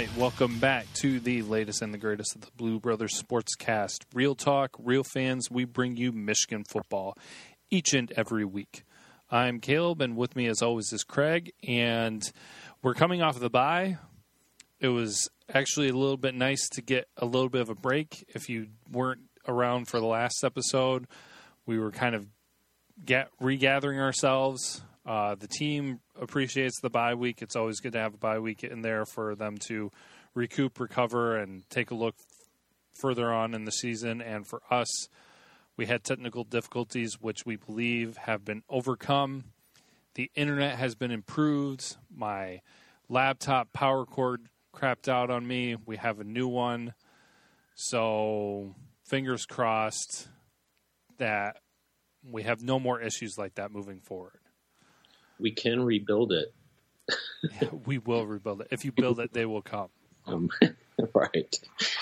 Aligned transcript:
right, 0.00 0.16
welcome 0.16 0.58
back 0.58 0.86
to 0.94 1.20
the 1.20 1.42
latest 1.42 1.82
and 1.82 1.92
the 1.92 1.98
greatest 1.98 2.34
of 2.34 2.40
the 2.40 2.50
Blue 2.56 2.80
Brothers 2.80 3.22
Sportscast. 3.22 3.98
Real 4.14 4.34
talk, 4.34 4.74
real 4.78 5.04
fans. 5.04 5.50
We 5.50 5.66
bring 5.66 5.98
you 5.98 6.10
Michigan 6.10 6.64
football 6.64 7.18
each 7.70 7.92
and 7.92 8.10
every 8.12 8.46
week. 8.46 8.84
I'm 9.30 9.60
Caleb, 9.60 10.00
and 10.00 10.16
with 10.16 10.36
me, 10.36 10.46
as 10.46 10.62
always, 10.62 10.90
is 10.94 11.04
Craig. 11.04 11.52
And 11.68 12.22
we're 12.82 12.94
coming 12.94 13.20
off 13.20 13.34
of 13.34 13.42
the 13.42 13.50
bye. 13.50 13.98
It 14.80 14.88
was 14.88 15.28
actually 15.52 15.90
a 15.90 15.94
little 15.94 16.16
bit 16.16 16.34
nice 16.34 16.66
to 16.70 16.80
get 16.80 17.06
a 17.18 17.26
little 17.26 17.50
bit 17.50 17.60
of 17.60 17.68
a 17.68 17.74
break. 17.74 18.24
If 18.28 18.48
you 18.48 18.68
weren't 18.90 19.24
around 19.46 19.88
for 19.88 20.00
the 20.00 20.06
last 20.06 20.42
episode, 20.44 21.08
we 21.66 21.78
were 21.78 21.90
kind 21.90 22.14
of 22.14 22.26
get 23.04 23.28
regathering 23.38 24.00
ourselves. 24.00 24.80
Uh, 25.06 25.34
the 25.34 25.48
team 25.48 26.00
appreciates 26.20 26.80
the 26.80 26.90
bye 26.90 27.14
week. 27.14 27.42
It's 27.42 27.56
always 27.56 27.80
good 27.80 27.92
to 27.92 27.98
have 27.98 28.14
a 28.14 28.18
bye 28.18 28.38
week 28.38 28.62
in 28.64 28.82
there 28.82 29.06
for 29.06 29.34
them 29.34 29.56
to 29.68 29.90
recoup, 30.34 30.78
recover, 30.78 31.36
and 31.36 31.68
take 31.70 31.90
a 31.90 31.94
look 31.94 32.14
further 32.92 33.32
on 33.32 33.54
in 33.54 33.64
the 33.64 33.72
season. 33.72 34.20
And 34.20 34.46
for 34.46 34.62
us, 34.70 35.08
we 35.76 35.86
had 35.86 36.04
technical 36.04 36.44
difficulties, 36.44 37.18
which 37.20 37.46
we 37.46 37.56
believe 37.56 38.18
have 38.18 38.44
been 38.44 38.62
overcome. 38.68 39.44
The 40.14 40.30
internet 40.34 40.78
has 40.78 40.94
been 40.94 41.10
improved. 41.10 41.96
My 42.14 42.60
laptop 43.08 43.72
power 43.72 44.04
cord 44.04 44.42
crapped 44.74 45.08
out 45.08 45.30
on 45.30 45.46
me. 45.46 45.76
We 45.86 45.96
have 45.96 46.20
a 46.20 46.24
new 46.24 46.48
one. 46.48 46.94
So, 47.74 48.74
fingers 49.04 49.46
crossed 49.46 50.28
that 51.16 51.56
we 52.22 52.42
have 52.42 52.62
no 52.62 52.78
more 52.78 53.00
issues 53.00 53.36
like 53.38 53.54
that 53.54 53.72
moving 53.72 54.00
forward. 54.00 54.39
We 55.40 55.50
can 55.52 55.82
rebuild 55.82 56.32
it. 56.32 56.52
we 57.86 57.98
will 57.98 58.26
rebuild 58.26 58.62
it. 58.62 58.68
If 58.70 58.84
you 58.84 58.92
build 58.92 59.20
it, 59.20 59.32
they 59.32 59.46
will 59.46 59.62
come. 59.62 59.88
Um, 60.26 60.50
right. 61.14 61.58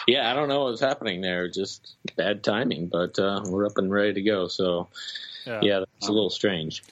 Yeah, 0.06 0.31
I 0.31 0.34
don't 0.34 0.48
know 0.48 0.64
what's 0.64 0.81
happening 0.81 1.20
there. 1.20 1.48
Just 1.48 1.94
bad 2.16 2.42
timing, 2.42 2.89
but 2.89 3.19
uh, 3.19 3.42
we're 3.47 3.66
up 3.66 3.78
and 3.78 3.91
ready 3.91 4.14
to 4.14 4.22
go. 4.22 4.48
So, 4.48 4.89
yeah, 5.47 5.61
yeah 5.62 5.78
that's 5.81 6.09
a 6.09 6.12
little 6.12 6.31
strange. 6.31 6.83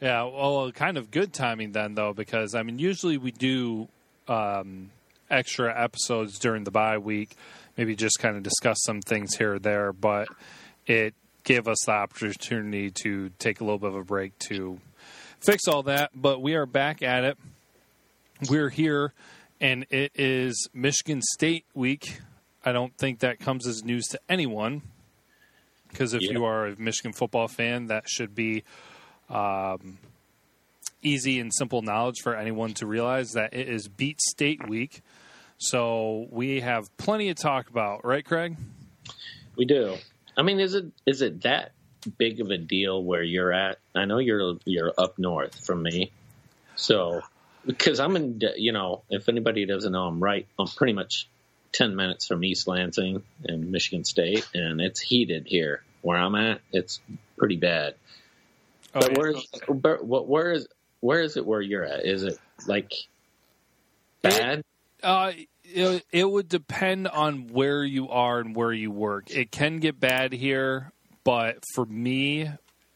Yeah, 0.00 0.24
well, 0.24 0.70
kind 0.72 0.98
of 0.98 1.10
good 1.10 1.32
timing 1.32 1.72
then, 1.72 1.94
though, 1.94 2.12
because 2.12 2.54
I 2.54 2.62
mean, 2.62 2.78
usually 2.78 3.16
we 3.16 3.30
do 3.30 3.88
um, 4.28 4.90
extra 5.30 5.72
episodes 5.82 6.38
during 6.38 6.64
the 6.64 6.70
bye 6.70 6.98
week, 6.98 7.36
maybe 7.76 7.96
just 7.96 8.18
kind 8.18 8.36
of 8.36 8.42
discuss 8.42 8.78
some 8.82 9.00
things 9.00 9.36
here 9.36 9.54
or 9.54 9.58
there, 9.58 9.92
but 9.92 10.28
it 10.86 11.14
gave 11.44 11.68
us 11.68 11.78
the 11.84 11.92
opportunity 11.92 12.90
to 12.90 13.30
take 13.38 13.60
a 13.60 13.64
little 13.64 13.78
bit 13.78 13.90
of 13.90 13.96
a 13.96 14.04
break 14.04 14.38
to 14.38 14.80
fix 15.44 15.68
all 15.68 15.84
that. 15.84 16.10
But 16.14 16.40
we 16.40 16.54
are 16.54 16.66
back 16.66 17.02
at 17.02 17.24
it. 17.24 17.38
We're 18.48 18.70
here, 18.70 19.12
and 19.60 19.86
it 19.90 20.12
is 20.14 20.68
Michigan 20.72 21.22
State 21.22 21.64
week. 21.74 22.20
I 22.64 22.72
don't 22.72 22.96
think 22.96 23.20
that 23.20 23.38
comes 23.38 23.66
as 23.66 23.84
news 23.84 24.06
to 24.08 24.20
anyone 24.28 24.82
because 25.88 26.14
if 26.14 26.22
yeah. 26.22 26.32
you 26.32 26.44
are 26.44 26.66
a 26.66 26.76
Michigan 26.76 27.12
football 27.12 27.46
fan, 27.46 27.86
that 27.86 28.08
should 28.08 28.34
be 28.34 28.64
um, 29.30 29.98
easy 31.02 31.38
and 31.38 31.52
simple 31.54 31.82
knowledge 31.82 32.20
for 32.22 32.34
anyone 32.34 32.74
to 32.74 32.86
realize 32.86 33.32
that 33.32 33.54
it 33.54 33.68
is 33.68 33.86
Beat 33.88 34.20
State 34.20 34.68
week. 34.68 35.02
So 35.58 36.26
we 36.30 36.60
have 36.60 36.84
plenty 36.96 37.32
to 37.32 37.40
talk 37.40 37.70
about, 37.70 38.04
right, 38.04 38.24
Craig? 38.24 38.56
We 39.56 39.64
do. 39.64 39.96
I 40.36 40.42
mean, 40.42 40.58
is 40.58 40.74
it 40.74 40.86
is 41.06 41.22
it 41.22 41.42
that 41.42 41.72
big 42.06 42.40
of 42.40 42.50
a 42.50 42.58
deal 42.58 43.02
where 43.02 43.22
you're 43.22 43.52
at? 43.52 43.78
I 43.94 44.04
know 44.04 44.18
you're 44.18 44.56
you're 44.64 44.92
up 44.96 45.18
north 45.18 45.64
from 45.64 45.82
me, 45.82 46.10
so 46.76 47.22
because 47.66 48.00
I'm 48.00 48.16
in, 48.16 48.40
you 48.56 48.72
know, 48.72 49.02
if 49.10 49.28
anybody 49.28 49.66
doesn't 49.66 49.92
know, 49.92 50.06
I'm 50.06 50.22
right. 50.22 50.46
I'm 50.58 50.68
pretty 50.68 50.92
much 50.92 51.28
ten 51.72 51.96
minutes 51.96 52.26
from 52.26 52.44
East 52.44 52.66
Lansing 52.66 53.22
and 53.44 53.70
Michigan 53.70 54.04
State, 54.04 54.48
and 54.54 54.80
it's 54.80 55.00
heated 55.00 55.46
here 55.46 55.82
where 56.02 56.18
I'm 56.18 56.34
at. 56.34 56.60
It's 56.72 57.00
pretty 57.36 57.56
bad. 57.56 57.94
Oh, 58.94 59.00
but 59.00 59.10
yeah. 59.10 59.18
where's 59.18 59.48
where, 59.68 59.96
where 59.98 60.52
is 60.52 60.68
where 61.00 61.20
is 61.20 61.36
it 61.36 61.44
where 61.44 61.60
you're 61.60 61.84
at? 61.84 62.04
Is 62.04 62.22
it 62.22 62.38
like 62.66 62.92
bad? 64.22 64.60
It, 64.60 64.66
uh, 65.02 65.32
it, 65.64 66.04
it 66.12 66.24
would 66.30 66.48
depend 66.48 67.08
on 67.08 67.48
where 67.48 67.84
you 67.84 68.08
are 68.08 68.40
and 68.40 68.54
where 68.54 68.72
you 68.72 68.90
work. 68.90 69.30
It 69.30 69.50
can 69.50 69.78
get 69.78 69.98
bad 69.98 70.32
here, 70.32 70.92
but 71.24 71.58
for 71.74 71.84
me, 71.86 72.50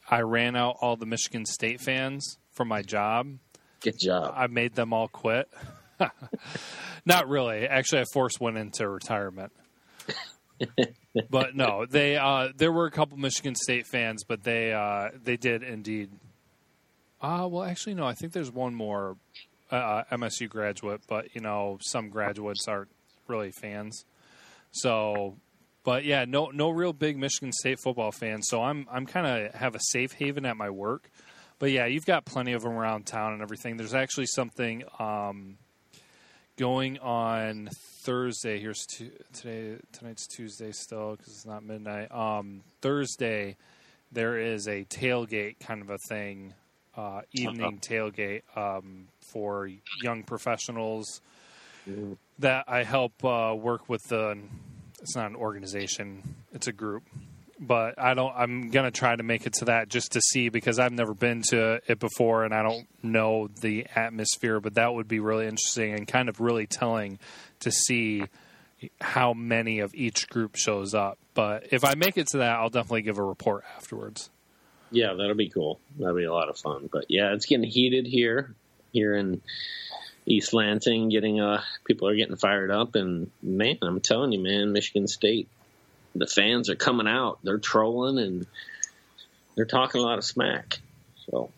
I 0.09 0.21
ran 0.21 0.57
out 0.57 0.77
all 0.81 0.97
the 0.97 1.07
Michigan 1.07 1.45
State 1.45 1.81
fans 1.81 2.39
from 2.53 2.69
my 2.69 2.83
job. 2.83 3.39
Good 3.81 3.99
job. 3.99 4.35
I 4.37 4.47
made 4.47 4.75
them 4.75 4.93
all 4.93 5.09
quit. 5.09 5.49
Not 7.07 7.29
really. 7.29 7.67
Actually, 7.67 8.03
I 8.03 8.05
forced 8.13 8.41
one 8.41 8.57
into 8.57 8.89
retirement. 8.89 9.53
but 11.31 11.55
no, 11.55 11.87
they 11.87 12.17
uh, 12.17 12.49
there 12.57 12.73
were 12.73 12.87
a 12.87 12.91
couple 12.91 13.17
Michigan 13.17 13.55
State 13.55 13.87
fans, 13.87 14.25
but 14.25 14.43
they 14.43 14.73
uh, 14.73 15.11
they 15.23 15.37
did 15.37 15.63
indeed. 15.63 16.11
Uh, 17.21 17.49
well, 17.51 17.65
actually, 17.65 17.95
no. 17.95 18.07
I 18.07 18.15
think 18.15 18.33
there's 18.33 18.51
one 18.51 18.75
more 18.75 19.17
uh, 19.71 20.03
MSU 20.11 20.49
graduate, 20.49 21.03
but 21.09 21.35
you 21.35 21.41
know 21.41 21.79
some 21.81 22.09
graduates 22.11 22.67
aren't 22.67 22.91
really 23.29 23.53
fans. 23.53 24.05
So, 24.71 25.37
but 25.85 26.05
yeah, 26.05 26.25
no 26.27 26.47
no 26.47 26.71
real 26.71 26.93
big 26.93 27.17
Michigan 27.17 27.53
State 27.53 27.79
football 27.81 28.13
fans. 28.13 28.49
So 28.49 28.63
I'm 28.63 28.87
I'm 28.91 29.07
kind 29.07 29.27
of 29.27 29.55
have 29.55 29.75
a 29.75 29.81
safe 29.81 30.13
haven 30.13 30.45
at 30.45 30.57
my 30.57 30.71
work. 30.71 31.11
But 31.59 31.73
yeah, 31.73 31.87
you've 31.87 32.07
got 32.07 32.25
plenty 32.25 32.53
of 32.53 32.63
them 32.63 32.73
around 32.73 33.07
town 33.07 33.33
and 33.33 33.43
everything. 33.43 33.77
There's 33.77 33.95
actually 33.95 34.27
something 34.27 34.85
um, 34.99 35.59
going 36.57 36.99
on 36.99 37.69
Thursday. 38.03 38.61
Here's 38.61 38.87
t- 38.87 39.11
today. 39.33 39.77
Tonight's 39.93 40.27
Tuesday 40.29 40.71
still 40.73 41.17
because 41.17 41.33
it's 41.33 41.47
not 41.47 41.65
midnight. 41.65 42.13
Um, 42.13 42.63
Thursday, 42.81 43.57
there 44.13 44.39
is 44.39 44.69
a 44.69 44.85
tailgate 44.85 45.59
kind 45.59 45.83
of 45.83 45.91
a 45.91 45.99
thing, 46.09 46.55
uh, 46.97 47.23
evening 47.33 47.65
uh-huh. 47.65 47.95
tailgate 47.95 48.43
um, 48.57 49.09
for 49.21 49.69
young 50.03 50.23
professionals 50.23 51.21
mm. 51.89 52.17
that 52.39 52.67
I 52.69 52.85
help 52.85 53.25
uh, 53.25 53.55
work 53.59 53.89
with. 53.89 54.05
The, 54.05 54.39
it's 55.01 55.17
not 55.17 55.31
an 55.31 55.37
organization; 55.37 56.23
it's 56.53 56.67
a 56.67 56.73
group. 56.73 57.05
But 57.61 58.01
I 58.01 58.15
don't. 58.15 58.33
I'm 58.37 58.71
gonna 58.71 58.91
try 58.91 59.17
to 59.17 59.23
make 59.23 59.47
it 59.47 59.55
to 59.55 59.65
that 59.67 59.89
just 59.89 60.13
to 60.13 60.21
see 60.21 60.49
because 60.49 60.79
I've 60.79 60.93
never 60.93 61.15
been 61.15 61.43
to 61.51 61.81
it 61.89 61.99
before 61.99 62.45
and 62.45 62.55
I 62.55 62.63
don't 62.63 62.87
know 63.03 63.49
the 63.49 63.87
atmosphere. 63.95 64.61
But 64.61 64.75
that 64.75 64.95
would 64.95 65.09
be 65.09 65.19
really 65.19 65.47
interesting 65.47 65.95
and 65.95 66.07
kind 66.07 66.29
of 66.29 66.41
really 66.41 66.67
telling 66.67 67.19
to 67.61 67.73
see 67.73 68.25
how 69.01 69.33
many 69.33 69.81
of 69.81 69.93
each 69.95 70.29
group 70.29 70.55
shows 70.55 70.95
up. 70.95 71.19
But 71.35 71.73
if 71.73 71.85
I 71.85 71.95
make 71.97 72.17
it 72.17 72.29
to 72.29 72.39
that, 72.39 72.59
I'll 72.59 72.71
definitely 72.71 73.03
give 73.03 73.19
a 73.19 73.25
report 73.25 73.65
afterwards. 73.77 74.31
Yeah, 74.91 75.15
that'll 75.15 75.35
be 75.35 75.51
cool. 75.51 75.81
That'll 75.99 76.17
be 76.17 76.25
a 76.25 76.33
lot 76.33 76.49
of 76.49 76.57
fun. 76.59 76.89
But 76.91 77.07
yeah, 77.09 77.35
it's 77.35 77.47
getting 77.47 77.69
heated 77.69 78.07
here 78.07 78.55
here 78.93 79.15
in 79.15 79.41
East 80.29 80.53
Lansing. 80.53 81.09
Getting 81.09 81.41
uh, 81.41 81.63
people 81.85 82.09
are 82.09 82.15
getting 82.15 82.37
fired 82.37 82.71
up, 82.71 82.95
and 82.95 83.31
man, 83.43 83.79
I'm 83.83 84.01
telling 84.01 84.33
you, 84.33 84.41
man, 84.41 84.73
Michigan 84.73 85.09
State, 85.09 85.49
the 86.15 86.27
fans 86.27 86.71
are 86.71 86.77
coming 86.77 87.09
out. 87.09 87.39
They're 87.43 87.59
trolling 87.59 88.19
and 88.19 88.47
they're 89.55 89.65
talking 89.65 90.01
a 90.01 90.05
lot 90.05 90.19
of 90.19 90.25
smack. 90.25 90.79
So 91.31 91.51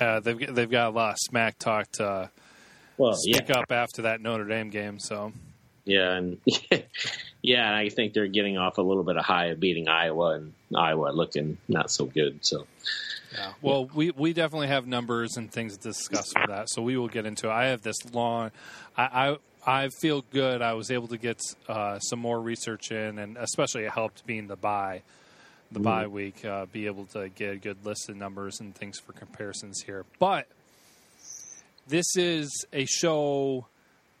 yeah, 0.00 0.20
they've 0.20 0.54
they've 0.54 0.70
got 0.70 0.88
a 0.88 0.94
lot 0.94 1.12
of 1.12 1.18
smack 1.20 1.58
talk 1.58 1.90
to 1.92 2.30
well, 2.96 3.14
speak 3.14 3.48
yeah. 3.48 3.58
up 3.58 3.72
after 3.72 4.02
that 4.02 4.20
Notre 4.20 4.44
Dame 4.44 4.70
game. 4.70 4.98
So 4.98 5.32
yeah, 5.84 6.12
and 6.12 6.38
yeah, 7.42 7.74
I 7.74 7.88
think 7.88 8.12
they're 8.12 8.26
getting 8.26 8.58
off 8.58 8.78
a 8.78 8.82
little 8.82 9.04
bit 9.04 9.16
of 9.16 9.24
high 9.24 9.46
of 9.46 9.60
beating 9.60 9.88
Iowa 9.88 10.34
and 10.34 10.52
Iowa 10.76 11.10
looking 11.12 11.58
not 11.68 11.90
so 11.90 12.06
good. 12.06 12.44
So 12.44 12.66
yeah. 13.34 13.52
Well, 13.62 13.86
we, 13.86 14.10
we 14.12 14.32
definitely 14.32 14.68
have 14.68 14.86
numbers 14.86 15.36
and 15.36 15.50
things 15.50 15.76
to 15.76 15.82
discuss 15.82 16.32
for 16.32 16.46
that, 16.48 16.70
so 16.70 16.82
we 16.82 16.96
will 16.96 17.08
get 17.08 17.26
into 17.26 17.48
it. 17.48 17.52
I 17.52 17.66
have 17.66 17.82
this 17.82 17.96
long. 18.12 18.52
I 18.96 19.36
I, 19.66 19.84
I 19.84 19.88
feel 20.00 20.24
good. 20.30 20.62
I 20.62 20.74
was 20.74 20.90
able 20.90 21.08
to 21.08 21.18
get 21.18 21.40
uh, 21.68 21.98
some 21.98 22.20
more 22.20 22.40
research 22.40 22.92
in, 22.92 23.18
and 23.18 23.36
especially 23.36 23.84
it 23.84 23.92
helped 23.92 24.24
being 24.26 24.46
the 24.46 24.56
bye, 24.56 25.02
the 25.72 25.80
mm. 25.80 25.84
bye 25.84 26.06
week, 26.06 26.44
uh, 26.44 26.66
be 26.66 26.86
able 26.86 27.06
to 27.06 27.28
get 27.28 27.54
a 27.54 27.56
good 27.56 27.84
list 27.84 28.08
of 28.08 28.16
numbers 28.16 28.60
and 28.60 28.74
things 28.74 28.98
for 29.00 29.12
comparisons 29.12 29.82
here. 29.82 30.04
But 30.18 30.46
this 31.88 32.16
is 32.16 32.64
a 32.72 32.84
show 32.84 33.66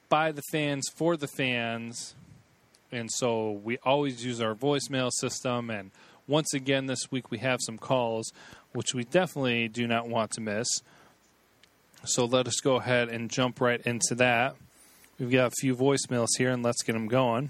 by 0.08 0.32
the 0.32 0.42
fans 0.50 0.88
for 0.96 1.16
the 1.16 1.28
fans, 1.28 2.14
and 2.90 3.10
so 3.12 3.52
we 3.52 3.78
always 3.84 4.24
use 4.24 4.40
our 4.40 4.54
voicemail 4.54 5.10
system 5.12 5.70
and 5.70 5.92
once 6.26 6.54
again, 6.54 6.86
this 6.86 7.10
week 7.10 7.30
we 7.30 7.38
have 7.38 7.60
some 7.62 7.76
calls, 7.76 8.32
which 8.74 8.92
we 8.92 9.04
definitely 9.04 9.68
do 9.68 9.86
not 9.86 10.08
want 10.08 10.32
to 10.32 10.40
miss. 10.40 10.66
So 12.04 12.26
let 12.26 12.46
us 12.46 12.56
go 12.62 12.76
ahead 12.76 13.08
and 13.08 13.30
jump 13.30 13.60
right 13.60 13.80
into 13.86 14.14
that. 14.16 14.56
We've 15.18 15.30
got 15.30 15.46
a 15.46 15.54
few 15.60 15.74
voicemails 15.74 16.28
here, 16.36 16.50
and 16.50 16.62
let's 16.62 16.82
get 16.82 16.92
them 16.92 17.06
going. 17.06 17.48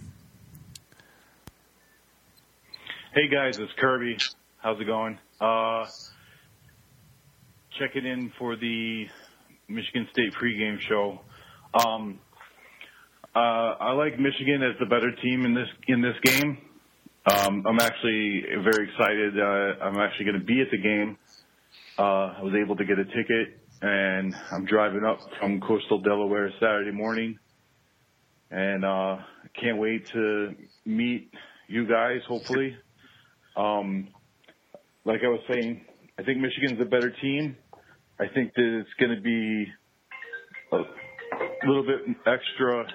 Hey 3.15 3.29
guys, 3.29 3.59
it's 3.59 3.73
Kirby. 3.79 4.19
How's 4.59 4.81
it 4.81 4.85
going? 4.85 5.19
Uh, 5.41 5.87
checking 7.79 8.05
in 8.07 8.33
for 8.39 8.55
the 8.57 9.07
Michigan 9.69 10.07
State 10.13 10.35
pregame 10.35 10.79
show. 10.81 11.21
Um, 11.75 12.21
Uh, 13.37 13.75
I 13.81 13.91
like 13.95 14.21
Michigan 14.21 14.63
as 14.63 14.79
the 14.79 14.87
better 14.87 15.11
team 15.11 15.45
in 15.45 15.55
this 15.55 15.69
in 15.89 16.01
this 16.01 16.15
game. 16.23 16.59
Um, 17.27 17.65
I'm 17.67 17.81
actually 17.81 18.43
very 18.63 18.87
excited. 18.89 19.41
Uh, 19.41 19.83
I'm 19.83 19.99
actually 19.99 20.27
going 20.27 20.39
to 20.39 20.45
be 20.45 20.61
at 20.61 20.71
the 20.71 20.77
game. 20.77 21.17
Uh, 21.99 22.35
I 22.39 22.43
was 22.43 22.53
able 22.55 22.77
to 22.77 22.85
get 22.85 22.99
a 22.99 23.05
ticket, 23.05 23.61
and 23.81 24.35
I'm 24.53 24.67
driving 24.67 25.05
up 25.05 25.21
from 25.41 25.61
coastal 25.61 26.01
Delaware 26.01 26.53
Saturday 26.61 26.91
morning, 26.91 27.39
and 28.51 28.85
uh, 28.85 29.17
can't 29.59 29.79
wait 29.79 30.07
to 30.09 30.55
meet 30.85 31.31
you 31.67 31.87
guys. 31.87 32.21
Hopefully, 32.29 32.77
um, 33.57 34.09
like 35.07 35.21
I 35.25 35.29
was 35.29 35.41
saying, 35.51 35.81
I 36.19 36.25
think 36.25 36.41
Michigan's 36.41 36.81
a 36.81 36.85
better 36.85 37.11
team. 37.23 37.57
I 38.21 38.27
think 38.35 38.53
that 38.55 38.81
it's 38.81 38.95
going 39.01 39.17
to 39.17 39.23
be 39.23 39.67
a 40.73 41.67
little 41.67 41.85
bit 41.85 42.01
extra, 42.27 42.87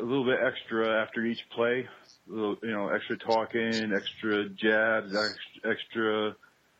a 0.00 0.02
little 0.02 0.24
bit 0.24 0.38
extra 0.44 1.02
after 1.02 1.24
each 1.24 1.40
play. 1.54 1.86
A 2.28 2.32
little, 2.32 2.56
you 2.62 2.70
know, 2.70 2.88
extra 2.88 3.16
talking, 3.18 3.92
extra 3.94 4.48
jabs, 4.50 5.14
extra 5.64 6.34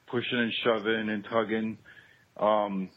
pushing 0.07 0.39
and 0.39 0.53
shoving 0.65 1.09
and 1.09 1.25
tugging. 1.25 1.79
Um, 2.39 2.91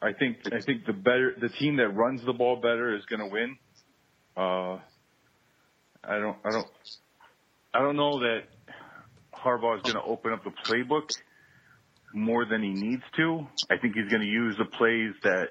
I 0.00 0.12
think 0.12 0.38
I 0.52 0.60
think 0.60 0.86
the 0.86 0.92
better 0.92 1.34
the 1.40 1.48
team 1.48 1.76
that 1.76 1.88
runs 1.88 2.24
the 2.24 2.32
ball 2.32 2.56
better 2.56 2.94
is 2.94 3.04
going 3.06 3.20
to 3.20 3.26
win. 3.26 3.56
Uh, 4.36 4.78
I 6.02 6.18
don't 6.18 6.36
I 6.44 6.50
don't 6.50 6.66
I 7.72 7.80
don't 7.80 7.96
know 7.96 8.20
that 8.20 8.40
Harbaugh 9.34 9.76
is 9.76 9.82
going 9.82 9.96
to 9.96 10.02
open 10.02 10.32
up 10.32 10.44
the 10.44 10.52
playbook 10.66 11.10
more 12.12 12.44
than 12.44 12.62
he 12.62 12.70
needs 12.70 13.02
to. 13.16 13.46
I 13.70 13.76
think 13.78 13.94
he's 13.94 14.08
going 14.08 14.22
to 14.22 14.28
use 14.28 14.56
the 14.58 14.66
plays 14.66 15.12
that 15.22 15.48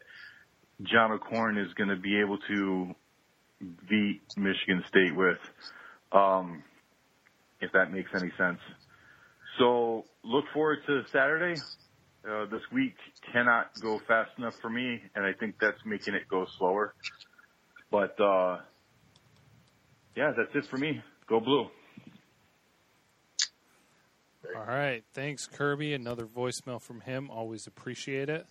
John 0.83 1.12
O'Korn 1.12 1.57
is 1.57 1.74
going 1.74 1.89
to 1.89 1.95
be 1.95 2.19
able 2.19 2.38
to 2.48 2.95
beat 3.89 4.21
Michigan 4.38 4.83
State 4.89 5.15
with, 5.15 5.38
um, 6.12 6.63
if 7.62 7.71
that 7.74 7.92
makes 7.92 8.10
any 8.15 8.31
sense. 8.38 8.60
So 9.57 10.06
look 10.24 10.45
forward 10.54 10.80
to 10.88 11.04
Saturday. 11.12 11.62
Uh, 12.27 12.45
this 12.45 12.62
week 12.71 12.95
cannot 13.31 13.68
go 13.81 14.00
fast 14.07 14.31
enough 14.38 14.56
for 14.62 14.69
me, 14.69 15.01
and 15.15 15.25
I 15.25 15.33
think 15.33 15.56
that's 15.60 15.77
making 15.86 16.13
it 16.13 16.24
go 16.30 16.45
slower. 16.57 16.94
But 17.92 18.19
uh, 18.19 18.60
yeah, 20.16 20.31
that's 20.36 20.56
it 20.56 20.69
for 20.69 20.77
me. 20.77 21.01
Go 21.27 21.39
blue. 21.39 21.68
All 24.56 24.66
right. 24.66 25.04
Thanks, 25.13 25.48
Kirby. 25.48 25.94
Another 25.94 26.25
voicemail 26.25 26.81
from 26.81 27.01
him. 27.01 27.30
Always 27.30 27.68
appreciate 27.68 28.30
it. 28.30 28.45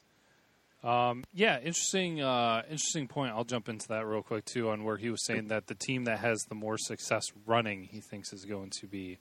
Um, 0.82 1.22
yeah, 1.32 1.58
interesting. 1.58 2.20
Uh, 2.20 2.62
interesting 2.64 3.06
point. 3.06 3.32
I'll 3.32 3.44
jump 3.44 3.68
into 3.68 3.86
that 3.88 4.04
real 4.06 4.22
quick 4.22 4.44
too, 4.44 4.70
on 4.70 4.82
where 4.82 4.96
he 4.96 5.10
was 5.10 5.24
saying 5.24 5.48
that 5.48 5.68
the 5.68 5.74
team 5.74 6.04
that 6.04 6.18
has 6.18 6.40
the 6.48 6.54
more 6.54 6.76
success 6.76 7.24
running, 7.46 7.84
he 7.84 8.00
thinks, 8.00 8.32
is 8.32 8.44
going 8.44 8.70
to 8.80 8.86
be 8.86 9.18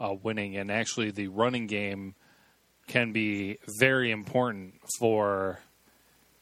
uh, 0.00 0.14
winning, 0.22 0.56
and 0.56 0.70
actually, 0.70 1.10
the 1.10 1.28
running 1.28 1.66
game 1.66 2.14
can 2.88 3.12
be 3.12 3.58
very 3.78 4.10
important 4.10 4.74
for 4.98 5.60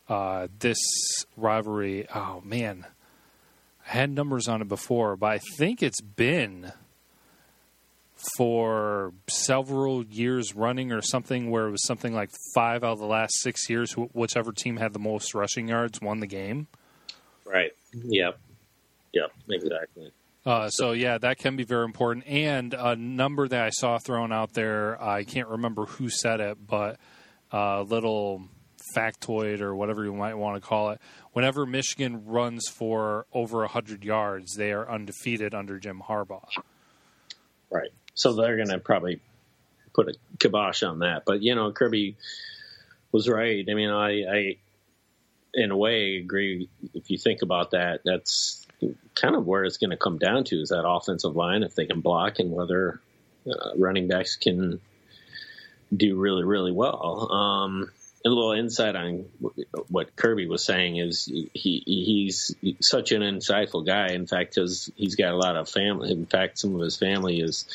uh, 0.08 0.48
this 0.58 0.78
rivalry. 1.36 2.06
Oh 2.14 2.40
man, 2.44 2.86
I 3.86 3.92
had 3.92 4.10
numbers 4.10 4.48
on 4.48 4.62
it 4.62 4.68
before, 4.68 5.16
but 5.16 5.26
I 5.26 5.40
think 5.58 5.82
it's 5.82 6.00
been 6.00 6.72
for 8.36 9.12
several 9.28 10.04
years 10.04 10.54
running 10.54 10.90
or 10.92 11.02
something 11.02 11.50
where 11.50 11.68
it 11.68 11.70
was 11.70 11.84
something 11.86 12.14
like 12.14 12.30
five 12.54 12.82
out 12.82 12.92
of 12.92 12.98
the 12.98 13.06
last 13.06 13.40
six 13.40 13.68
years, 13.68 13.92
whichever 13.92 14.52
team 14.52 14.78
had 14.78 14.92
the 14.92 14.98
most 14.98 15.34
rushing 15.34 15.68
yards 15.68 16.00
won 16.00 16.20
the 16.20 16.26
game. 16.26 16.66
Right. 17.44 17.72
Yep. 17.92 18.38
Yep. 19.12 19.32
Exactly. 19.50 20.12
Uh, 20.44 20.68
so 20.68 20.92
yeah, 20.92 21.18
that 21.18 21.38
can 21.38 21.56
be 21.56 21.64
very 21.64 21.84
important. 21.84 22.26
And 22.26 22.72
a 22.72 22.94
number 22.96 23.48
that 23.48 23.64
I 23.64 23.70
saw 23.70 23.98
thrown 23.98 24.32
out 24.32 24.54
there, 24.54 25.00
I 25.02 25.24
can't 25.24 25.48
remember 25.48 25.86
who 25.86 26.08
said 26.08 26.40
it, 26.40 26.58
but 26.66 26.98
a 27.50 27.82
little 27.82 28.48
factoid 28.96 29.60
or 29.60 29.74
whatever 29.74 30.04
you 30.04 30.14
might 30.14 30.34
want 30.34 30.60
to 30.62 30.66
call 30.66 30.90
it. 30.90 31.00
Whenever 31.32 31.66
Michigan 31.66 32.24
runs 32.24 32.68
for 32.68 33.26
over 33.32 33.66
hundred 33.66 34.04
yards, 34.04 34.54
they 34.54 34.72
are 34.72 34.88
undefeated 34.88 35.54
under 35.54 35.78
Jim 35.78 36.02
Harbaugh. 36.08 36.48
Right. 37.70 37.90
So 38.16 38.32
they're 38.32 38.56
going 38.56 38.70
to 38.70 38.80
probably 38.80 39.20
put 39.94 40.08
a 40.08 40.14
kibosh 40.38 40.82
on 40.82 41.00
that. 41.00 41.22
But 41.24 41.42
you 41.42 41.54
know, 41.54 41.70
Kirby 41.70 42.16
was 43.12 43.28
right. 43.28 43.64
I 43.68 43.74
mean, 43.74 43.90
I, 43.90 44.24
I 44.24 44.56
in 45.54 45.70
a 45.70 45.76
way 45.76 46.16
agree. 46.16 46.68
If 46.94 47.10
you 47.10 47.18
think 47.18 47.42
about 47.42 47.70
that, 47.70 48.00
that's 48.04 48.66
kind 49.14 49.36
of 49.36 49.46
where 49.46 49.64
it's 49.64 49.78
going 49.78 49.90
to 49.90 49.96
come 49.96 50.18
down 50.18 50.44
to 50.44 50.56
is 50.56 50.70
that 50.70 50.86
offensive 50.86 51.36
line 51.36 51.62
if 51.62 51.74
they 51.74 51.86
can 51.86 52.00
block 52.00 52.38
and 52.38 52.50
whether 52.50 53.00
uh, 53.46 53.70
running 53.78 54.08
backs 54.08 54.36
can 54.36 54.80
do 55.96 56.16
really 56.16 56.44
really 56.44 56.72
well. 56.72 57.32
Um, 57.32 57.90
a 58.24 58.28
little 58.28 58.52
insight 58.52 58.96
on 58.96 59.26
what 59.88 60.16
Kirby 60.16 60.48
was 60.48 60.64
saying 60.64 60.96
is 60.96 61.26
he 61.26 61.82
he's 61.86 62.54
such 62.80 63.12
an 63.12 63.22
insightful 63.22 63.86
guy. 63.86 64.08
In 64.08 64.26
fact, 64.26 64.54
because 64.54 64.90
he's 64.96 65.14
got 65.14 65.32
a 65.32 65.36
lot 65.36 65.56
of 65.56 65.68
family. 65.68 66.10
In 66.10 66.26
fact, 66.26 66.58
some 66.58 66.74
of 66.74 66.80
his 66.80 66.96
family 66.96 67.40
is 67.40 67.66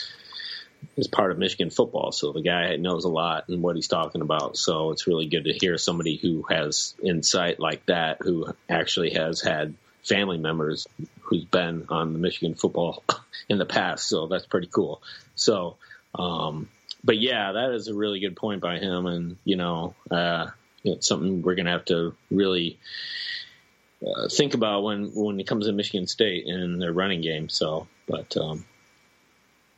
is 0.97 1.07
part 1.07 1.31
of 1.31 1.37
Michigan 1.37 1.69
football, 1.69 2.11
so 2.11 2.31
the 2.31 2.41
guy 2.41 2.75
knows 2.75 3.05
a 3.05 3.09
lot 3.09 3.47
and 3.47 3.61
what 3.61 3.75
he's 3.75 3.87
talking 3.87 4.21
about. 4.21 4.57
So 4.57 4.91
it's 4.91 5.07
really 5.07 5.27
good 5.27 5.45
to 5.45 5.53
hear 5.53 5.77
somebody 5.77 6.17
who 6.17 6.43
has 6.49 6.95
insight 7.03 7.59
like 7.59 7.85
that, 7.85 8.17
who 8.21 8.47
actually 8.69 9.11
has 9.11 9.41
had 9.41 9.75
family 10.03 10.37
members 10.37 10.87
who's 11.21 11.45
been 11.45 11.85
on 11.89 12.13
the 12.13 12.19
Michigan 12.19 12.55
football 12.55 13.03
in 13.49 13.57
the 13.57 13.65
past. 13.65 14.07
So 14.07 14.27
that's 14.27 14.45
pretty 14.45 14.67
cool. 14.67 15.01
So, 15.35 15.77
um, 16.15 16.69
but 17.03 17.17
yeah, 17.19 17.53
that 17.53 17.71
is 17.71 17.87
a 17.87 17.95
really 17.95 18.19
good 18.19 18.35
point 18.35 18.61
by 18.61 18.77
him, 18.77 19.05
and 19.05 19.37
you 19.43 19.55
know, 19.55 19.95
uh, 20.09 20.47
it's 20.83 21.07
something 21.07 21.41
we're 21.41 21.55
gonna 21.55 21.71
have 21.71 21.85
to 21.85 22.15
really. 22.29 22.77
Uh, 24.03 24.27
think 24.29 24.55
about 24.55 24.81
when 24.81 25.11
when 25.13 25.39
it 25.39 25.45
comes 25.45 25.67
to 25.67 25.71
Michigan 25.71 26.07
State 26.07 26.47
and 26.47 26.81
their 26.81 26.91
running 26.91 27.21
game. 27.21 27.49
So, 27.49 27.87
but 28.07 28.35
um, 28.35 28.65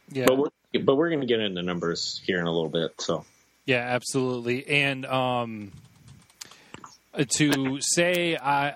yeah, 0.09 0.23
but 0.25 0.37
we're 0.37 0.47
but 0.81 0.95
we're 0.95 1.09
going 1.09 1.21
to 1.21 1.27
get 1.27 1.39
into 1.39 1.61
numbers 1.61 2.21
here 2.25 2.39
in 2.39 2.47
a 2.47 2.51
little 2.51 2.69
bit. 2.69 2.99
So 2.99 3.25
yeah, 3.65 3.79
absolutely. 3.79 4.67
And 4.67 5.05
um, 5.05 5.71
to 7.37 7.77
say 7.81 8.37
I. 8.37 8.75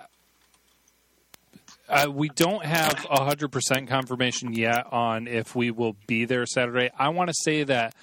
Uh, 1.89 2.12
we 2.12 2.27
don't 2.27 2.66
have 2.66 2.96
100% 2.96 3.88
confirmation 3.88 4.51
yet 4.51 4.92
on 4.92 5.25
if 5.25 5.56
we 5.56 5.72
will 5.72 5.96
be 6.06 6.25
there 6.25 6.46
Saturday. 6.46 6.89
I 7.00 7.08
want 7.08 7.30
to 7.30 7.34
say 7.46 7.63
that 7.63 7.96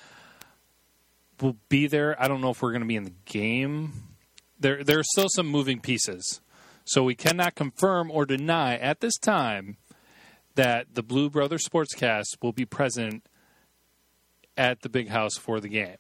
we'll 1.39 1.59
be 1.69 1.87
there. 1.87 2.21
I 2.21 2.27
don't 2.27 2.41
know 2.41 2.49
if 2.49 2.63
we're 2.63 2.71
going 2.71 2.81
to 2.81 2.89
be 2.89 2.97
in 2.97 3.05
the 3.05 3.13
game. 3.27 3.93
There, 4.59 4.83
there 4.83 4.99
are 4.99 5.05
still 5.05 5.29
some 5.29 5.49
moving 5.49 5.81
pieces. 5.81 6.41
So 6.87 7.03
we 7.03 7.15
cannot 7.15 7.57
confirm 7.57 8.11
or 8.11 8.25
deny 8.25 8.77
at 8.77 9.01
this 9.01 9.19
time 9.19 9.77
that 10.55 10.95
the 10.95 11.03
Blue 11.03 11.29
Brother 11.29 11.59
Sportscast 11.59 12.43
will 12.43 12.53
be 12.53 12.65
present 12.65 13.27
at 14.57 14.83
the 14.83 14.89
big 14.89 15.09
house 15.09 15.37
for 15.37 15.61
the 15.61 15.69
game. 15.69 15.97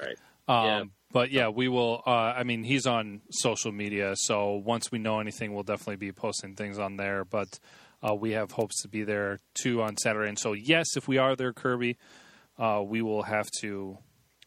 Right. 0.00 0.16
Um, 0.48 0.66
yeah. 0.66 0.84
But 1.12 1.30
yeah, 1.30 1.48
we 1.48 1.68
will. 1.68 2.02
Uh, 2.06 2.10
I 2.10 2.44
mean, 2.44 2.62
he's 2.62 2.86
on 2.86 3.20
social 3.30 3.72
media, 3.72 4.14
so 4.16 4.54
once 4.54 4.92
we 4.92 4.98
know 4.98 5.18
anything, 5.18 5.52
we'll 5.54 5.64
definitely 5.64 5.96
be 5.96 6.12
posting 6.12 6.54
things 6.54 6.78
on 6.78 6.96
there. 6.96 7.24
But 7.24 7.58
uh, 8.02 8.14
we 8.14 8.32
have 8.32 8.52
hopes 8.52 8.82
to 8.82 8.88
be 8.88 9.02
there 9.02 9.40
too 9.54 9.82
on 9.82 9.96
Saturday. 9.96 10.28
And 10.28 10.38
so, 10.38 10.52
yes, 10.52 10.96
if 10.96 11.08
we 11.08 11.18
are 11.18 11.34
there, 11.34 11.52
Kirby, 11.52 11.96
uh, 12.58 12.82
we 12.84 13.02
will 13.02 13.24
have 13.24 13.48
to 13.60 13.98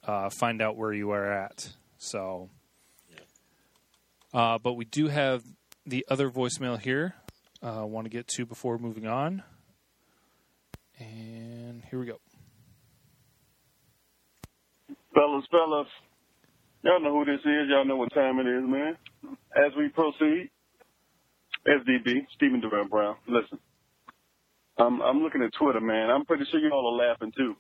uh, 0.06 0.30
find 0.30 0.62
out 0.62 0.78
where 0.78 0.94
you 0.94 1.12
are 1.12 1.32
at. 1.32 1.70
So, 1.98 2.50
uh, 4.34 4.58
but 4.58 4.74
we 4.74 4.86
do 4.86 5.08
have 5.08 5.44
the 5.86 6.06
other 6.10 6.30
voicemail 6.30 6.80
here. 6.80 7.16
I 7.62 7.80
uh, 7.80 7.86
want 7.86 8.06
to 8.06 8.10
get 8.10 8.28
to 8.30 8.46
before 8.46 8.78
moving 8.78 9.08
on. 9.08 9.44
And 11.00 11.84
here 11.90 12.00
we 12.00 12.06
go. 12.06 12.20
Fellas, 15.13 15.46
fellas, 15.51 15.88
y'all 16.84 17.01
know 17.01 17.13
who 17.13 17.25
this 17.25 17.41
is. 17.41 17.70
Y'all 17.70 17.86
know 17.86 17.98
what 17.98 18.13
time 18.13 18.39
it 18.39 18.48
is, 18.48 18.63
man. 18.65 18.98
As 19.55 19.72
we 19.77 19.89
proceed, 19.89 20.51
SDB, 21.67 22.27
Stephen 22.36 22.62
Durant 22.62 22.89
Brown. 22.91 23.15
Listen, 23.27 23.60
I'm 24.77 25.01
I'm 25.01 25.22
looking 25.24 25.43
at 25.43 25.53
Twitter, 25.60 25.82
man. 25.82 26.10
I'm 26.10 26.25
pretty 26.25 26.46
sure 26.51 26.60
you 26.60 26.72
all 26.72 26.93
are 27.00 27.08
laughing 27.10 27.32
too, 27.38 27.55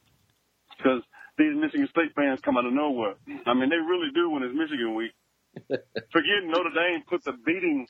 because 0.77 1.01
these 1.37 1.55
Michigan 1.55 1.87
State 1.91 2.15
fans 2.15 2.39
come 2.43 2.57
out 2.57 2.65
of 2.65 2.73
nowhere. 2.73 3.15
I 3.47 3.53
mean, 3.53 3.69
they 3.69 3.77
really 3.77 4.09
do 4.15 4.29
when 4.31 4.43
it's 4.43 4.55
Michigan 4.55 4.95
week. 4.95 5.11
Forgetting 6.11 6.49
Notre 6.51 6.71
Dame 6.75 7.03
put 7.09 7.23
the 7.25 7.33
beating, 7.45 7.87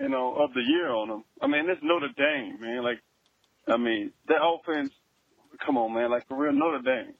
you 0.00 0.08
know, 0.10 0.34
of 0.36 0.54
the 0.54 0.62
year 0.62 0.90
on 0.90 1.08
them. 1.08 1.24
I 1.42 1.46
mean, 1.48 1.68
it's 1.70 1.80
Notre 1.82 2.08
Dame, 2.16 2.58
man. 2.60 2.82
Like, 2.84 3.00
I 3.68 3.76
mean, 3.78 4.12
that 4.28 4.42
offense. 4.42 4.90
Come 5.66 5.78
on, 5.78 5.94
man. 5.94 6.10
Like 6.10 6.28
for 6.28 6.36
real, 6.38 6.52
Notre 6.52 6.82
Dame. 6.82 7.14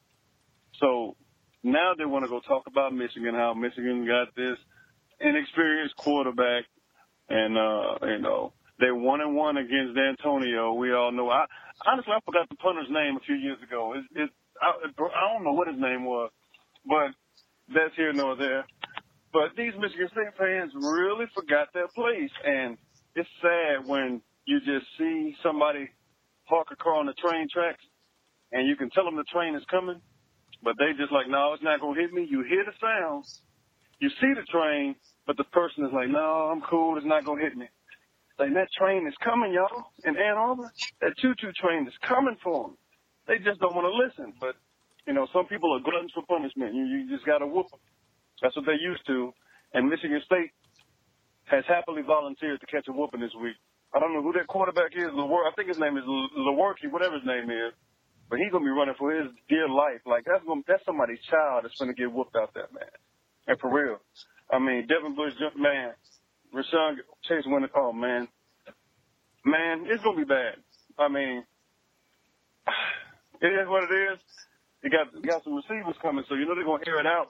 So 0.80 1.16
now 1.64 1.92
they 1.96 2.04
want 2.04 2.24
to 2.24 2.28
go 2.28 2.40
talk 2.40 2.64
about 2.66 2.94
Michigan, 2.94 3.34
how 3.34 3.54
Michigan 3.54 4.06
got 4.06 4.34
this 4.36 4.58
inexperienced 5.20 5.96
quarterback 5.96 6.64
and 7.28 7.56
uh, 7.56 8.06
you 8.06 8.18
know 8.18 8.52
they're 8.78 8.94
one 8.94 9.20
and 9.20 9.34
one 9.34 9.56
against 9.56 9.96
Dantonio. 9.96 10.76
We 10.76 10.92
all 10.92 11.12
know. 11.12 11.30
I 11.30 11.44
honestly 11.86 12.12
I 12.12 12.20
forgot 12.24 12.48
the 12.48 12.56
punter's 12.56 12.90
name 12.90 13.16
a 13.16 13.24
few 13.24 13.36
years 13.36 13.58
ago. 13.62 13.94
It, 13.94 14.22
it, 14.22 14.30
I, 14.60 14.86
I 14.86 15.32
don't 15.32 15.44
know 15.44 15.52
what 15.52 15.68
his 15.68 15.80
name 15.80 16.04
was, 16.04 16.30
but 16.86 17.10
that's 17.72 17.94
here 17.96 18.12
nor 18.12 18.36
there. 18.36 18.64
But 19.32 19.56
these 19.56 19.72
Michigan 19.78 20.08
State 20.12 20.36
fans 20.38 20.72
really 20.76 21.26
forgot 21.34 21.68
their 21.74 21.88
place, 21.88 22.30
and 22.44 22.76
it's 23.16 23.28
sad 23.42 23.88
when 23.88 24.20
you 24.44 24.60
just 24.60 24.86
see 24.98 25.34
somebody 25.42 25.88
park 26.48 26.68
a 26.70 26.76
car 26.76 26.96
on 26.96 27.06
the 27.06 27.14
train 27.14 27.48
tracks, 27.52 27.82
and 28.52 28.68
you 28.68 28.76
can 28.76 28.90
tell 28.90 29.04
them 29.04 29.16
the 29.16 29.24
train 29.24 29.56
is 29.56 29.62
coming, 29.70 30.00
but 30.64 30.76
they 30.78 30.92
just 30.98 31.12
like, 31.12 31.28
no, 31.28 31.52
it's 31.54 31.62
not 31.62 31.80
gonna 31.80 32.00
hit 32.00 32.12
me. 32.12 32.26
You 32.28 32.44
hear 32.48 32.64
the 32.64 32.72
sound, 32.80 33.24
you 34.00 34.10
see 34.20 34.32
the 34.34 34.44
train, 34.50 34.96
but 35.26 35.36
the 35.36 35.44
person 35.44 35.84
is 35.84 35.92
like, 35.94 36.08
no, 36.08 36.50
I'm 36.52 36.62
cool. 36.70 36.96
It's 36.98 37.06
not 37.06 37.24
gonna 37.24 37.42
hit 37.42 37.56
me. 37.56 37.66
Like 38.38 38.54
that 38.54 38.68
train 38.78 39.06
is 39.06 39.14
coming, 39.22 39.52
y'all, 39.54 39.86
in 40.04 40.16
Ann 40.16 40.36
Arbor. 40.38 40.72
That 41.02 41.16
choo-choo 41.18 41.52
train 41.60 41.86
is 41.86 41.94
coming 42.08 42.36
for 42.42 42.68
them. 42.68 42.76
They 43.28 43.38
just 43.38 43.60
don't 43.60 43.74
want 43.76 43.86
to 43.86 43.94
listen. 43.94 44.34
But 44.40 44.56
you 45.06 45.14
know, 45.14 45.28
some 45.32 45.46
people 45.46 45.72
are 45.74 45.80
gluttons 45.84 46.12
for 46.14 46.24
punishment. 46.26 46.74
You, 46.74 46.84
you 46.84 47.10
just 47.10 47.26
got 47.26 47.38
to 47.38 47.46
whoop 47.46 47.70
them. 47.70 47.80
That's 48.42 48.56
what 48.56 48.66
they 48.66 48.78
used 48.80 49.06
to. 49.08 49.32
And 49.74 49.88
Michigan 49.88 50.20
State 50.26 50.50
has 51.46 51.64
happily 51.68 52.02
volunteered 52.02 52.60
to 52.60 52.66
catch 52.66 52.88
a 52.88 52.92
whooping 52.92 53.20
this 53.20 53.34
week. 53.42 53.56
I 53.94 54.00
don't 54.00 54.14
know 54.14 54.22
who 54.22 54.32
that 54.34 54.48
quarterback 54.48 54.92
is. 54.96 55.10
I 55.14 55.52
think 55.56 55.68
his 55.68 55.78
name 55.78 55.96
is 55.96 56.04
Lewerke, 56.04 56.90
whatever 56.90 57.14
his 57.16 57.26
name 57.26 57.50
is. 57.50 57.72
But 58.30 58.38
he's 58.38 58.50
gonna 58.50 58.64
be 58.64 58.70
running 58.70 58.94
for 58.98 59.12
his 59.12 59.30
dear 59.48 59.68
life. 59.68 60.00
Like 60.06 60.24
that's 60.24 60.44
gonna, 60.44 60.62
that's 60.66 60.84
somebody's 60.84 61.20
child 61.30 61.64
that's 61.64 61.78
gonna 61.78 61.94
get 61.94 62.12
whooped 62.12 62.36
out 62.36 62.54
there, 62.54 62.68
man. 62.72 62.90
And 63.46 63.58
for 63.60 63.70
real. 63.70 63.98
I 64.50 64.58
mean, 64.58 64.86
Devin 64.86 65.14
Bush, 65.14 65.32
man, 65.56 65.92
Rashawn 66.54 66.96
Chase 67.28 67.44
winning. 67.46 67.68
Oh 67.74 67.92
man, 67.92 68.28
man, 69.44 69.86
it's 69.86 70.02
gonna 70.02 70.16
be 70.16 70.24
bad. 70.24 70.56
I 70.98 71.08
mean, 71.08 71.44
it 73.40 73.46
is 73.46 73.68
what 73.68 73.84
it 73.84 73.94
is. 73.94 74.18
You 74.82 74.90
got 74.90 75.14
you 75.14 75.22
got 75.22 75.44
some 75.44 75.56
receivers 75.56 75.96
coming, 76.02 76.24
so 76.28 76.34
you 76.34 76.46
know 76.46 76.54
they're 76.54 76.64
gonna 76.64 76.84
air 76.86 77.00
it 77.00 77.06
out. 77.06 77.28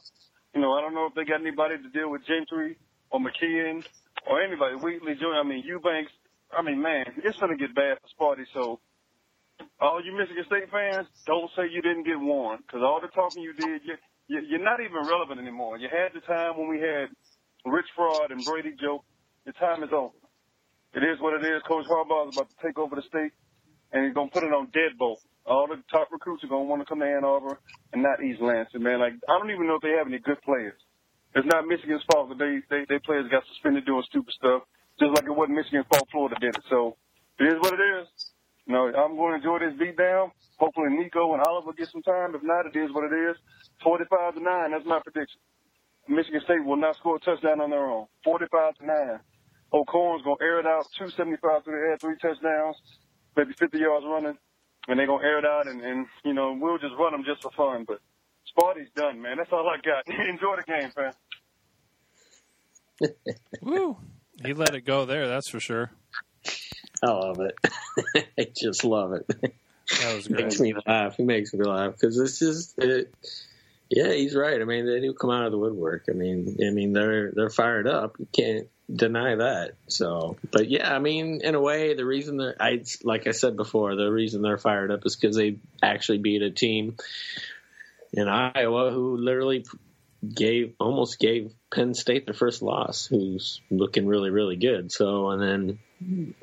You 0.55 0.61
know, 0.61 0.73
I 0.75 0.81
don't 0.81 0.95
know 0.95 1.07
if 1.07 1.15
they 1.15 1.25
got 1.25 1.41
anybody 1.41 1.77
to 1.79 1.89
deal 1.91 2.11
with 2.11 2.27
Gentry 2.27 2.77
or 3.11 3.21
McKeon 3.21 3.85
or 4.27 4.43
anybody. 4.43 4.77
Wheatley, 4.77 5.15
Jr. 5.15 5.39
I 5.41 5.43
mean, 5.43 5.63
Eubanks. 5.67 6.13
I 6.57 6.63
mean, 6.63 6.81
man, 6.81 7.07
it's 7.25 7.39
gonna 7.39 7.57
get 7.57 7.75
bad 7.75 7.99
for 8.03 8.37
Sparty. 8.37 8.45
So, 8.53 8.81
all 9.81 10.01
you 10.05 10.17
Michigan 10.17 10.45
State 10.47 10.71
fans, 10.71 11.07
don't 11.27 11.51
say 11.57 11.71
you 11.71 11.83
didn't 11.83 12.05
get 12.05 12.19
warned, 12.19 12.63
because 12.67 12.83
all 12.83 13.01
the 13.01 13.09
talking 13.09 13.43
you 13.43 13.53
did, 13.55 13.83
you, 13.85 13.95
you, 14.29 14.41
you're 14.49 14.65
not 14.65 14.81
even 14.81 15.07
relevant 15.07 15.41
anymore. 15.41 15.79
You 15.79 15.89
had 15.91 16.15
the 16.15 16.25
time 16.27 16.57
when 16.57 16.69
we 16.69 16.79
had 16.81 17.11
Rich 17.67 17.89
Fraud 17.97 18.31
and 18.31 18.45
Brady 18.45 18.75
Joke. 18.81 19.05
Your 19.45 19.55
time 19.61 19.83
is 19.83 19.91
over. 19.93 20.17
It 20.95 21.03
is 21.03 21.21
what 21.21 21.35
it 21.35 21.45
is. 21.45 21.61
Coach 21.67 21.87
Harbaugh 21.91 22.31
is 22.31 22.37
about 22.37 22.49
to 22.49 22.59
take 22.65 22.79
over 22.79 22.95
the 22.97 23.03
state, 23.03 23.33
and 23.93 24.07
he's 24.07 24.15
gonna 24.15 24.31
put 24.31 24.45
it 24.45 24.55
on 24.55 24.69
deadbolt. 24.71 25.19
All 25.45 25.67
the 25.67 25.83
top 25.91 26.09
recruits 26.13 26.45
are 26.45 26.49
gonna 26.49 26.65
want 26.65 26.81
to 26.81 26.87
come 26.87 27.01
to 27.01 27.07
Ann 27.07 27.25
Arbor 27.25 27.59
and 27.93 28.03
not 28.03 28.23
East 28.23 28.41
Lansing, 28.41 28.83
man. 28.83 29.01
Like 29.01 29.15
I 29.29 29.39
don't 29.39 29.51
even 29.51 29.67
know 29.67 29.77
if 29.77 29.83
they 29.83 29.99
have 29.99 30.07
any 30.07 30.19
good 30.19 30.41
players. 30.43 30.79
It's 31.35 31.47
not 31.51 31.67
Michigan's 31.67 32.05
fault 32.11 32.31
that 32.31 32.39
they 32.39 32.63
they, 32.71 32.87
they 32.89 32.99
players 33.03 33.29
got 33.31 33.43
suspended 33.53 33.85
doing 33.85 34.05
stupid 34.09 34.33
stuff, 34.39 34.63
just 35.01 35.13
like 35.13 35.27
it 35.27 35.35
wasn't 35.35 35.59
Michigan's 35.59 35.87
fault 35.91 36.09
Florida 36.13 36.37
did 36.41 36.55
it. 36.57 36.65
So 36.71 36.97
it 37.41 37.45
is 37.51 37.59
what 37.61 37.75
it 37.75 37.83
is. 37.83 38.07
You 38.67 38.73
know, 38.73 38.87
I'm 38.87 39.17
going 39.17 39.33
to 39.33 39.37
enjoy 39.37 39.59
this 39.59 39.79
beat 39.79 39.97
down. 39.97 40.31
Hopefully 40.59 40.89
Nico 40.91 41.35
and 41.35 41.43
Oliver 41.47 41.73
get 41.73 41.89
some 41.91 42.03
time. 42.03 42.35
If 42.35 42.43
not, 42.43 42.67
it 42.67 42.77
is 42.77 42.93
what 42.93 43.05
it 43.05 43.15
is. 43.15 43.37
45 43.83 44.35
to 44.35 44.41
9. 44.41 44.71
That's 44.71 44.87
my 44.87 45.01
prediction. 45.01 45.41
Michigan 46.09 46.41
State 46.45 46.65
will 46.65 46.77
not 46.77 46.97
score 46.97 47.17
a 47.17 47.21
touchdown 47.21 47.61
on 47.61 47.71
their 47.71 47.85
own. 47.85 48.07
45 48.25 48.75
to 48.77 48.87
9. 48.87 48.97
O'Korn's 49.73 50.23
going 50.23 50.37
to 50.39 50.45
air 50.45 50.61
it 50.61 50.67
out. 50.67 50.87
275 50.97 51.65
through 51.65 51.75
the 51.75 51.87
air, 51.89 51.97
three 51.99 52.17
touchdowns, 52.23 52.77
maybe 53.37 53.53
50 53.53 53.79
yards 53.79 54.07
running. 54.07 54.39
And 54.87 54.99
they're 54.99 55.07
going 55.07 55.21
to 55.23 55.27
air 55.27 55.39
it 55.39 55.47
out, 55.47 55.67
and, 55.67 55.81
and, 55.81 56.07
you 56.25 56.35
know, 56.35 56.57
we'll 56.59 56.79
just 56.79 56.95
run 56.99 57.13
them 57.13 57.25
just 57.25 57.43
for 57.43 57.51
fun. 57.53 57.85
But 57.89 58.01
Sparty's 58.47 58.91
done, 58.95 59.21
man. 59.21 59.39
That's 59.39 59.51
all 59.51 59.67
I 59.69 59.79
got. 59.81 60.07
Enjoy 60.29 60.57
the 60.57 60.63
game, 60.63 60.91
fam. 60.91 61.13
Woo. 63.63 63.97
He 64.45 64.53
let 64.53 64.75
it 64.75 64.83
go 64.83 65.05
there, 65.07 65.27
that's 65.27 65.49
for 65.49 65.61
sure. 65.61 65.91
I 67.05 67.11
love 67.11 67.41
it. 67.41 68.27
I 68.39 68.47
just 68.57 68.85
love 68.85 69.13
it. 69.13 69.27
That 69.29 70.15
was 70.15 70.29
great. 70.29 70.45
makes 70.45 70.61
me 70.61 70.75
laugh. 70.87 71.17
He 71.17 71.23
makes 71.23 71.53
me 71.53 71.65
laugh 71.65 71.93
because 71.93 72.19
it's 72.19 72.39
just, 72.39 72.79
it, 72.79 73.15
yeah, 73.91 74.13
he's 74.13 74.35
right. 74.35 74.61
I 74.61 74.65
mean, 74.65 74.87
they 74.87 75.01
do 75.01 75.13
come 75.13 75.31
out 75.31 75.45
of 75.45 75.53
the 75.53 75.59
woodwork. 75.59 76.05
I 76.09 76.13
mean, 76.13 76.57
I 76.67 76.71
mean, 76.71 76.93
they're 76.93 77.31
they're 77.33 77.51
fired 77.51 77.87
up. 77.87 78.17
You 78.19 78.27
can't 78.33 78.69
deny 78.93 79.37
that. 79.37 79.75
So, 79.89 80.37
but 80.51 80.71
yeah, 80.71 80.93
I 80.93 80.99
mean, 80.99 81.41
in 81.43 81.55
a 81.55 81.61
way, 81.61 81.95
the 81.95 82.05
reason 82.05 82.39
they're, 82.39 82.57
I 82.61 82.83
like 83.03 83.27
I 83.27 83.33
said 83.33 83.57
before, 83.57 83.95
the 83.95 84.11
reason 84.11 84.43
they're 84.43 84.59
fired 84.59 84.91
up 84.91 85.05
is 85.05 85.17
because 85.17 85.37
they 85.37 85.59
actually 85.83 86.19
beat 86.19 86.43
a 86.43 86.51
team 86.51 86.97
in 88.13 88.29
Iowa 88.29 88.91
who 88.91 89.17
literally 89.17 89.65
gave 90.35 90.75
almost 90.81 91.19
gave 91.19 91.53
Penn 91.73 91.93
State 91.95 92.25
their 92.25 92.35
first 92.35 92.63
loss, 92.63 93.07
who's 93.07 93.61
looking 93.71 94.07
really 94.07 94.31
really 94.31 94.57
good. 94.57 94.91
So, 94.93 95.31
and 95.31 95.43
then 95.43 95.79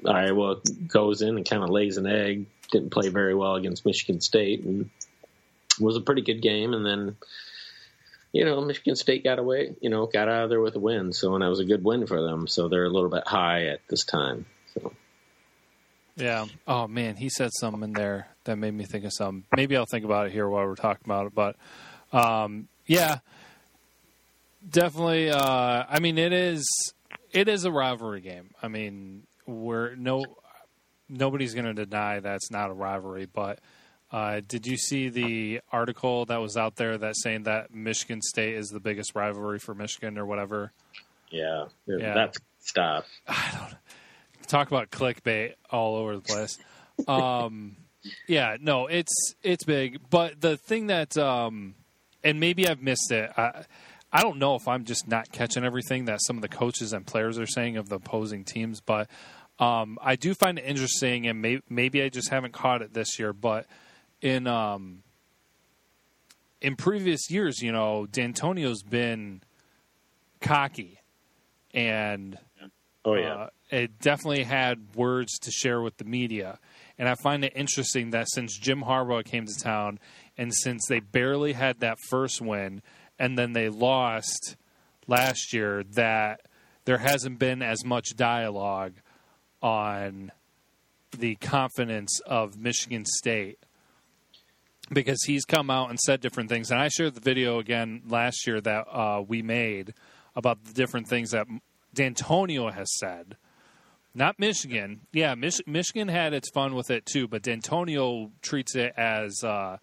Iowa 0.08 0.58
goes 0.88 1.22
in 1.22 1.38
and 1.38 1.48
kind 1.48 1.64
of 1.64 1.70
lays 1.70 1.98
an 1.98 2.06
egg. 2.06 2.46
Didn't 2.72 2.92
play 2.92 3.10
very 3.10 3.36
well 3.36 3.56
against 3.56 3.86
Michigan 3.86 4.22
State, 4.22 4.64
and 4.64 4.90
was 5.80 5.98
a 5.98 6.02
pretty 6.02 6.22
good 6.22 6.42
game. 6.42 6.74
And 6.74 6.86
then, 6.86 7.18
you 8.32 8.46
know, 8.46 8.62
Michigan 8.62 8.96
State 8.96 9.24
got 9.24 9.40
away, 9.40 9.76
you 9.82 9.90
know, 9.90 10.06
got 10.06 10.30
out 10.30 10.46
of 10.46 10.50
there 10.50 10.62
with 10.62 10.76
a 10.76 10.80
win. 10.80 11.12
So, 11.14 11.34
and 11.34 11.44
that 11.44 11.50
was 11.50 11.60
a 11.60 11.66
good 11.66 11.84
win 11.84 12.08
for 12.08 12.22
them. 12.22 12.48
So 12.48 12.68
they're 12.68 12.86
a 12.86 12.90
little 12.90 13.10
bit 13.10 13.28
high 13.28 13.68
at 13.68 13.82
this 13.90 14.06
time. 14.06 14.46
So. 14.74 14.94
Yeah. 16.16 16.46
Oh 16.68 16.88
man, 16.88 17.16
he 17.16 17.30
said 17.30 17.50
something 17.60 17.84
in 17.84 17.94
there 17.94 18.28
that 18.44 18.58
made 18.58 18.74
me 18.74 18.86
think 18.86 19.06
of 19.06 19.14
something. 19.14 19.46
Maybe 19.56 19.76
I'll 19.76 19.86
think 19.90 20.06
about 20.06 20.28
it 20.28 20.34
here 20.34 20.48
while 20.48 20.66
we're 20.66 20.76
talking 20.76 21.04
about 21.06 21.28
it. 21.28 21.36
But 21.36 21.56
um, 22.12 22.68
yeah, 22.86 23.20
definitely. 24.68 25.30
Uh, 25.30 25.86
I 25.90 26.00
mean, 26.00 26.18
it 26.18 26.34
is 26.34 26.66
it 27.32 27.48
is 27.48 27.66
a 27.66 27.72
rivalry 27.72 28.22
game. 28.22 28.52
I 28.62 28.68
mean, 28.68 29.24
we're 29.46 29.96
no 29.96 30.26
nobody's 31.10 31.54
going 31.54 31.66
to 31.66 31.74
deny 31.74 32.20
that's 32.20 32.52
not 32.52 32.70
a 32.70 32.74
rivalry, 32.74 33.26
but 33.26 33.60
uh, 34.12 34.42
did 34.48 34.68
you 34.68 34.78
see 34.78 35.10
the 35.10 35.62
article 35.72 36.26
that 36.26 36.38
was 36.38 36.58
out 36.58 36.76
there 36.76 36.98
that 36.98 37.16
saying 37.18 37.44
that 37.44 37.74
Michigan 37.74 38.22
State 38.22 38.56
is 38.56 38.68
the 38.68 38.80
biggest 38.80 39.16
rivalry 39.16 39.60
for 39.60 39.74
Michigan 39.74 40.18
or 40.18 40.26
whatever? 40.26 40.72
Yeah, 41.30 41.66
yeah. 41.86 42.14
that's 42.14 42.38
stop. 42.60 43.06
I 43.28 43.52
don't 43.58 44.48
talk 44.48 44.68
about 44.68 44.92
clickbait 44.92 45.54
all 45.70 45.96
over 45.96 46.16
the 46.16 46.22
place. 46.22 46.58
Um, 47.08 47.78
yeah, 48.28 48.58
no, 48.60 48.88
it's 48.88 49.36
it's 49.44 49.64
big, 49.64 50.00
but 50.10 50.42
the 50.42 50.58
thing 50.58 50.88
that 50.88 51.18
um, 51.18 51.76
and 52.24 52.40
maybe 52.40 52.68
I've 52.68 52.82
missed 52.82 53.12
it. 53.12 53.32
I, 53.38 53.64
I 54.14 54.22
don't 54.22 54.38
know 54.38 54.56
if 54.56 54.68
I'm 54.68 54.84
just 54.84 55.08
not 55.08 55.32
catching 55.32 55.64
everything 55.64 56.06
that 56.06 56.20
some 56.22 56.36
of 56.36 56.42
the 56.42 56.50
coaches 56.50 56.94
and 56.94 57.06
players 57.06 57.40
are 57.40 57.46
saying 57.46 57.78
of 57.78 57.90
the 57.90 57.96
opposing 57.96 58.44
teams, 58.44 58.82
but 58.82 59.08
um, 59.60 59.98
I 60.02 60.16
do 60.16 60.34
find 60.34 60.58
it 60.58 60.66
interesting, 60.66 61.28
and 61.28 61.42
may, 61.42 61.62
maybe 61.70 62.02
I 62.02 62.10
just 62.10 62.30
haven't 62.30 62.52
caught 62.52 62.82
it 62.82 62.94
this 62.94 63.20
year, 63.20 63.32
but 63.32 63.68
in 64.22 64.48
um 64.48 65.04
in 66.62 66.76
previous 66.76 67.30
years, 67.32 67.62
you 67.62 67.72
know, 67.72 68.08
Dantonio's 68.10 68.84
been 68.84 69.42
cocky 70.40 71.00
and 71.74 72.38
oh 73.06 73.16
yeah, 73.16 73.34
uh, 73.34 73.50
it 73.70 74.00
definitely 74.00 74.44
had 74.44 74.96
words 74.96 75.40
to 75.40 75.52
share 75.52 75.82
with 75.82 75.98
the 75.98 76.06
media. 76.06 76.60
And 76.98 77.10
I 77.10 77.16
find 77.16 77.44
it 77.44 77.54
interesting 77.56 78.12
that 78.12 78.28
since 78.30 78.58
Jim 78.58 78.84
Harbaugh 78.84 79.26
came 79.26 79.46
to 79.46 79.60
town 79.60 80.00
and 80.38 80.54
since 80.54 80.86
they 80.88 81.00
barely 81.00 81.54
had 81.54 81.80
that 81.80 81.98
first 82.10 82.42
win 82.42 82.82
and 83.22 83.38
then 83.38 83.54
they 83.54 83.70
lost 83.70 84.56
last 85.06 85.54
year 85.54 85.84
that 85.92 86.42
there 86.86 86.98
hasn't 86.98 87.38
been 87.38 87.62
as 87.62 87.86
much 87.86 88.16
dialogue 88.16 88.94
on 89.62 90.32
the 91.16 91.36
confidence 91.36 92.20
of 92.26 92.58
Michigan 92.58 93.06
State 93.06 93.60
because 94.92 95.22
he's 95.28 95.46
come 95.46 95.70
out 95.70 95.92
and 95.92 96.00
said 96.00 96.20
different 96.20 96.50
things. 96.50 96.72
And 96.72 96.80
I 96.82 96.88
shared 96.88 97.14
the 97.14 97.22
video 97.22 97.60
again 97.60 98.02
last 98.08 98.48
year 98.48 98.60
that 98.60 98.88
uh, 98.92 99.22
we 99.26 99.44
made 99.44 99.94
about 100.36 100.64
the 100.64 100.74
different 100.74 101.08
things 101.08 101.30
that 101.30 101.46
Dantonio 101.96 102.74
has 102.74 102.88
said. 102.98 103.38
Not 104.16 104.40
Michigan. 104.40 105.02
Yeah, 105.14 105.36
Mich- 105.36 105.68
Michigan 105.68 106.08
had 106.08 106.34
its 106.34 106.50
fun 106.50 106.74
with 106.74 106.90
it 106.90 107.06
too, 107.06 107.28
but 107.28 107.44
Dantonio 107.44 108.32
treats 108.42 108.76
it 108.76 108.94
as 108.98 109.44
uh, 109.44 109.78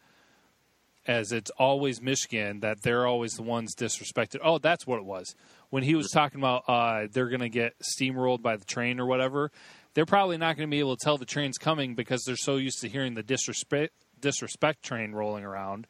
as 1.09 1.33
it's 1.33 1.51
always 1.59 2.03
Michigan 2.03 2.61
that 2.61 2.83
they're 2.83 3.07
always 3.07 3.33
the 3.33 3.43
ones 3.43 3.75
disrespected. 3.75 4.41
Oh, 4.45 4.59
that's 4.59 4.87
what 4.87 4.99
it 4.99 5.07
was 5.07 5.35
when 5.71 5.83
he 5.83 5.95
was 5.95 6.11
talking 6.11 6.39
about 6.39 6.65
uh, 6.69 7.09
they're 7.11 7.31
going 7.31 7.41
to 7.41 7.49
get 7.49 7.75
steamrolled 7.81 8.43
by 8.43 8.57
the 8.57 8.65
train 8.65 9.01
or 9.01 9.07
whatever. 9.07 9.51
They're 9.95 10.07
probably 10.07 10.37
not 10.37 10.57
going 10.57 10.69
to 10.69 10.71
be 10.71 10.79
able 10.79 10.97
to 10.97 11.05
tell 11.05 11.17
the 11.17 11.25
train's 11.25 11.57
coming 11.59 11.95
because 11.95 12.23
they're 12.25 12.37
so 12.37 12.57
used 12.57 12.81
to 12.83 12.89
hearing 12.89 13.15
the 13.15 13.23
disrespect 13.23 13.93
disrespect 14.21 14.83
train 14.83 15.13
rolling 15.13 15.45
around. 15.45 15.87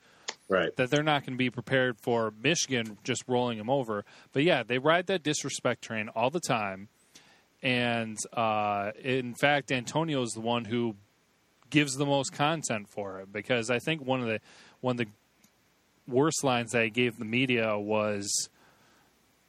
Right. 0.49 0.75
That 0.77 0.91
they're 0.91 1.03
not 1.03 1.23
going 1.27 1.35
to 1.35 1.39
be 1.39 1.51
prepared 1.51 1.99
for 1.99 2.33
Michigan 2.43 2.97
just 3.03 3.25
rolling 3.27 3.59
them 3.59 3.69
over. 3.69 4.05
But 4.33 4.45
yeah, 4.45 4.63
they 4.63 4.79
ride 4.79 5.07
that 5.09 5.23
disrespect 5.23 5.83
train 5.83 6.09
all 6.15 6.31
the 6.31 6.41
time. 6.41 6.89
and 7.63 8.17
uh, 8.33 8.93
in 9.03 9.35
fact, 9.35 9.71
Dantonio 9.71 10.23
is 10.23 10.33
the 10.33 10.41
one 10.41 10.65
who 10.65 10.95
gives 11.71 11.95
the 11.97 12.07
most 12.07 12.33
content 12.33 12.89
for 12.89 13.21
it 13.21 13.33
because 13.33 13.71
I 13.71 13.79
think 13.79 14.03
one 14.05 14.21
of 14.21 14.27
the 14.27 14.41
one 14.80 14.99
of 15.00 15.06
the 15.06 15.12
worst 16.06 16.42
lines 16.44 16.73
that 16.73 16.82
I 16.82 16.88
gave 16.88 17.18
the 17.18 17.25
media 17.25 17.78
was 17.78 18.49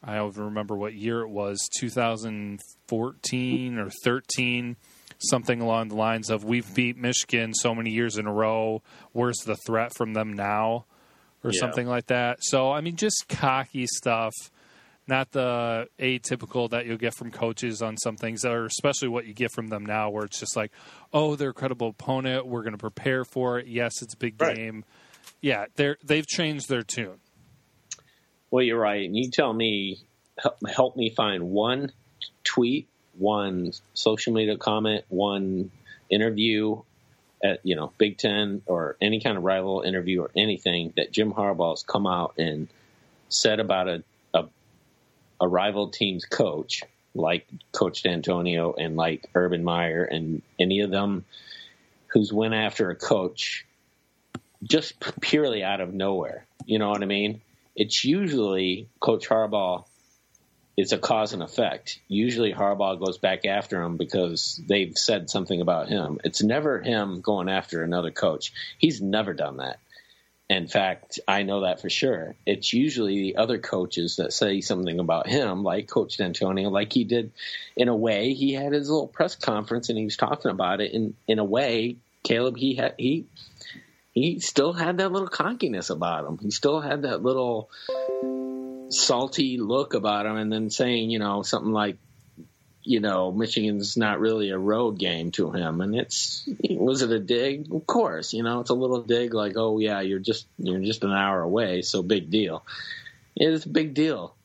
I 0.04 0.16
don't 0.16 0.30
even 0.30 0.46
remember 0.46 0.76
what 0.76 0.94
year 0.94 1.22
it 1.22 1.30
was 1.30 1.60
2014 1.80 3.78
or 3.78 3.90
13 4.04 4.76
something 5.22 5.60
along 5.60 5.90
the 5.90 5.96
lines 5.96 6.30
of 6.30 6.44
we've 6.46 6.74
beat 6.74 6.96
Michigan 6.98 7.54
so 7.54 7.76
many 7.76 7.90
years 7.92 8.18
in 8.18 8.26
a 8.26 8.32
row 8.34 8.82
where's 9.12 9.40
the 9.40 9.58
threat 9.68 9.94
from 9.96 10.14
them 10.14 10.34
now 10.34 10.86
or 11.44 11.52
Yeah. 11.52 11.60
something 11.60 11.88
like 11.88 12.08
that 12.08 12.38
so 12.42 12.72
I 12.72 12.82
mean 12.82 12.96
just 12.96 13.26
cocky 13.28 13.86
stuff 13.88 14.34
not 15.08 15.32
the 15.32 15.88
atypical 16.00 16.70
that 16.70 16.86
you'll 16.86 16.98
get 16.98 17.16
from 17.16 17.32
coaches 17.32 17.82
on 17.82 17.98
some 17.98 18.16
things, 18.16 18.46
or 18.46 18.66
especially 18.66 19.08
what 19.08 19.26
you 19.26 19.34
get 19.34 19.52
from 19.52 19.66
them 19.70 19.84
now, 19.84 20.08
where 20.12 20.24
it's 20.26 20.40
just 20.40 20.56
like, 20.56 20.72
oh, 21.12 21.36
they're 21.36 21.50
a 21.50 21.54
credible 21.54 21.88
opponent. 21.88 22.46
We're 22.46 22.62
going 22.62 22.74
to 22.74 22.78
prepare 22.78 23.26
for 23.26 23.58
it. 23.58 23.66
Yes, 23.66 24.04
it's 24.04 24.14
a 24.14 24.18
big 24.18 24.40
Right. 24.40 24.56
game. 24.56 24.86
Yeah, 25.42 25.66
they're 25.76 25.98
they've 26.04 26.28
changed 26.28 26.70
their 26.70 26.84
tune. 26.84 27.20
Well, 28.52 28.64
you're 28.64 28.80
right. 28.80 29.06
And 29.06 29.16
you 29.16 29.30
tell 29.30 29.54
me, 29.54 30.00
help, 30.38 30.58
help 30.68 30.98
me 30.98 31.10
find 31.10 31.52
one 31.52 31.92
tweet, 32.44 32.88
one 33.18 33.74
social 33.94 34.34
media 34.34 34.58
comment, 34.58 35.06
one 35.10 35.72
interview 36.10 36.82
at, 37.44 37.60
you 37.64 37.76
know, 37.76 37.94
Big 37.98 38.18
Ten 38.18 38.62
or 38.66 38.98
any 39.00 39.22
kind 39.22 39.38
of 39.38 39.44
rival 39.44 39.82
interview 39.82 40.22
or 40.22 40.32
anything 40.36 40.94
that 40.98 41.12
Jim 41.12 41.32
Harbaugh's 41.32 41.84
come 41.84 42.08
out 42.08 42.34
and 42.38 42.68
said 43.30 43.60
about 43.60 43.88
a, 43.88 44.04
a, 44.34 44.46
a 45.40 45.48
rival 45.48 45.90
team's 45.90 46.26
coach, 46.26 46.84
like 47.14 47.48
Coach 47.72 48.04
Dantonio 48.04 48.74
and 48.78 48.96
like 48.96 49.30
Urban 49.36 49.64
Meyer 49.64 50.04
and 50.04 50.42
any 50.60 50.82
of 50.82 50.90
them 50.90 51.24
who's 52.08 52.34
went 52.34 52.56
after 52.56 52.90
a 52.90 52.96
coach 52.96 53.66
just 54.64 55.00
purely 55.22 55.64
out 55.64 55.82
of 55.82 55.94
nowhere. 55.94 56.46
You 56.66 56.80
know 56.80 56.90
what 56.90 57.02
I 57.02 57.06
mean? 57.06 57.42
it's 57.80 58.04
usually 58.04 58.90
Coach 59.00 59.28
Harbaugh 59.28 59.86
it's 60.78 60.94
a 60.94 60.98
cause 60.98 61.34
and 61.34 61.44
effect. 61.44 62.00
Usually 62.08 62.54
Harbaugh 62.54 63.04
goes 63.04 63.18
back 63.18 63.46
after 63.46 63.82
him 63.82 63.98
because 63.98 64.62
they've 64.66 64.98
said 64.98 65.30
something 65.30 65.60
about 65.60 65.90
him. 65.90 66.22
It's 66.24 66.42
never 66.42 66.80
him 66.80 67.20
going 67.20 67.50
after 67.50 67.84
another 67.84 68.12
coach. 68.12 68.54
He's 68.78 69.02
never 69.02 69.34
done 69.34 69.58
that. 69.58 69.80
In 70.50 70.70
fact, 70.70 71.20
I 71.28 71.44
know 71.44 71.62
that 71.62 71.82
for 71.82 71.90
sure. 71.90 72.36
It's 72.46 72.72
usually 72.72 73.20
the 73.20 73.36
other 73.36 73.58
coaches 73.58 74.16
that 74.16 74.32
say 74.32 74.62
something 74.62 75.00
about 75.00 75.28
him, 75.28 75.64
like 75.64 75.90
Coach 75.90 76.18
Dantonio, 76.18 76.72
like 76.72 76.94
he 76.94 77.04
did 77.04 77.34
in 77.76 77.90
a 77.90 77.96
way. 77.96 78.34
He 78.34 78.54
had 78.54 78.72
his 78.72 78.90
little 78.90 79.08
press 79.08 79.36
conference 79.36 79.90
and 79.90 79.98
he 79.98 80.06
was 80.06 80.16
talking 80.16 80.50
about 80.50 80.80
it. 80.80 80.94
In 80.94 81.14
in 81.28 81.40
a 81.40 81.44
way, 81.44 81.98
Caleb, 82.24 82.56
he 82.56 82.76
had 82.76 82.96
he 82.98 83.26
he 84.12 84.40
still 84.40 84.74
had 84.74 84.98
that 84.98 85.12
little 85.12 85.28
cockiness 85.28 85.90
about 85.90 86.26
him. 86.26 86.38
He 86.42 86.52
still 86.52 86.82
had 86.82 87.04
that 87.04 87.22
little 87.22 87.70
salty 88.90 89.58
look 89.58 89.94
about 89.94 90.26
him, 90.26 90.36
and 90.36 90.52
then 90.52 90.70
saying, 90.70 91.10
you 91.10 91.20
know, 91.20 91.44
something 91.44 91.72
like, 91.72 91.98
you 92.82 93.00
know, 93.00 93.32
Michigan's 93.32 93.98
not 93.98 94.20
really 94.20 94.50
a 94.50 94.58
road 94.58 94.98
game 94.98 95.32
to 95.32 95.52
him, 95.52 95.82
and 95.82 95.96
it's 95.96 96.50
was 96.70 97.02
it 97.02 97.12
a 97.12 97.20
dig? 97.20 97.72
Of 97.74 97.86
course, 97.86 98.34
you 98.34 98.42
know, 98.44 98.62
it's 98.62 98.72
a 98.72 98.76
little 98.76 99.04
dig, 99.04 99.34
like, 99.34 99.54
oh 99.58 99.80
yeah, 99.80 100.02
you're 100.02 100.20
just 100.20 100.48
you're 100.58 100.80
just 100.80 101.04
an 101.04 101.12
hour 101.12 101.42
away, 101.42 101.82
so 101.82 102.02
big 102.02 102.32
deal. 102.32 102.66
It's 103.36 103.66
a 103.66 103.70
big 103.70 103.94
deal. 103.94 104.36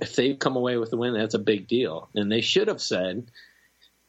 If 0.00 0.16
they 0.16 0.34
come 0.34 0.56
away 0.56 0.76
with 0.76 0.90
the 0.90 0.96
win, 0.96 1.14
that's 1.14 1.34
a 1.34 1.38
big 1.38 1.68
deal, 1.68 2.08
and 2.14 2.32
they 2.32 2.40
should 2.40 2.66
have 2.68 2.82
said 2.82 3.30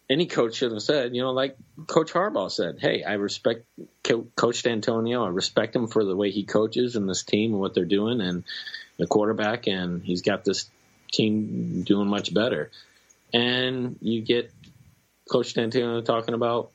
any 0.10 0.26
coach 0.26 0.56
should 0.56 0.72
have 0.72 0.82
said, 0.82 1.15
you 1.15 1.22
know, 1.22 1.32
like 1.32 1.56
Coach 1.88 2.12
Harbaugh 2.12 2.52
said, 2.52 2.80
"Hey, 2.80 3.04
I 3.04 3.13
respect 3.13 3.65
Co- 4.04 4.28
Coach 4.36 4.63
Dantonio. 4.63 5.26
I 5.26 5.30
respect 5.30 5.76
him 5.76 5.88
for 5.88 6.04
the 6.04 6.15
way 6.15 6.32
he 6.32 6.43
coaches 6.43 6.95
and 6.95 7.08
this 7.08 7.24
team 7.24 7.52
and 7.52 7.62
what 7.62 7.76
they're 7.76 7.86
doing, 7.86 8.19
and 8.19 8.43
the 8.98 9.06
quarterback, 9.08 9.67
and 9.67 10.04
he's 10.04 10.24
got 10.24 10.43
this 10.43 10.69
team 11.12 11.84
doing 11.84 12.08
much 12.08 12.34
better." 12.34 12.72
And 13.34 13.98
you 14.02 14.22
get 14.22 14.52
Coach 15.30 15.54
Dantonio 15.54 16.04
talking 16.04 16.34
about, 16.34 16.72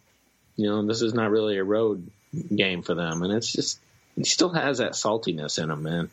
you 0.55 0.69
know, 0.69 0.87
this 0.87 1.03
is 1.03 1.13
not 1.13 1.33
really 1.33 1.59
a 1.59 1.65
road 1.65 2.09
game 2.55 2.83
for 2.83 2.95
them, 2.95 3.23
and 3.23 3.33
it's 3.33 3.53
just 3.53 3.81
he 4.15 4.25
still 4.25 4.51
has 4.51 4.79
that 4.79 4.93
saltiness 4.93 5.61
in 5.61 5.71
him, 5.71 5.83
man. 5.83 6.11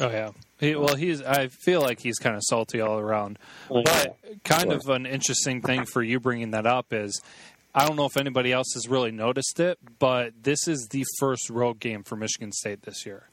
Oh 0.00 0.08
yeah. 0.08 0.30
He, 0.62 0.74
well, 0.76 0.94
he's. 0.94 1.20
I 1.22 1.48
feel 1.48 1.80
like 1.80 2.00
he's 2.00 2.18
kind 2.18 2.36
of 2.36 2.42
salty 2.44 2.80
all 2.80 2.98
around. 2.98 3.38
Oh, 3.70 3.82
But 3.82 4.16
kind 4.44 4.72
of 4.72 4.88
an 4.88 5.06
interesting 5.06 5.60
thing 5.60 5.84
for 5.86 6.02
you 6.02 6.20
bringing 6.20 6.52
that 6.52 6.66
up 6.66 6.92
is, 6.92 7.20
I 7.74 7.86
don't 7.86 7.96
know 7.96 8.06
if 8.06 8.16
anybody 8.16 8.52
else 8.52 8.68
has 8.74 8.88
really 8.88 9.10
noticed 9.10 9.58
it, 9.60 9.78
but 9.98 10.32
this 10.42 10.68
is 10.68 10.88
the 10.90 11.04
first 11.18 11.50
road 11.50 11.80
game 11.80 12.04
for 12.04 12.16
Michigan 12.16 12.52
State 12.52 12.82
this 12.82 13.04
year. 13.04 13.28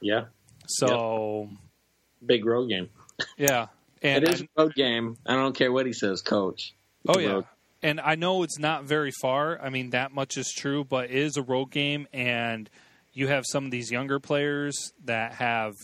Yeah, 0.00 0.24
So 0.66 1.48
big 2.24 2.44
road 2.44 2.68
game. 2.68 2.90
yeah, 3.36 3.66
and 4.02 4.24
it 4.24 4.30
is 4.34 4.42
a 4.42 4.48
road 4.56 4.74
game. 4.74 5.16
I 5.26 5.34
don't 5.34 5.54
care 5.54 5.72
what 5.72 5.86
he 5.86 5.92
says, 5.92 6.20
Coach. 6.22 6.74
It's 7.04 7.16
Oh 7.16 7.20
yeah. 7.20 7.32
road- 7.32 7.44
And 7.82 8.00
I 8.00 8.14
know 8.14 8.42
it's 8.42 8.58
not 8.58 8.84
very 8.84 9.12
far. 9.22 9.60
I 9.60 9.68
mean, 9.70 9.90
that 9.90 10.12
much 10.12 10.36
is 10.36 10.52
true, 10.56 10.84
but 10.84 11.06
it 11.10 11.16
is 11.16 11.36
a 11.36 11.42
road 11.42 11.70
game 11.70 12.06
and 12.12 12.68
you 13.12 13.28
have 13.28 13.44
some 13.50 13.64
of 13.66 13.70
these 13.70 13.90
younger 13.90 14.18
players 14.18 14.92
that 15.04 15.34
have 15.34 15.74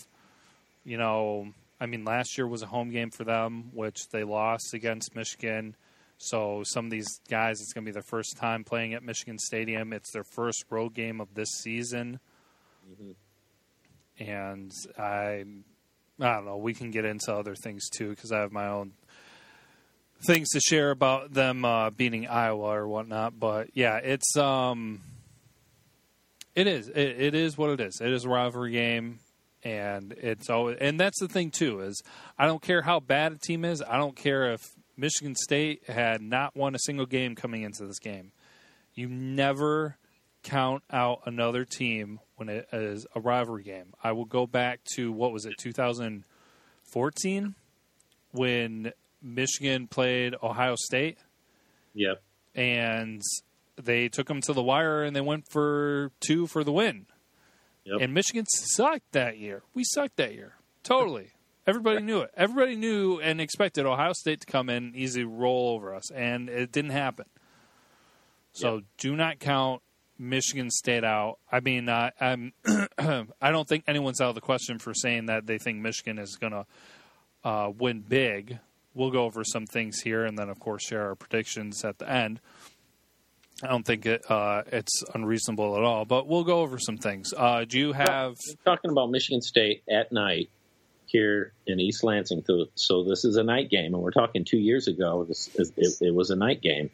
you 0.85 0.97
know, 0.97 1.53
I 1.81 1.87
mean 1.87 2.05
last 2.05 2.37
year 2.37 2.47
was 2.47 2.63
a 2.63 2.67
home 2.67 2.91
game 2.91 3.11
for 3.11 3.25
them 3.25 3.71
which 3.73 4.09
they 4.11 4.25
lost 4.25 4.75
against 4.75 5.15
Michigan. 5.15 5.77
So 6.19 6.63
some 6.65 6.87
of 6.87 6.91
these 6.91 7.09
guys 7.29 7.61
it's 7.61 7.73
going 7.73 7.85
to 7.85 7.89
be 7.89 7.93
their 7.93 8.03
first 8.03 8.37
time 8.37 8.65
playing 8.65 8.95
at 8.95 9.03
Michigan 9.03 9.39
Stadium. 9.39 9.93
It's 9.93 10.13
their 10.13 10.25
first 10.25 10.65
road 10.69 10.95
game 10.95 11.21
of 11.21 11.35
this 11.35 11.49
season. 11.63 12.21
And 14.19 14.73
I 14.99 15.45
I 16.21 16.35
don't 16.35 16.45
know, 16.45 16.59
we 16.59 16.75
can 16.75 16.91
get 16.91 17.05
into 17.05 17.33
other 17.35 17.55
things 17.55 17.89
too 17.89 18.11
because 18.11 18.33
I 18.33 18.41
have 18.41 18.53
my 18.53 18.69
own 18.69 18.93
things 20.23 20.51
to 20.51 20.61
share 20.61 20.91
about 20.91 21.33
them 21.33 21.65
uh, 21.65 21.91
beating 21.91 22.27
Iowa 22.27 22.77
or 22.77 22.89
whatnot. 22.89 23.39
But 23.39 23.71
yeah, 23.75 23.97
it's 23.97 24.37
um, 24.37 25.01
it 26.55 26.67
is 26.67 26.89
it, 26.89 27.21
it 27.21 27.35
is 27.35 27.57
what 27.57 27.71
it 27.71 27.81
is. 27.81 28.01
It 28.01 28.13
is 28.13 28.25
a 28.25 28.29
rivalry 28.29 28.73
game, 28.73 29.19
and 29.63 30.13
it's 30.13 30.49
always 30.51 30.79
and 30.81 30.99
that's 30.99 31.21
the 31.21 31.29
thing 31.29 31.51
too 31.51 31.81
is 31.81 32.03
I 32.39 32.47
don't 32.47 32.63
care 32.63 32.83
how 32.83 33.01
bad 33.01 33.33
a 33.33 33.39
team 33.39 33.65
is. 33.65 33.83
I 33.83 33.97
don't 33.99 34.17
care 34.17 34.53
if 34.53 34.71
Michigan 34.97 35.35
State 35.35 35.89
had 35.89 36.21
not 36.23 36.57
won 36.57 36.75
a 36.75 36.79
single 36.79 37.07
game 37.07 37.35
coming 37.35 37.63
into 37.63 37.87
this 37.87 37.99
game. 37.99 38.33
You 38.95 39.09
never 39.09 39.97
count 40.43 40.83
out 40.91 41.21
another 41.27 41.65
team 41.65 42.21
when 42.37 42.49
it 42.49 42.69
is 42.73 43.07
a 43.15 43.21
rivalry 43.21 43.63
game. 43.63 43.93
I 44.03 44.13
will 44.13 44.25
go 44.25 44.47
back 44.47 44.81
to 44.97 45.13
what 45.13 45.33
was 45.33 45.45
it 45.47 45.55
2014 45.59 47.55
when 48.33 48.93
Michigan 49.23 49.87
played 49.87 50.35
Ohio 50.43 50.77
State 50.77 51.19
Yep. 51.95 52.23
and 52.55 53.21
they 53.77 54.09
took 54.09 54.29
them 54.29 54.41
to 54.43 54.53
the 54.53 54.63
wire 54.63 55.03
and 55.03 55.15
they 55.15 55.21
went 55.21 55.45
for 55.51 56.11
two 56.21 56.47
for 56.47 56.63
the 56.65 56.73
win. 56.73 57.07
Yep. 57.91 58.01
And 58.03 58.15
Michigan 58.15 58.47
sucked 58.47 59.13
that 59.13 59.39
year. 59.39 59.63
We 59.75 59.85
sucked 59.85 60.17
that 60.17 60.35
year. 60.35 60.55
Totally. 60.83 61.33
Everybody 61.67 62.01
knew 62.03 62.21
it. 62.21 62.31
Everybody 62.37 62.75
knew 62.75 63.21
and 63.21 63.41
expected 63.41 63.85
Ohio 63.87 64.13
State 64.13 64.41
to 64.41 64.47
come 64.47 64.69
in 64.71 64.77
and 64.85 64.97
easily 64.97 65.25
roll 65.25 65.71
over 65.75 65.95
us, 65.95 66.11
and 66.11 66.49
it 66.49 66.73
didn't 66.73 66.93
happen. 66.93 67.27
So 68.53 68.77
Yep. 68.77 68.85
do 68.99 69.17
not 69.17 69.39
count 69.39 69.83
Michigan 70.19 70.71
State 70.71 71.05
out. 71.05 71.39
I 71.51 71.61
mean, 71.61 71.89
uh, 71.89 72.11
I'm, 72.21 72.53
I 72.99 73.51
don't 73.51 73.69
think 73.69 73.85
anyone's 73.87 74.21
out 74.21 74.31
of 74.31 74.35
the 74.35 74.41
question 74.41 74.79
for 74.79 74.95
saying 74.95 75.27
that 75.27 75.47
they 75.47 75.59
think 75.59 75.79
Michigan 75.79 76.19
is 76.19 76.37
going 76.37 76.53
to 76.53 76.67
uh, 77.45 77.71
win 77.77 78.01
big. 78.01 78.59
We'll 78.95 79.11
go 79.11 79.25
over 79.25 79.45
some 79.45 79.67
things 79.67 80.01
here, 80.01 80.25
and 80.25 80.37
then 80.39 80.49
of 80.49 80.59
course 80.59 80.83
share 80.85 81.09
our 81.09 81.15
predictions 81.15 81.85
at 81.85 81.99
the 81.99 82.11
end. 82.11 82.41
I 83.63 83.69
don't 83.69 83.85
think 83.85 84.07
it, 84.07 84.25
uh, 84.31 84.63
it's 84.73 85.05
unreasonable 85.15 85.77
at 85.77 85.83
all, 85.83 86.05
but 86.05 86.27
we'll 86.27 86.45
go 86.45 86.61
over 86.61 86.79
some 86.79 86.97
things. 86.97 87.35
Uh, 87.37 87.65
do 87.65 87.79
you 87.79 87.93
have? 87.93 88.35
We're 88.49 88.73
talking 88.73 88.91
about 88.91 89.11
Michigan 89.11 89.43
State 89.43 89.83
at 89.91 90.13
night 90.13 90.51
here 91.07 91.53
in 91.67 91.79
East 91.81 92.03
Lansing. 92.03 92.43
So, 92.47 92.67
so 92.75 93.05
this 93.05 93.25
is 93.25 93.37
a 93.37 93.43
night 93.43 93.69
game, 93.69 93.93
and 93.93 94.03
we're 94.03 94.13
talking 94.13 94.45
two 94.45 94.59
years 94.59 94.89
ago. 94.89 95.25
This 95.25 95.51
is, 95.57 95.73
it, 95.77 96.07
it 96.07 96.15
was 96.15 96.31
a 96.31 96.37
night 96.37 96.63
game, 96.63 96.91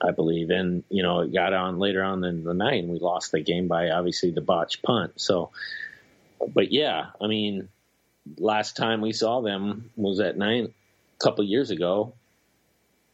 I 0.00 0.12
believe, 0.12 0.50
and 0.50 0.84
you 0.88 1.02
know 1.02 1.20
it 1.20 1.32
got 1.32 1.52
on 1.52 1.78
later 1.78 2.02
on 2.02 2.22
in 2.24 2.44
the 2.44 2.54
night, 2.54 2.84
and 2.84 2.92
we 2.92 2.98
lost 2.98 3.32
the 3.32 3.40
game 3.40 3.66
by 3.66 3.90
obviously 3.90 4.30
the 4.30 4.40
botch 4.40 4.82
punt. 4.82 5.20
So, 5.20 5.50
but 6.46 6.70
yeah, 6.70 7.06
I 7.20 7.26
mean, 7.26 7.68
last 8.38 8.76
time 8.76 9.00
we 9.00 9.12
saw 9.12 9.40
them 9.40 9.90
was 9.96 10.20
at 10.20 10.36
nine 10.36 10.72
a 11.20 11.24
couple 11.24 11.44
years 11.44 11.70
ago 11.70 12.14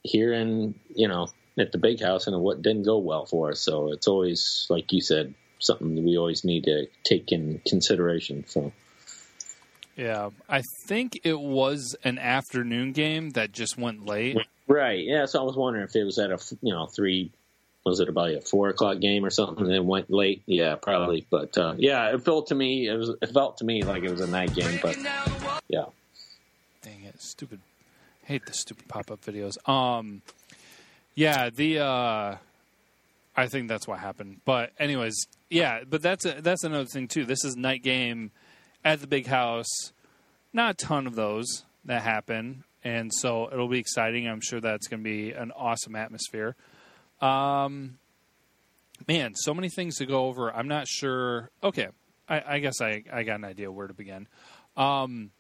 here 0.03 0.33
in 0.33 0.75
you 0.95 1.09
know 1.09 1.29
at 1.61 1.73
the 1.73 1.79
big 1.79 2.01
house, 2.01 2.27
and 2.27 2.41
what 2.41 2.63
didn't 2.63 2.85
go 2.85 2.99
well 2.99 3.27
for 3.27 3.51
us. 3.51 3.61
So 3.61 3.93
it's 3.93 4.09
always 4.09 4.67
like 4.69 4.93
you 4.93 5.01
said 5.01 5.35
something 5.59 5.95
that 5.95 6.03
we 6.03 6.17
always 6.17 6.45
need 6.45 6.65
to 6.65 6.87
take 7.05 7.33
in 7.33 7.61
consideration. 7.67 8.45
So 8.47 8.73
Yeah, 9.97 10.31
I 10.49 10.63
think 10.87 11.21
it 11.25 11.39
was 11.39 11.97
an 12.05 12.19
afternoon 12.19 12.93
game 12.93 13.31
that 13.31 13.53
just 13.53 13.77
went 13.77 14.07
late. 14.07 14.37
Right. 14.67 15.05
Yeah. 15.05 15.27
So 15.27 15.41
I 15.41 15.45
was 15.45 15.57
wondering 15.57 15.85
if 15.85 15.97
it 15.97 16.05
was 16.05 16.19
at 16.19 16.31
a 16.31 16.39
you 16.63 16.73
know 16.73 16.87
three. 16.87 17.33
Was 17.85 18.01
it 18.01 18.09
about 18.11 18.31
a 18.31 18.43
four 18.43 18.69
o'clock 18.69 19.01
game 19.01 19.25
or 19.25 19.31
something? 19.31 19.71
It 19.71 19.83
went 19.83 20.11
late. 20.11 20.43
Yeah, 20.45 20.75
probably. 20.75 21.27
But 21.31 21.57
uh, 21.57 21.75
yeah, 21.79 22.13
it 22.13 22.23
felt 22.23 22.49
to 22.49 22.55
me 22.55 22.87
it 22.87 22.97
was 22.97 23.11
it 23.23 23.31
felt 23.33 23.57
to 23.59 23.65
me 23.65 23.83
like 23.83 24.03
it 24.03 24.11
was 24.11 24.21
a 24.21 24.27
night 24.27 24.55
game. 24.55 24.79
But 24.83 24.99
yeah. 25.69 25.87
Dang 26.83 27.05
it, 27.05 27.21
stupid! 27.21 27.61
hate 28.29 28.45
the 28.45 28.53
stupid 28.53 28.87
pop 28.89 29.11
up 29.11 29.25
videos. 29.25 29.57
Um, 29.69 30.21
yeah, 31.19 31.51
the 31.51 31.81
uh, 31.81 32.37
I 33.37 33.47
think 33.49 33.67
that's 33.67 33.89
what 33.89 33.99
happened. 33.99 34.41
But 34.45 34.71
anyways, 34.79 35.27
yeah, 35.51 35.81
but 35.85 36.01
that's 36.01 36.25
a, 36.25 36.41
that's 36.41 36.63
another 36.63 36.85
thing 36.85 37.09
too. 37.09 37.25
This 37.25 37.45
is 37.45 37.57
night 37.57 37.83
game 37.83 38.31
at 38.85 39.01
the 39.01 39.09
big 39.09 39.27
house. 39.27 39.67
Not 40.53 40.71
a 40.81 40.87
ton 40.87 41.09
of 41.09 41.17
those 41.17 41.65
that 41.87 42.03
happen, 42.03 42.63
and 42.85 43.13
so 43.13 43.51
it'll 43.53 43.67
be 43.67 43.81
exciting. 43.81 44.29
I'm 44.29 44.41
sure 44.41 44.61
that's 44.61 44.87
going 44.87 45.01
to 45.01 45.05
be 45.05 45.33
an 45.33 45.51
awesome 45.51 45.97
atmosphere. 45.97 46.55
Um, 47.21 47.99
man, 49.09 49.35
so 49.35 49.53
many 49.53 49.71
things 49.71 49.97
to 49.97 50.07
go 50.07 50.27
over. 50.27 50.55
I'm 50.55 50.69
not 50.69 50.87
sure. 50.87 51.51
Okay, 51.65 51.89
I, 52.29 52.43
I 52.47 52.59
guess 52.61 52.81
I, 52.81 53.03
I 53.13 53.25
got 53.25 53.41
an 53.41 53.45
idea 53.45 53.73
where 53.73 53.89
to 53.89 53.95
begin. 53.95 54.29
Um, 54.77 55.33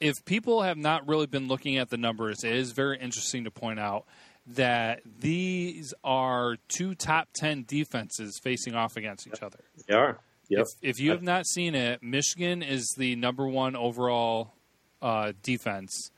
if 0.00 0.24
people 0.24 0.62
have 0.62 0.78
not 0.78 1.06
really 1.06 1.26
been 1.26 1.48
looking 1.48 1.76
at 1.76 1.90
the 1.90 1.98
numbers, 1.98 2.44
it 2.44 2.54
is 2.54 2.72
very 2.72 2.98
interesting 2.98 3.44
to 3.44 3.50
point 3.50 3.78
out 3.78 4.06
that 4.46 5.02
these 5.20 5.94
are 6.02 6.56
two 6.68 6.94
top 6.94 7.28
10 7.34 7.64
defenses 7.66 8.40
facing 8.42 8.74
off 8.74 8.96
against 8.96 9.26
each 9.26 9.42
other. 9.42 9.60
They 9.86 9.94
are. 9.94 10.18
Yep. 10.48 10.60
If, 10.60 10.96
if 10.96 11.00
you 11.00 11.12
have 11.12 11.22
not 11.22 11.46
seen 11.46 11.74
it, 11.74 12.02
Michigan 12.02 12.62
is 12.62 12.92
the 12.98 13.14
number 13.16 13.46
one 13.46 13.76
overall 13.76 14.54
uh, 15.00 15.32
defense, 15.42 16.10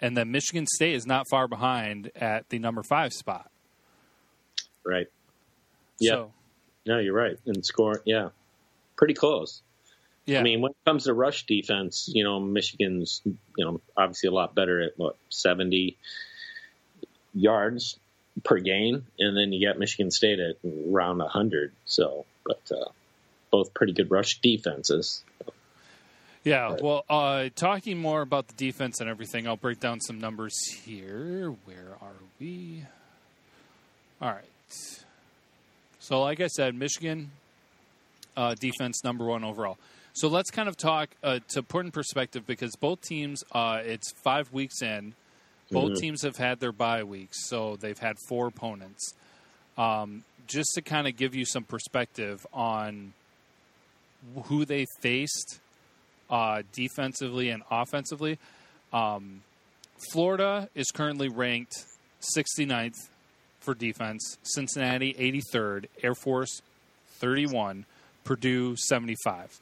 and 0.00 0.16
then 0.16 0.30
Michigan 0.30 0.66
State 0.66 0.94
is 0.94 1.06
not 1.06 1.26
far 1.28 1.48
behind 1.48 2.10
at 2.16 2.48
the 2.48 2.58
number 2.58 2.82
five 2.82 3.12
spot. 3.12 3.50
Right. 4.84 5.06
Yeah. 5.98 6.10
So, 6.12 6.32
no, 6.86 6.98
you're 6.98 7.14
right. 7.14 7.38
And 7.46 7.64
score, 7.64 8.02
yeah, 8.06 8.30
pretty 8.96 9.14
close. 9.14 9.62
yeah. 10.26 10.40
I 10.40 10.42
mean, 10.42 10.62
when 10.62 10.70
it 10.70 10.76
comes 10.86 11.04
to 11.04 11.14
rush 11.14 11.44
defense, 11.44 12.08
you 12.12 12.24
know, 12.24 12.40
Michigan's, 12.40 13.20
you 13.24 13.36
know, 13.58 13.80
obviously 13.96 14.28
a 14.28 14.32
lot 14.32 14.54
better 14.54 14.80
at 14.80 14.92
what 14.96 15.16
seventy 15.28 15.98
yards 17.34 17.98
per 18.42 18.58
game, 18.58 19.06
and 19.18 19.36
then 19.36 19.52
you 19.52 19.66
got 19.66 19.78
Michigan 19.78 20.10
State 20.10 20.38
at 20.40 20.56
around 20.64 21.20
hundred. 21.20 21.72
So, 21.84 22.24
but 22.44 22.60
uh, 22.70 22.90
both 23.50 23.74
pretty 23.74 23.92
good 23.92 24.10
rush 24.10 24.40
defenses. 24.40 25.22
Yeah, 26.42 26.76
well, 26.82 27.04
uh, 27.08 27.48
talking 27.56 27.98
more 27.98 28.20
about 28.20 28.48
the 28.48 28.54
defense 28.54 29.00
and 29.00 29.08
everything, 29.08 29.48
I'll 29.48 29.56
break 29.56 29.80
down 29.80 30.00
some 30.00 30.20
numbers 30.20 30.54
here. 30.84 31.54
Where 31.64 31.96
are 32.02 32.12
we? 32.38 32.84
All 34.20 34.30
right. 34.30 34.44
So, 36.00 36.20
like 36.20 36.40
I 36.40 36.48
said, 36.48 36.74
Michigan 36.74 37.30
uh, 38.36 38.54
defense 38.54 39.02
number 39.04 39.24
one 39.24 39.44
overall. 39.44 39.78
So 40.12 40.28
let's 40.28 40.50
kind 40.50 40.68
of 40.68 40.76
talk 40.76 41.10
uh, 41.22 41.40
to 41.48 41.62
put 41.62 41.84
in 41.86 41.90
perspective 41.90 42.46
because 42.46 42.76
both 42.76 43.00
teams, 43.00 43.42
uh, 43.52 43.80
it's 43.84 44.12
five 44.22 44.52
weeks 44.52 44.80
in. 44.80 45.14
Both 45.74 45.92
Mhm. 45.92 46.00
teams 46.00 46.22
have 46.22 46.36
had 46.36 46.60
their 46.60 46.72
bye 46.72 47.02
weeks, 47.04 47.46
so 47.48 47.76
they've 47.76 47.98
had 47.98 48.16
four 48.28 48.46
opponents. 48.46 49.14
Um, 49.76 50.24
just 50.46 50.70
to 50.74 50.82
kind 50.82 51.06
of 51.08 51.16
give 51.16 51.34
you 51.34 51.44
some 51.44 51.64
perspective 51.64 52.46
on 52.52 53.12
who 54.44 54.64
they 54.64 54.86
faced 55.00 55.58
uh, 56.30 56.62
defensively 56.72 57.50
and 57.50 57.62
offensively. 57.70 58.38
Um, 58.92 59.42
Florida 60.10 60.68
is 60.74 60.90
currently 60.90 61.28
ranked 61.28 61.74
69th 62.34 63.08
for 63.60 63.74
defense, 63.74 64.38
Cincinnati 64.42 65.14
83rd, 65.14 65.86
Air 66.02 66.14
Force 66.14 66.62
31, 67.18 67.84
Purdue 68.24 68.74
75. 68.76 69.60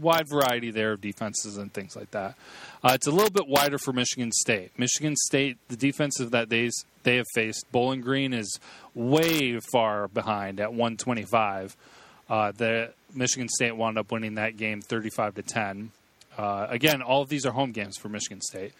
Wide 0.00 0.28
variety 0.28 0.70
there 0.70 0.92
of 0.92 1.00
defenses 1.00 1.56
and 1.56 1.72
things 1.72 1.94
like 1.96 2.10
that. 2.10 2.34
Uh, 2.82 2.92
it's 2.94 3.06
a 3.06 3.10
little 3.10 3.30
bit 3.30 3.46
wider 3.46 3.78
for 3.78 3.92
Michigan 3.92 4.32
State. 4.32 4.72
Michigan 4.76 5.14
State, 5.16 5.56
the 5.68 5.76
defensive 5.76 6.30
that 6.32 6.48
they 6.48 6.70
they 7.04 7.16
have 7.16 7.26
faced, 7.34 7.64
Bowling 7.70 8.00
Green 8.00 8.32
is 8.32 8.58
way 8.94 9.60
far 9.60 10.08
behind 10.08 10.60
at 10.60 10.70
125. 10.70 11.76
Uh, 12.28 12.52
the 12.52 12.92
Michigan 13.14 13.48
State 13.48 13.76
wound 13.76 13.98
up 13.98 14.10
winning 14.10 14.34
that 14.34 14.56
game 14.56 14.80
35 14.80 15.34
to 15.36 15.42
10. 15.42 15.92
Uh, 16.36 16.66
again, 16.68 17.02
all 17.02 17.22
of 17.22 17.28
these 17.28 17.46
are 17.46 17.52
home 17.52 17.72
games 17.72 17.96
for 17.96 18.08
Michigan 18.08 18.40
State. 18.40 18.72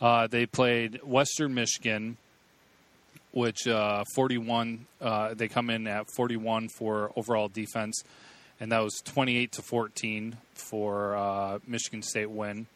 Uh, 0.00 0.26
they 0.26 0.46
played 0.46 1.00
Western 1.02 1.54
Michigan, 1.54 2.16
which 3.32 3.66
uh, 3.66 4.04
41. 4.14 4.86
Uh, 5.00 5.34
they 5.34 5.48
come 5.48 5.70
in 5.70 5.86
at 5.86 6.06
41 6.16 6.68
for 6.68 7.12
overall 7.16 7.48
defense, 7.48 8.02
and 8.60 8.72
that 8.72 8.80
was 8.82 9.00
28 9.04 9.52
to 9.52 9.62
14 9.62 10.36
for 10.54 11.14
uh, 11.16 11.58
Michigan 11.66 12.02
State 12.02 12.30
win. 12.30 12.66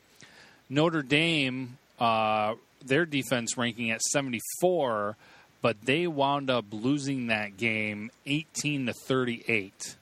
Notre 0.68 1.02
Dame, 1.02 1.78
uh, 1.98 2.54
their 2.84 3.06
defense 3.06 3.56
ranking 3.56 3.90
at 3.90 4.02
74, 4.02 5.16
but 5.62 5.76
they 5.82 6.06
wound 6.06 6.50
up 6.50 6.66
losing 6.70 7.28
that 7.28 7.56
game 7.56 8.10
18 8.26 8.86
to 8.86 8.92
38. 8.92 9.96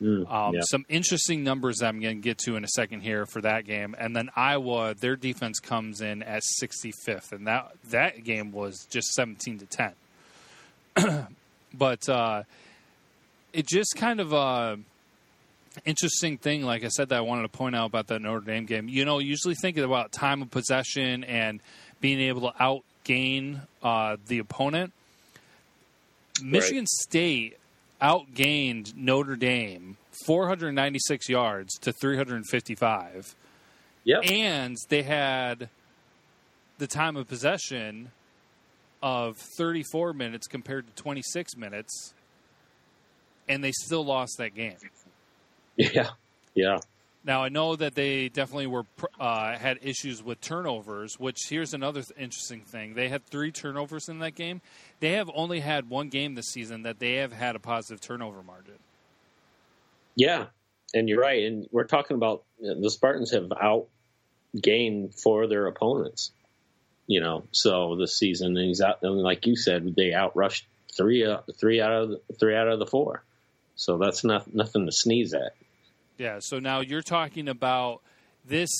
Mm, 0.00 0.28
Um, 0.32 0.54
yeah. 0.54 0.60
Some 0.64 0.84
interesting 0.88 1.44
numbers 1.44 1.78
that 1.78 1.86
I'm 1.86 2.00
going 2.00 2.16
to 2.16 2.22
get 2.22 2.38
to 2.38 2.56
in 2.56 2.64
a 2.64 2.68
second 2.68 3.02
here 3.02 3.24
for 3.26 3.40
that 3.42 3.66
game, 3.66 3.94
and 3.98 4.16
then 4.16 4.30
Iowa, 4.34 4.94
their 4.94 5.14
defense 5.14 5.60
comes 5.60 6.00
in 6.00 6.22
at 6.24 6.42
65th, 6.60 7.30
and 7.32 7.46
that 7.46 7.72
that 7.90 8.24
game 8.24 8.50
was 8.50 8.86
just 8.90 9.12
17 9.12 9.60
to 9.60 9.66
10. 10.96 11.26
but 11.74 12.08
uh, 12.08 12.42
it 13.52 13.66
just 13.68 13.94
kind 13.96 14.18
of 14.20 14.32
a 14.32 14.78
interesting 15.84 16.38
thing, 16.38 16.62
like 16.62 16.84
I 16.84 16.88
said, 16.88 17.08
that 17.10 17.18
I 17.18 17.20
wanted 17.22 17.42
to 17.42 17.48
point 17.48 17.74
out 17.76 17.86
about 17.86 18.06
that 18.08 18.20
Notre 18.20 18.44
Dame 18.44 18.66
game. 18.66 18.88
You 18.88 19.04
know, 19.04 19.18
usually 19.18 19.54
thinking 19.54 19.84
about 19.84 20.12
time 20.12 20.42
of 20.42 20.50
possession 20.50 21.24
and 21.24 21.60
being 22.00 22.20
able 22.20 22.50
to 22.52 22.56
outgain 22.58 23.60
uh, 23.82 24.16
the 24.26 24.38
opponent. 24.38 24.92
Michigan 26.42 26.86
State 26.86 27.58
outgained 28.00 28.94
Notre 28.96 29.36
Dame 29.36 29.96
496 30.26 31.28
yards 31.28 31.78
to 31.78 31.92
355, 31.92 33.34
Yep. 34.04 34.30
and 34.30 34.76
they 34.88 35.02
had 35.02 35.68
the 36.78 36.86
time 36.88 37.16
of 37.16 37.28
possession 37.28 38.10
of 39.02 39.36
34 39.56 40.12
minutes 40.12 40.46
compared 40.48 40.86
to 40.86 41.02
26 41.02 41.56
minutes, 41.56 42.12
and 43.48 43.62
they 43.62 43.72
still 43.72 44.04
lost 44.04 44.36
that 44.38 44.54
game. 44.54 44.76
Yeah. 45.76 46.10
Yeah. 46.54 46.78
Now 47.24 47.44
I 47.44 47.48
know 47.48 47.76
that 47.76 47.94
they 47.94 48.28
definitely 48.28 48.66
were 48.66 48.84
uh, 49.18 49.56
had 49.56 49.78
issues 49.82 50.22
with 50.22 50.40
turnovers. 50.40 51.18
Which 51.18 51.38
here's 51.48 51.72
another 51.72 52.02
th- 52.02 52.18
interesting 52.18 52.62
thing: 52.62 52.94
they 52.94 53.08
had 53.08 53.24
three 53.26 53.52
turnovers 53.52 54.08
in 54.08 54.18
that 54.20 54.34
game. 54.34 54.60
They 55.00 55.12
have 55.12 55.30
only 55.34 55.60
had 55.60 55.88
one 55.88 56.08
game 56.08 56.34
this 56.34 56.48
season 56.48 56.82
that 56.82 56.98
they 56.98 57.14
have 57.14 57.32
had 57.32 57.54
a 57.54 57.60
positive 57.60 58.00
turnover 58.00 58.42
margin. 58.42 58.74
Yeah, 60.16 60.46
and 60.94 61.08
you're 61.08 61.20
right. 61.20 61.44
And 61.44 61.68
we're 61.70 61.84
talking 61.84 62.16
about 62.16 62.42
uh, 62.62 62.74
the 62.80 62.90
Spartans 62.90 63.30
have 63.30 63.50
outgained 64.54 65.20
for 65.20 65.46
their 65.46 65.66
opponents. 65.66 66.32
You 67.06 67.20
know, 67.20 67.44
so 67.52 67.96
this 67.96 68.16
season, 68.16 68.56
and 68.56 68.80
out. 68.80 68.98
And 69.02 69.18
like 69.18 69.46
you 69.46 69.56
said, 69.56 69.94
they 69.96 70.10
outrushed 70.10 70.62
three, 70.96 71.24
uh, 71.24 71.38
three 71.58 71.80
out 71.80 71.92
of 71.92 72.08
the, 72.10 72.20
three 72.38 72.56
out 72.56 72.68
of 72.68 72.78
the 72.78 72.86
four. 72.86 73.22
So 73.84 73.98
that's 73.98 74.22
not 74.24 74.54
nothing 74.54 74.86
to 74.86 74.92
sneeze 74.92 75.34
at. 75.34 75.54
Yeah. 76.18 76.38
So 76.40 76.58
now 76.58 76.80
you're 76.80 77.02
talking 77.02 77.48
about 77.48 78.00
this 78.44 78.70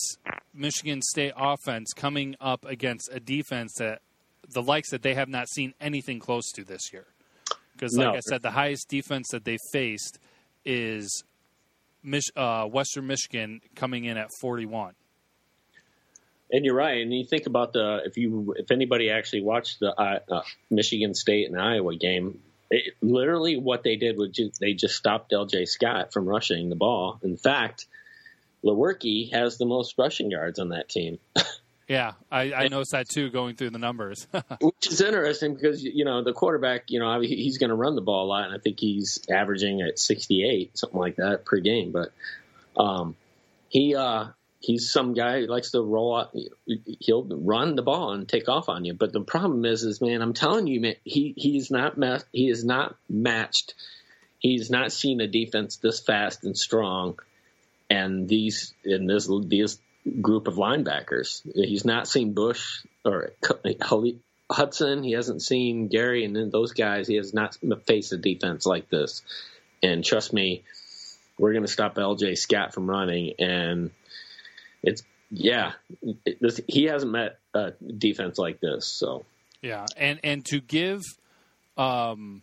Michigan 0.54 1.02
State 1.02 1.32
offense 1.36 1.92
coming 1.92 2.36
up 2.40 2.64
against 2.64 3.10
a 3.12 3.18
defense 3.20 3.74
that 3.78 4.00
the 4.48 4.62
likes 4.62 4.90
that 4.90 5.02
they 5.02 5.14
have 5.14 5.28
not 5.28 5.48
seen 5.48 5.74
anything 5.80 6.18
close 6.18 6.50
to 6.52 6.64
this 6.64 6.92
year. 6.92 7.06
Because, 7.72 7.96
like 7.96 8.12
No. 8.12 8.14
I 8.14 8.20
said, 8.20 8.42
the 8.42 8.50
highest 8.50 8.88
defense 8.88 9.28
that 9.32 9.44
they 9.44 9.56
faced 9.72 10.18
is 10.64 11.24
Mich- 12.02 12.30
uh, 12.36 12.66
Western 12.66 13.06
Michigan 13.06 13.60
coming 13.74 14.04
in 14.04 14.16
at 14.16 14.28
41. 14.40 14.94
And 16.50 16.64
you're 16.64 16.74
right. 16.74 17.00
And 17.00 17.12
you 17.12 17.24
think 17.24 17.46
about 17.46 17.72
the 17.72 18.02
if 18.04 18.16
you 18.18 18.54
if 18.58 18.70
anybody 18.70 19.10
actually 19.10 19.42
watched 19.42 19.80
the 19.80 19.94
uh, 19.98 20.18
uh, 20.30 20.42
Michigan 20.70 21.14
State 21.14 21.48
and 21.48 21.58
Iowa 21.58 21.96
game, 21.96 22.42
it, 22.72 22.94
literally 23.00 23.56
what 23.56 23.82
they 23.82 23.96
did 23.96 24.16
was 24.16 24.30
just, 24.30 24.58
they 24.58 24.72
just 24.72 24.96
stopped 24.96 25.32
L.J. 25.32 25.66
Scott 25.66 26.12
from 26.12 26.26
rushing 26.26 26.68
the 26.68 26.76
ball. 26.76 27.20
In 27.22 27.36
fact, 27.36 27.86
Lewerke 28.64 29.32
has 29.32 29.58
the 29.58 29.66
most 29.66 29.94
rushing 29.98 30.30
yards 30.30 30.58
on 30.58 30.70
that 30.70 30.88
team, 30.88 31.18
Yeah, 31.92 32.12
I, 32.30 32.54
I 32.54 32.68
noticed 32.68 32.92
that 32.92 33.08
too 33.08 33.28
going 33.28 33.56
through 33.56 33.70
the 33.70 33.78
numbers. 33.78 34.26
which 34.60 34.86
is 34.86 35.02
interesting 35.02 35.54
because 35.54 35.84
you 35.84 36.06
know 36.06 36.22
the 36.22 36.32
quarterback, 36.32 36.90
you 36.90 36.98
know, 36.98 37.20
he's 37.20 37.58
going 37.58 37.68
to 37.68 37.76
run 37.76 37.96
the 37.96 38.00
ball 38.00 38.24
a 38.24 38.28
lot, 38.28 38.46
and 38.46 38.54
I 38.54 38.58
think 38.58 38.80
he's 38.80 39.20
averaging 39.30 39.82
at 39.82 39.98
68, 39.98 40.78
something 40.78 40.98
like 40.98 41.16
that 41.16 41.44
per 41.44 41.58
game. 41.58 41.92
But 41.92 42.12
um, 42.80 43.16
he 43.68 43.94
uh, 43.94 44.28
he's 44.62 44.90
some 44.90 45.12
guy 45.12 45.40
who 45.40 45.46
likes 45.46 45.72
to 45.72 45.82
roll 45.82 46.16
out. 46.16 46.34
He'll 47.00 47.24
run 47.24 47.74
the 47.74 47.82
ball 47.82 48.12
and 48.12 48.28
take 48.28 48.48
off 48.48 48.68
on 48.68 48.84
you. 48.84 48.94
But 48.94 49.12
the 49.12 49.20
problem 49.20 49.64
is, 49.64 49.82
is 49.82 50.00
man, 50.00 50.22
I'm 50.22 50.34
telling 50.34 50.66
you, 50.66 50.80
man, 50.80 50.94
he 51.04 51.34
he's 51.36 51.70
not 51.70 51.96
he 52.32 52.48
is 52.48 52.64
not 52.64 52.96
matched. 53.08 53.74
He's 54.38 54.70
not 54.70 54.92
seen 54.92 55.20
a 55.20 55.28
defense 55.28 55.76
this 55.76 56.00
fast 56.00 56.44
and 56.44 56.56
strong, 56.56 57.18
and 57.90 58.28
these 58.28 58.72
in 58.84 59.06
this 59.06 59.28
these 59.46 59.78
group 60.20 60.48
of 60.48 60.54
linebackers. 60.54 61.42
He's 61.54 61.84
not 61.84 62.08
seen 62.08 62.32
Bush 62.32 62.84
or 63.04 63.32
Hudson. 64.50 65.02
He 65.02 65.12
hasn't 65.12 65.42
seen 65.42 65.88
Gary, 65.88 66.24
and 66.24 66.34
then 66.34 66.50
those 66.50 66.72
guys. 66.72 67.08
He 67.08 67.16
has 67.16 67.34
not 67.34 67.56
faced 67.86 68.12
a 68.12 68.16
defense 68.16 68.64
like 68.64 68.88
this. 68.88 69.22
And 69.82 70.04
trust 70.04 70.32
me, 70.32 70.62
we're 71.38 71.52
going 71.52 71.64
to 71.64 71.72
stop 71.72 71.96
LJ 71.96 72.38
Scott 72.38 72.72
from 72.72 72.88
running, 72.88 73.34
and 73.38 73.90
it's 74.82 75.02
yeah, 75.30 75.72
this, 76.40 76.60
he 76.68 76.84
hasn't 76.84 77.10
met 77.10 77.38
a 77.54 77.72
defense 77.98 78.38
like 78.38 78.60
this. 78.60 78.86
So 78.86 79.24
yeah, 79.62 79.86
and 79.96 80.20
and 80.22 80.44
to 80.46 80.60
give 80.60 81.00
um, 81.76 82.42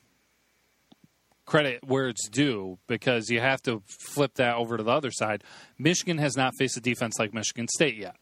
credit 1.45 1.83
where 1.83 2.09
it's 2.09 2.27
due, 2.29 2.79
because 2.87 3.29
you 3.29 3.39
have 3.39 3.61
to 3.63 3.83
flip 3.87 4.35
that 4.35 4.55
over 4.55 4.77
to 4.77 4.83
the 4.83 4.91
other 4.91 5.11
side. 5.11 5.43
Michigan 5.77 6.17
has 6.17 6.35
not 6.37 6.53
faced 6.57 6.77
a 6.77 6.81
defense 6.81 7.19
like 7.19 7.33
Michigan 7.33 7.67
State 7.67 7.95
yet. 7.95 8.15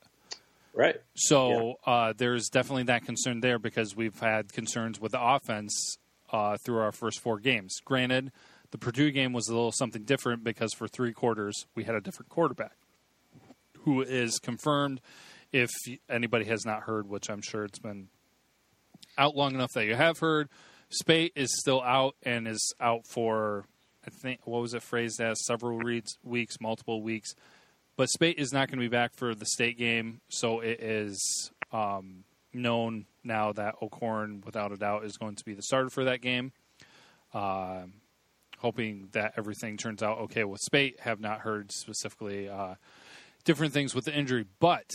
Right. 0.74 0.98
So 1.16 1.78
yeah. 1.86 1.94
uh, 1.94 2.14
there's 2.16 2.50
definitely 2.50 2.84
that 2.84 3.06
concern 3.06 3.40
there 3.40 3.60
because 3.60 3.96
we've 3.96 4.20
had 4.20 4.54
concerns 4.54 5.00
with 5.00 5.14
the 5.14 5.22
offense 5.22 5.98
uh, 6.32 6.58
through 6.64 6.80
our 6.80 6.92
first 6.92 7.20
four 7.20 7.40
games. 7.40 7.78
Granted, 7.84 8.32
the 8.72 8.78
Purdue 8.78 9.12
game 9.12 9.34
was 9.34 9.48
a 9.48 9.54
little 9.54 9.72
something 9.72 10.04
different 10.04 10.44
because 10.44 10.74
for 10.74 10.88
three 10.88 11.14
quarters 11.14 11.66
we 11.74 11.86
had 11.86 11.96
a 11.96 12.02
different 12.02 12.30
quarterback 12.30 12.74
who 13.88 14.02
is 14.02 14.38
confirmed. 14.40 15.00
If 15.54 15.70
anybody 16.10 16.44
has 16.46 16.66
not 16.66 16.84
heard, 16.84 17.08
which 17.08 17.30
I'm 17.30 17.42
sure 17.42 17.64
it's 17.64 17.80
been 17.80 18.10
out 19.18 19.34
long 19.34 19.56
enough 19.56 19.72
that 19.76 19.86
you 19.86 19.96
have 19.96 20.20
heard, 20.20 20.50
Speight 20.90 21.32
is 21.38 21.58
still 21.58 21.82
out 21.82 22.16
and 22.22 22.50
is 22.50 22.74
out 22.82 23.08
for 23.08 23.66
I 24.06 24.10
think 24.10 24.46
what 24.46 24.62
was 24.62 24.74
it 24.74 24.84
phrased 24.84 25.22
as 25.22 25.38
several 25.46 25.80
weeks, 26.24 26.56
multiple 26.60 27.02
weeks. 27.02 27.34
But 27.96 28.10
Speight 28.10 28.38
is 28.38 28.52
not 28.52 28.68
going 28.68 28.80
to 28.80 28.86
be 28.86 28.90
back 28.90 29.16
for 29.16 29.34
the 29.34 29.46
state 29.46 29.78
game, 29.78 30.20
so 30.28 30.60
it 30.60 30.82
is 30.82 31.52
um, 31.72 32.26
known 32.54 33.06
now 33.24 33.54
that 33.54 33.76
O'Korn, 33.82 34.44
without 34.46 34.74
a 34.74 34.78
doubt, 34.78 35.06
is 35.06 35.16
going 35.16 35.36
to 35.36 35.46
be 35.46 35.54
the 35.54 35.64
starter 35.64 35.90
for 35.90 36.04
that 36.04 36.22
game. 36.22 36.52
Uh, 37.34 37.84
hoping 38.60 39.08
that 39.14 39.34
everything 39.38 39.78
turns 39.78 40.04
out 40.04 40.20
okay 40.20 40.44
with 40.44 40.60
Speight. 40.62 41.00
Have 41.00 41.22
not 41.22 41.40
heard 41.40 41.72
specifically 41.72 42.50
uh, 42.50 42.76
different 43.48 43.74
things 43.74 43.96
with 43.96 44.04
the 44.04 44.14
injury, 44.14 44.46
but 44.60 44.92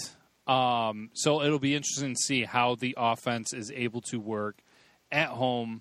um, 0.46 1.08
so 1.14 1.42
it'll 1.42 1.58
be 1.58 1.74
interesting 1.74 2.14
to 2.14 2.20
see 2.20 2.44
how 2.44 2.74
the 2.74 2.94
offense 2.98 3.54
is 3.54 3.72
able 3.74 4.02
to 4.02 4.20
work 4.20 4.58
at 5.10 5.28
home 5.28 5.80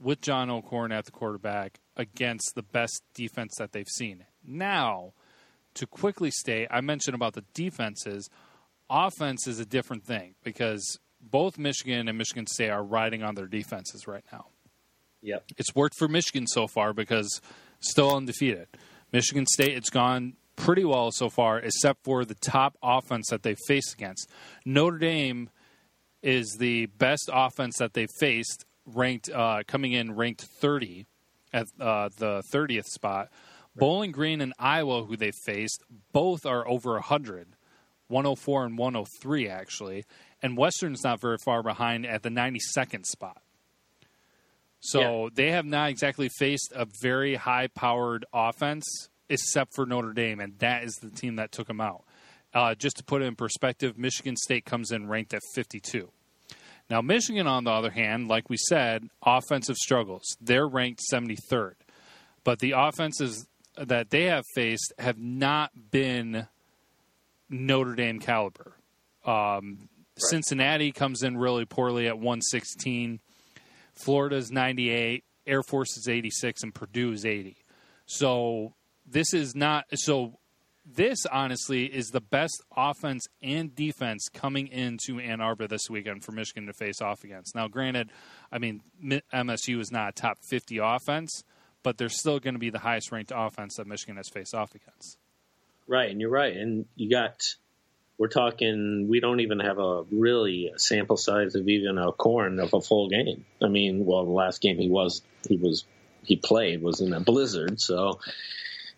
with 0.00 0.20
John 0.20 0.50
O'Korn 0.50 0.90
at 0.90 1.04
the 1.04 1.12
quarterback 1.12 1.78
against 1.96 2.56
the 2.56 2.62
best 2.62 3.04
defense 3.14 3.54
that 3.58 3.70
they've 3.70 3.88
seen. 3.88 4.24
Now, 4.44 5.12
to 5.74 5.86
quickly 5.86 6.32
state, 6.32 6.66
I 6.72 6.80
mentioned 6.80 7.14
about 7.14 7.34
the 7.34 7.44
defenses. 7.54 8.28
Offense 8.90 9.46
is 9.46 9.60
a 9.60 9.64
different 9.64 10.04
thing 10.04 10.34
because 10.42 10.98
both 11.20 11.56
Michigan 11.56 12.08
and 12.08 12.18
Michigan 12.18 12.48
State 12.48 12.70
are 12.70 12.82
riding 12.82 13.22
on 13.22 13.36
their 13.36 13.46
defenses 13.46 14.08
right 14.08 14.24
now. 14.32 14.46
Yep. 15.22 15.44
It's 15.56 15.72
worked 15.72 15.94
for 15.96 16.08
Michigan 16.08 16.48
so 16.48 16.66
far 16.66 16.92
because 16.92 17.40
still 17.78 18.16
undefeated. 18.16 18.66
Michigan 19.12 19.46
State, 19.46 19.76
it's 19.76 19.90
gone 19.90 20.32
pretty 20.56 20.84
well 20.84 21.10
so 21.12 21.28
far, 21.28 21.58
except 21.58 22.04
for 22.04 22.24
the 22.24 22.34
top 22.34 22.76
offense 22.82 23.28
that 23.30 23.42
they've 23.42 23.58
faced 23.66 23.94
against. 23.94 24.30
Notre 24.64 24.98
Dame 24.98 25.50
is 26.22 26.56
the 26.58 26.86
best 26.86 27.28
offense 27.32 27.76
that 27.78 27.94
they've 27.94 28.10
faced, 28.18 28.64
ranked 28.86 29.30
uh, 29.30 29.62
coming 29.66 29.92
in 29.92 30.14
ranked 30.14 30.46
30 30.60 31.06
at 31.52 31.66
uh, 31.80 32.08
the 32.16 32.42
30th 32.52 32.86
spot. 32.86 33.28
Bowling 33.74 34.12
Green 34.12 34.40
and 34.40 34.52
Iowa, 34.58 35.04
who 35.04 35.16
they 35.16 35.32
faced, 35.44 35.82
both 36.12 36.44
are 36.44 36.66
over 36.68 36.92
100, 36.92 37.56
104 38.08 38.64
and 38.66 38.78
103 38.78 39.48
actually, 39.48 40.04
and 40.42 40.56
Western's 40.56 41.02
not 41.02 41.20
very 41.20 41.38
far 41.44 41.62
behind 41.62 42.06
at 42.06 42.22
the 42.22 42.28
92nd 42.28 43.06
spot. 43.06 43.42
So 44.80 45.24
yeah. 45.24 45.28
they 45.34 45.50
have 45.52 45.64
not 45.64 45.90
exactly 45.90 46.28
faced 46.28 46.72
a 46.74 46.86
very 47.00 47.36
high 47.36 47.68
powered 47.68 48.26
offense, 48.32 48.84
except 49.32 49.74
for 49.74 49.86
Notre 49.86 50.12
Dame, 50.12 50.40
and 50.40 50.58
that 50.58 50.84
is 50.84 50.94
the 50.96 51.10
team 51.10 51.36
that 51.36 51.52
took 51.52 51.66
them 51.66 51.80
out. 51.80 52.04
Uh, 52.54 52.74
just 52.74 52.98
to 52.98 53.04
put 53.04 53.22
it 53.22 53.26
in 53.26 53.34
perspective, 53.34 53.96
Michigan 53.96 54.36
State 54.36 54.64
comes 54.64 54.92
in 54.92 55.08
ranked 55.08 55.32
at 55.32 55.40
52. 55.54 56.10
Now, 56.90 57.00
Michigan, 57.00 57.46
on 57.46 57.64
the 57.64 57.70
other 57.70 57.90
hand, 57.90 58.28
like 58.28 58.50
we 58.50 58.58
said, 58.58 59.08
offensive 59.24 59.76
struggles. 59.76 60.36
They're 60.40 60.68
ranked 60.68 61.00
73rd. 61.10 61.74
But 62.44 62.58
the 62.58 62.72
offenses 62.72 63.46
that 63.78 64.10
they 64.10 64.24
have 64.24 64.44
faced 64.54 64.92
have 64.98 65.18
not 65.18 65.70
been 65.90 66.48
Notre 67.48 67.94
Dame 67.94 68.18
caliber. 68.18 68.74
Um, 69.24 69.32
right. 69.34 69.88
Cincinnati 70.18 70.92
comes 70.92 71.22
in 71.22 71.38
really 71.38 71.64
poorly 71.64 72.06
at 72.08 72.16
116. 72.18 73.20
Florida's 73.94 74.50
98, 74.50 75.24
Air 75.46 75.62
Force 75.62 75.96
is 75.96 76.08
86, 76.08 76.62
and 76.62 76.74
Purdue 76.74 77.12
is 77.12 77.24
80. 77.24 77.56
So 78.04 78.74
this 79.12 79.34
is 79.34 79.54
not 79.54 79.86
so. 79.94 80.38
This 80.84 81.26
honestly 81.26 81.84
is 81.84 82.08
the 82.08 82.20
best 82.20 82.60
offense 82.76 83.28
and 83.40 83.72
defense 83.72 84.28
coming 84.28 84.66
into 84.66 85.20
Ann 85.20 85.40
Arbor 85.40 85.68
this 85.68 85.88
weekend 85.88 86.24
for 86.24 86.32
Michigan 86.32 86.66
to 86.66 86.72
face 86.72 87.00
off 87.00 87.22
against. 87.22 87.54
Now, 87.54 87.68
granted, 87.68 88.10
I 88.50 88.58
mean 88.58 88.82
MSU 89.32 89.80
is 89.80 89.92
not 89.92 90.08
a 90.08 90.12
top 90.12 90.38
50 90.42 90.78
offense, 90.78 91.44
but 91.84 91.98
they're 91.98 92.08
still 92.08 92.40
going 92.40 92.54
to 92.54 92.60
be 92.60 92.70
the 92.70 92.80
highest 92.80 93.12
ranked 93.12 93.30
offense 93.32 93.76
that 93.76 93.86
Michigan 93.86 94.16
has 94.16 94.28
faced 94.28 94.56
off 94.56 94.74
against. 94.74 95.18
Right, 95.86 96.10
and 96.10 96.20
you're 96.20 96.30
right, 96.30 96.56
and 96.56 96.86
you 96.96 97.08
got 97.08 97.54
we're 98.18 98.28
talking 98.28 99.06
we 99.08 99.20
don't 99.20 99.40
even 99.40 99.60
have 99.60 99.78
a 99.78 100.02
really 100.10 100.72
sample 100.76 101.16
size 101.16 101.54
of 101.54 101.68
even 101.68 101.98
O'Korn 101.98 102.60
of 102.60 102.74
a 102.74 102.80
full 102.80 103.08
game. 103.08 103.44
I 103.62 103.68
mean, 103.68 104.04
well, 104.04 104.24
the 104.24 104.30
last 104.30 104.60
game 104.60 104.78
he 104.78 104.88
was 104.88 105.22
he 105.48 105.56
was 105.56 105.84
he 106.24 106.36
played 106.36 106.82
was 106.82 107.00
in 107.00 107.12
a 107.12 107.20
blizzard, 107.20 107.80
so 107.80 108.20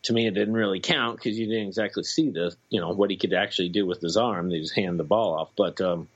to 0.04 0.12
me 0.12 0.26
it 0.26 0.34
didn't 0.34 0.54
really 0.54 0.80
count 0.80 1.16
because 1.16 1.38
you 1.38 1.46
didn't 1.46 1.68
exactly 1.68 2.04
see 2.04 2.30
the 2.30 2.54
you 2.70 2.80
know 2.80 2.90
what 2.90 3.10
he 3.10 3.16
could 3.16 3.32
actually 3.32 3.68
do 3.68 3.86
with 3.86 4.00
his 4.00 4.16
arm. 4.16 4.50
They 4.50 4.60
just 4.60 4.74
hand 4.74 4.98
the 4.98 5.04
ball 5.04 5.34
off, 5.34 5.50
but 5.56 5.80
um, 5.80 6.08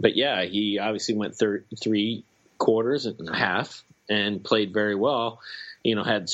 but 0.00 0.16
yeah, 0.16 0.44
he 0.44 0.78
obviously 0.78 1.14
went 1.14 1.36
thir- 1.36 1.64
three 1.80 2.24
quarters 2.58 3.06
and 3.06 3.28
a 3.28 3.36
half 3.36 3.82
and 4.08 4.42
played 4.42 4.72
very 4.72 4.94
well. 4.94 5.40
You 5.82 5.94
know, 5.94 6.02
had 6.02 6.30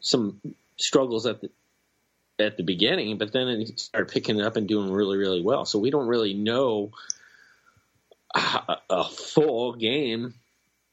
some 0.00 0.40
struggles 0.76 1.26
at 1.26 1.40
the 1.40 1.50
at 2.38 2.56
the 2.56 2.62
beginning, 2.62 3.18
but 3.18 3.32
then 3.32 3.60
he 3.60 3.66
started 3.76 4.12
picking 4.12 4.38
it 4.38 4.44
up 4.44 4.56
and 4.56 4.68
doing 4.68 4.92
really, 4.92 5.18
really 5.18 5.42
well. 5.42 5.64
So 5.64 5.78
we 5.78 5.90
don't 5.90 6.06
really 6.06 6.34
know 6.34 6.92
a, 8.34 8.76
a 8.88 9.04
full 9.04 9.74
game 9.74 10.34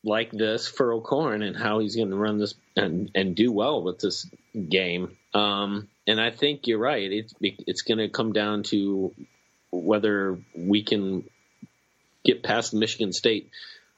like 0.03 0.31
this 0.31 0.67
for 0.67 0.93
O'Korn 0.93 1.41
and 1.41 1.55
how 1.55 1.79
he's 1.79 1.95
going 1.95 2.09
to 2.09 2.15
run 2.15 2.37
this 2.37 2.55
and, 2.75 3.11
and 3.15 3.35
do 3.35 3.51
well 3.51 3.81
with 3.83 3.99
this 3.99 4.27
game. 4.69 5.17
Um, 5.35 5.89
and 6.07 6.19
I 6.19 6.31
think 6.31 6.67
you're 6.67 6.79
right. 6.79 7.11
It's 7.11 7.33
it's 7.41 7.81
going 7.81 7.97
to 7.97 8.09
come 8.09 8.33
down 8.33 8.63
to 8.63 9.13
whether 9.71 10.39
we 10.55 10.83
can 10.83 11.29
get 12.23 12.41
past 12.41 12.73
Michigan 12.73 13.11
State 13.11 13.49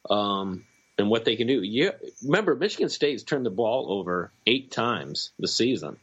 um, 0.10 0.66
and 0.98 1.10
what 1.10 1.26
they 1.26 1.36
can 1.36 1.48
do. 1.48 1.62
Yeah, 1.62 1.92
remember 2.26 2.56
Michigan 2.56 2.90
State's 2.90 3.24
turned 3.24 3.46
the 3.46 3.52
ball 3.52 3.88
over 3.92 4.32
eight 4.46 4.72
times 4.72 5.32
this 5.40 5.56
season 5.56 5.98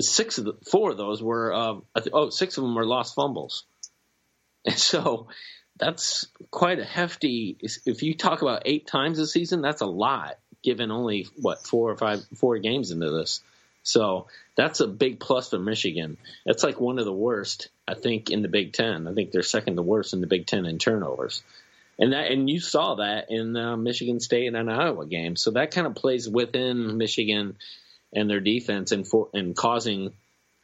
six 0.00 0.38
of 0.38 0.44
the 0.44 0.54
four 0.70 0.90
of 0.90 0.96
those 0.96 1.22
were 1.22 1.52
uh, 1.52 1.74
oh 2.12 2.30
six 2.30 2.56
of 2.56 2.64
them 2.64 2.74
were 2.74 2.86
lost 2.86 3.14
fumbles, 3.14 3.64
and 4.64 4.78
so 4.78 5.28
that's 5.78 6.26
quite 6.50 6.78
a 6.78 6.84
hefty. 6.84 7.56
If 7.60 8.02
you 8.02 8.14
talk 8.14 8.42
about 8.42 8.62
eight 8.64 8.86
times 8.86 9.18
a 9.18 9.26
season, 9.26 9.60
that's 9.62 9.82
a 9.82 9.86
lot. 9.86 10.38
Given 10.62 10.90
only 10.90 11.28
what 11.36 11.64
four 11.66 11.90
or 11.90 11.96
five 11.96 12.24
four 12.36 12.58
games 12.58 12.90
into 12.90 13.10
this, 13.10 13.40
so 13.86 14.26
that's 14.56 14.80
a 14.80 14.88
big 14.88 15.20
plus 15.20 15.50
for 15.50 15.60
Michigan. 15.60 16.16
That's 16.44 16.64
like 16.64 16.80
one 16.80 16.98
of 16.98 17.04
the 17.04 17.12
worst, 17.12 17.68
I 17.86 17.94
think, 17.94 18.30
in 18.30 18.42
the 18.42 18.48
Big 18.48 18.72
Ten. 18.72 19.06
I 19.06 19.14
think 19.14 19.30
they're 19.30 19.42
second 19.42 19.76
to 19.76 19.82
worst 19.82 20.12
in 20.12 20.20
the 20.20 20.26
Big 20.26 20.48
Ten 20.48 20.66
in 20.66 20.78
turnovers. 20.78 21.44
And 21.96 22.12
that, 22.12 22.32
and 22.32 22.50
you 22.50 22.58
saw 22.58 22.96
that 22.96 23.30
in 23.30 23.52
the 23.52 23.76
Michigan 23.76 24.18
State 24.18 24.48
and 24.48 24.56
an 24.56 24.68
Iowa 24.68 25.06
game. 25.06 25.36
So 25.36 25.52
that 25.52 25.70
kind 25.70 25.86
of 25.86 25.94
plays 25.94 26.28
within 26.28 26.98
Michigan 26.98 27.56
and 28.12 28.28
their 28.28 28.40
defense 28.40 28.90
and 28.90 29.06
for 29.06 29.28
and 29.32 29.54
causing 29.54 30.12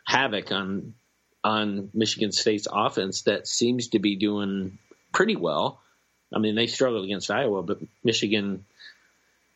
havoc 0.04 0.50
on 0.50 0.94
on 1.44 1.90
Michigan 1.94 2.32
State's 2.32 2.66
offense 2.70 3.22
that 3.22 3.46
seems 3.46 3.88
to 3.88 4.00
be 4.00 4.16
doing 4.16 4.78
pretty 5.12 5.37
well. 5.37 5.80
I 6.35 6.40
mean, 6.40 6.56
they 6.56 6.66
struggled 6.66 7.04
against 7.04 7.30
Iowa, 7.30 7.62
but 7.62 7.78
Michigan, 8.02 8.64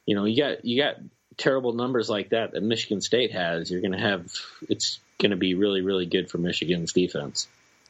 you 0.05 0.15
know, 0.15 0.25
you 0.25 0.41
got 0.41 0.65
you 0.65 0.81
got 0.81 0.97
terrible 1.37 1.73
numbers 1.73 2.09
like 2.09 2.31
that 2.31 2.53
that 2.53 2.63
Michigan 2.63 3.01
State 3.01 3.33
has. 3.33 3.71
You're 3.71 3.81
going 3.81 3.93
to 3.93 3.99
have 3.99 4.33
it's 4.69 5.01
going 5.19 5.31
to 5.31 5.37
be 5.37 5.55
really 5.55 5.81
really 5.81 6.07
good 6.07 6.31
for 6.31 6.39
Michigan's 6.39 6.93
defense. 6.93 7.49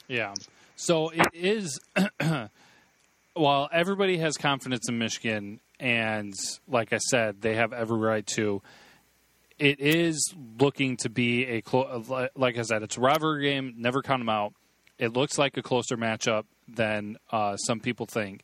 Yeah. 0.09 0.35
So 0.76 1.11
it 1.11 1.28
is. 1.32 1.80
while 3.37 3.68
everybody 3.70 4.16
has 4.18 4.37
confidence 4.37 4.88
in 4.88 4.98
Michigan, 4.98 5.61
and 5.78 6.35
like 6.66 6.92
I 6.92 6.98
said, 6.98 7.42
they 7.42 7.54
have 7.54 7.72
every 7.72 7.98
right 7.98 8.26
to. 8.28 8.62
It 9.59 9.80
is 9.80 10.35
looking 10.59 10.96
to 10.98 11.11
be 11.11 11.44
a 11.44 11.62
like 12.35 12.59
I 12.59 12.62
said, 12.62 12.82
it's 12.82 12.96
a 12.96 13.00
rivalry 13.00 13.44
game. 13.44 13.74
Never 13.76 14.02
count 14.02 14.20
them 14.20 14.28
out. 14.28 14.54
It 14.98 15.12
looks 15.12 15.38
like 15.38 15.56
a 15.56 15.62
closer 15.62 15.96
matchup 15.96 16.44
than 16.68 17.18
uh, 17.30 17.56
some 17.56 17.80
people 17.80 18.06
think. 18.06 18.42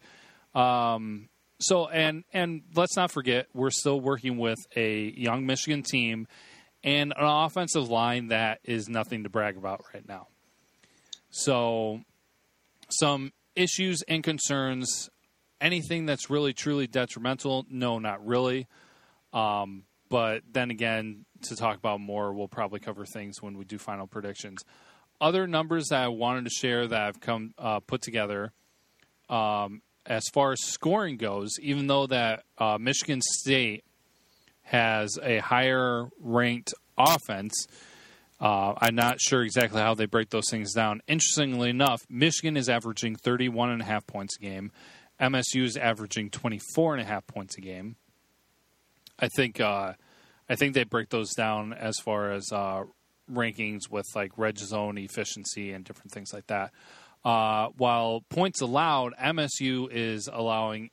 Um, 0.54 1.28
so 1.62 1.88
and 1.88 2.24
and 2.32 2.62
let's 2.74 2.96
not 2.96 3.10
forget, 3.10 3.46
we're 3.54 3.70
still 3.70 4.00
working 4.00 4.38
with 4.38 4.58
a 4.76 5.12
young 5.16 5.46
Michigan 5.46 5.82
team 5.82 6.26
and 6.84 7.12
an 7.16 7.24
offensive 7.24 7.88
line 7.88 8.28
that 8.28 8.60
is 8.64 8.88
nothing 8.88 9.22
to 9.22 9.28
brag 9.28 9.56
about 9.56 9.84
right 9.94 10.06
now. 10.06 10.28
So 11.30 12.00
some 12.90 13.32
issues 13.56 14.02
and 14.08 14.22
concerns. 14.22 15.08
Anything 15.60 16.06
that's 16.06 16.28
really 16.28 16.52
truly 16.52 16.88
detrimental? 16.88 17.64
No, 17.70 18.00
not 18.00 18.26
really. 18.26 18.66
Um, 19.32 19.84
but 20.08 20.42
then 20.50 20.70
again, 20.70 21.24
to 21.42 21.56
talk 21.56 21.78
about 21.78 22.00
more, 22.00 22.32
we'll 22.32 22.48
probably 22.48 22.80
cover 22.80 23.06
things 23.06 23.40
when 23.40 23.56
we 23.56 23.64
do 23.64 23.78
final 23.78 24.06
predictions. 24.06 24.64
Other 25.20 25.46
numbers 25.46 25.88
that 25.88 26.02
I 26.02 26.08
wanted 26.08 26.44
to 26.44 26.50
share 26.50 26.88
that 26.88 27.00
I've 27.00 27.20
come 27.20 27.54
uh, 27.56 27.80
put 27.80 28.02
together, 28.02 28.52
um, 29.30 29.82
as 30.06 30.24
far 30.32 30.52
as 30.52 30.60
scoring 30.62 31.16
goes, 31.16 31.50
even 31.60 31.86
though 31.86 32.06
that 32.06 32.44
uh, 32.58 32.78
Michigan 32.80 33.20
State 33.20 33.84
has 34.62 35.18
a 35.22 35.38
higher 35.38 36.08
ranked 36.20 36.74
offense, 36.96 37.66
uh, 38.40 38.74
I'm 38.80 38.96
not 38.96 39.20
sure 39.20 39.42
exactly 39.42 39.80
how 39.80 39.94
they 39.94 40.06
break 40.06 40.30
those 40.30 40.50
things 40.50 40.72
down. 40.74 41.00
Interestingly 41.06 41.70
enough, 41.70 42.00
Michigan 42.10 42.56
is 42.56 42.68
averaging 42.68 43.16
31 43.16 43.70
and 43.70 43.82
a 43.82 43.84
half 43.84 44.06
points 44.06 44.36
a 44.36 44.42
game. 44.42 44.72
MSU 45.20 45.62
is 45.62 45.76
averaging 45.76 46.30
24 46.30 46.94
and 46.94 47.02
a 47.02 47.04
half 47.04 47.26
points 47.26 47.56
a 47.56 47.60
game. 47.60 47.94
I 49.18 49.28
think 49.28 49.60
uh, 49.60 49.92
I 50.48 50.56
think 50.56 50.74
they 50.74 50.82
break 50.82 51.10
those 51.10 51.32
down 51.34 51.72
as 51.72 51.96
far 52.04 52.32
as 52.32 52.50
uh, 52.50 52.82
rankings 53.30 53.88
with 53.88 54.06
like 54.16 54.36
red 54.36 54.58
zone 54.58 54.98
efficiency 54.98 55.72
and 55.72 55.84
different 55.84 56.10
things 56.10 56.32
like 56.32 56.48
that. 56.48 56.72
Uh, 57.24 57.68
while 57.76 58.22
points 58.28 58.60
allowed, 58.60 59.14
MSU 59.16 59.88
is 59.90 60.28
allowing 60.32 60.90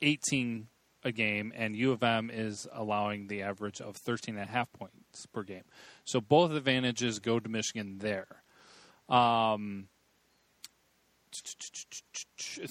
18 0.00 0.68
a 1.04 1.12
game, 1.12 1.52
and 1.56 1.76
U 1.76 1.92
of 1.92 2.02
M 2.02 2.30
is 2.32 2.68
allowing 2.72 3.26
the 3.26 3.42
average 3.42 3.80
of 3.80 3.96
13 3.96 4.36
and 4.36 4.48
a 4.48 4.52
half 4.52 4.72
points 4.72 5.26
per 5.32 5.42
game. 5.42 5.64
So 6.04 6.20
both 6.20 6.52
advantages 6.52 7.18
go 7.18 7.40
to 7.40 7.48
Michigan 7.48 7.98
there. 7.98 8.42
Um, 9.08 9.88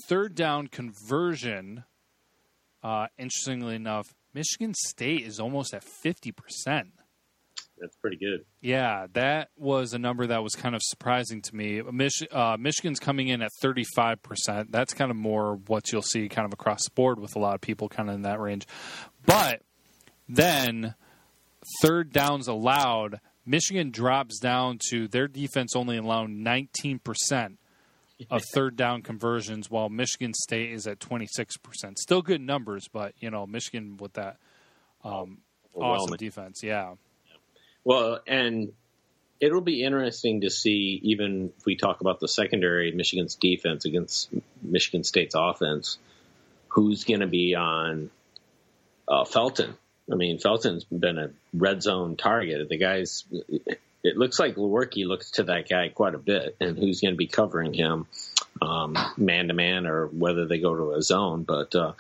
third 0.08 0.36
down 0.36 0.68
conversion. 0.68 1.84
Uh, 2.84 3.08
interestingly 3.18 3.76
enough, 3.76 4.16
Michigan 4.34 4.74
State 4.74 5.24
is 5.24 5.40
almost 5.40 5.74
at 5.74 5.84
fifty 5.84 6.32
percent. 6.32 7.01
That's 7.82 7.96
pretty 7.96 8.18
good. 8.18 8.46
Yeah, 8.62 9.08
that 9.14 9.50
was 9.58 9.94
a 9.94 10.00
number 10.00 10.28
that 10.28 10.44
was 10.44 10.54
kind 10.54 10.76
of 10.76 10.82
surprising 10.84 11.42
to 11.42 11.56
me. 11.56 11.82
Mich- 11.82 12.28
uh, 12.32 12.56
Michigan's 12.60 13.00
coming 13.00 13.28
in 13.28 13.42
at 13.42 13.50
thirty 13.60 13.84
five 13.96 14.22
percent. 14.22 14.72
That's 14.72 14.94
kind 14.94 15.10
of 15.10 15.18
more 15.18 15.56
what 15.68 15.92
you'll 15.92 16.04
see 16.04 16.30
kind 16.30 16.46
of 16.46 16.54
across 16.54 16.86
the 16.86 16.92
board 16.92 17.20
with 17.20 17.36
a 17.36 17.40
lot 17.40 17.56
of 17.56 17.62
people 17.62 17.90
kind 17.90 18.08
of 18.08 18.16
in 18.16 18.22
that 18.22 18.40
range. 18.40 18.68
But 19.26 19.64
then 20.30 20.94
third 21.82 22.14
downs 22.14 22.48
allowed, 22.48 23.20
Michigan 23.46 23.90
drops 23.90 24.40
down 24.40 24.78
to 24.92 25.08
their 25.08 25.28
defense 25.28 25.76
only 25.76 25.98
allowing 25.98 26.44
19% 26.46 27.58
of 28.30 28.44
third 28.54 28.76
down 28.76 29.02
conversions, 29.02 29.72
while 29.72 29.90
Michigan 29.90 30.34
State 30.36 30.72
is 30.72 30.86
at 30.86 31.00
26%. 31.00 31.48
Still 31.98 32.22
good 32.22 32.42
numbers, 32.42 32.88
but, 32.94 33.16
you 33.20 33.32
know, 33.32 33.48
Michigan 33.48 33.98
with 33.98 34.14
that 34.14 34.38
um, 35.04 35.40
awesome 35.74 36.16
defense. 36.18 36.62
Yeah. 36.64 36.94
Well, 37.84 38.20
and 38.28 38.74
it'll 39.40 39.62
be 39.62 39.84
interesting 39.84 40.42
to 40.42 40.50
see, 40.50 41.00
even 41.04 41.52
if 41.58 41.66
we 41.66 41.76
talk 41.76 42.02
about 42.02 42.20
the 42.20 42.28
secondary, 42.28 42.92
Michigan's 42.92 43.36
defense 43.36 43.86
against 43.86 44.30
Michigan 44.62 45.04
State's 45.04 45.36
offense, 45.36 45.98
who's 46.68 47.04
going 47.04 47.22
to 47.22 47.28
be 47.28 47.56
on 47.56 48.12
uh, 49.08 49.26
Felton 49.26 49.76
I 50.12 50.16
mean, 50.16 50.40
Felton's 50.40 50.84
been 50.86 51.18
a 51.18 51.32
red 51.54 51.82
zone 51.82 52.18
target. 52.18 52.68
The 52.68 52.78
guy's, 52.78 53.24
it 54.04 54.18
looks 54.18 54.40
like 54.40 54.56
Lewerke 54.56 55.06
looks 55.06 55.32
to 55.32 55.44
that 55.44 55.70
guy 55.70 55.90
quite 55.90 56.16
a 56.16 56.20
bit, 56.20 56.56
and 56.60 56.78
who's 56.78 57.02
going 57.02 57.14
to 57.14 57.18
be 57.18 57.28
covering 57.28 57.74
him 57.74 58.08
man 59.18 59.48
to 59.48 59.54
man 59.54 59.88
or 59.88 60.08
whether 60.08 60.48
they 60.48 60.60
go 60.60 60.76
to 60.76 60.92
a 60.94 61.02
zone. 61.02 61.44
But 61.44 61.76
uh, 61.76 61.94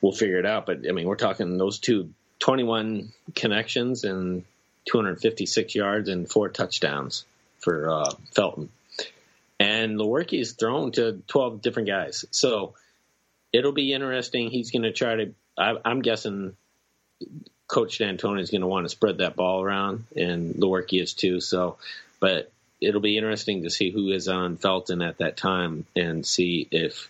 we'll 0.00 0.12
figure 0.12 0.38
it 0.38 0.46
out. 0.46 0.66
But 0.66 0.88
I 0.88 0.92
mean, 0.92 1.06
we're 1.06 1.16
talking 1.16 1.58
those 1.58 1.78
two 1.78 2.10
21 2.38 3.12
connections 3.34 4.04
and 4.04 4.44
256 4.86 5.74
yards 5.74 6.08
and 6.08 6.30
four 6.30 6.48
touchdowns 6.48 7.24
for 7.58 7.90
uh, 7.90 8.12
Felton. 8.34 8.70
And 9.58 9.98
Lewerke's 9.98 10.52
thrown 10.52 10.92
to 10.92 11.22
12 11.26 11.62
different 11.62 11.88
guys. 11.88 12.24
So 12.30 12.74
it'll 13.52 13.72
be 13.72 13.92
interesting. 13.92 14.50
He's 14.50 14.70
going 14.70 14.82
to 14.82 14.92
try 14.92 15.16
to, 15.16 15.34
I, 15.58 15.76
I'm 15.84 16.02
guessing 16.02 16.56
Coach 17.66 17.98
Dantonio 17.98 18.40
is 18.40 18.50
going 18.50 18.60
to 18.60 18.66
want 18.66 18.84
to 18.84 18.90
spread 18.90 19.18
that 19.18 19.36
ball 19.36 19.62
around, 19.62 20.04
and 20.14 20.54
Lewerke 20.54 21.02
is 21.02 21.14
too. 21.14 21.40
So, 21.40 21.78
but 22.20 22.52
it'll 22.80 23.00
be 23.00 23.16
interesting 23.16 23.62
to 23.62 23.70
see 23.70 23.90
who 23.90 24.10
is 24.10 24.28
on 24.28 24.56
Felton 24.56 25.02
at 25.02 25.18
that 25.18 25.36
time 25.36 25.86
and 25.94 26.24
see 26.24 26.68
if. 26.70 27.08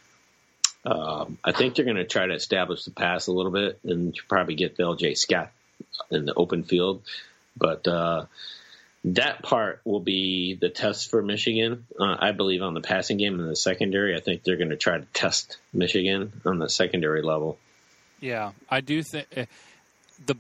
Um, 0.85 1.39
I 1.43 1.51
think 1.51 1.75
they're 1.75 1.85
going 1.85 1.97
to 1.97 2.05
try 2.05 2.27
to 2.27 2.35
establish 2.35 2.85
the 2.85 2.93
pass 2.93 3.27
a 3.27 3.33
little 3.33 3.51
bit 3.51 3.81
and 3.83 4.17
probably 4.29 4.55
get 4.55 4.79
LJ 4.79 5.19
Scott 5.19 5.51
in 6.13 6.27
the 6.27 6.35
open 6.35 6.63
field, 6.63 7.03
but 7.57 7.87
uh, 7.89 8.27
that 9.05 9.43
part 9.43 9.81
will 9.85 10.01
be 10.01 10.57
the 10.61 10.69
test 10.69 11.11
for 11.11 11.23
Michigan. 11.23 11.87
Uh, 11.99 12.17
I 12.19 12.33
believe 12.33 12.63
on 12.63 12.75
the 12.75 12.81
passing 12.81 13.19
game 13.19 13.39
in 13.39 13.47
the 13.47 13.57
secondary. 13.57 14.17
I 14.17 14.21
think 14.21 14.43
they're 14.43 14.57
going 14.57 14.71
to 14.71 14.77
try 14.77 14.99
to 14.99 15.07
test 15.15 15.59
Michigan 15.73 16.41
on 16.45 16.59
the 16.59 16.69
secondary 16.69 17.23
level. 17.23 17.59
Yeah, 18.21 18.53
I 18.69 18.81
do 18.81 19.03
think 19.03 19.27
eh, 19.37 19.47
the 20.25 20.37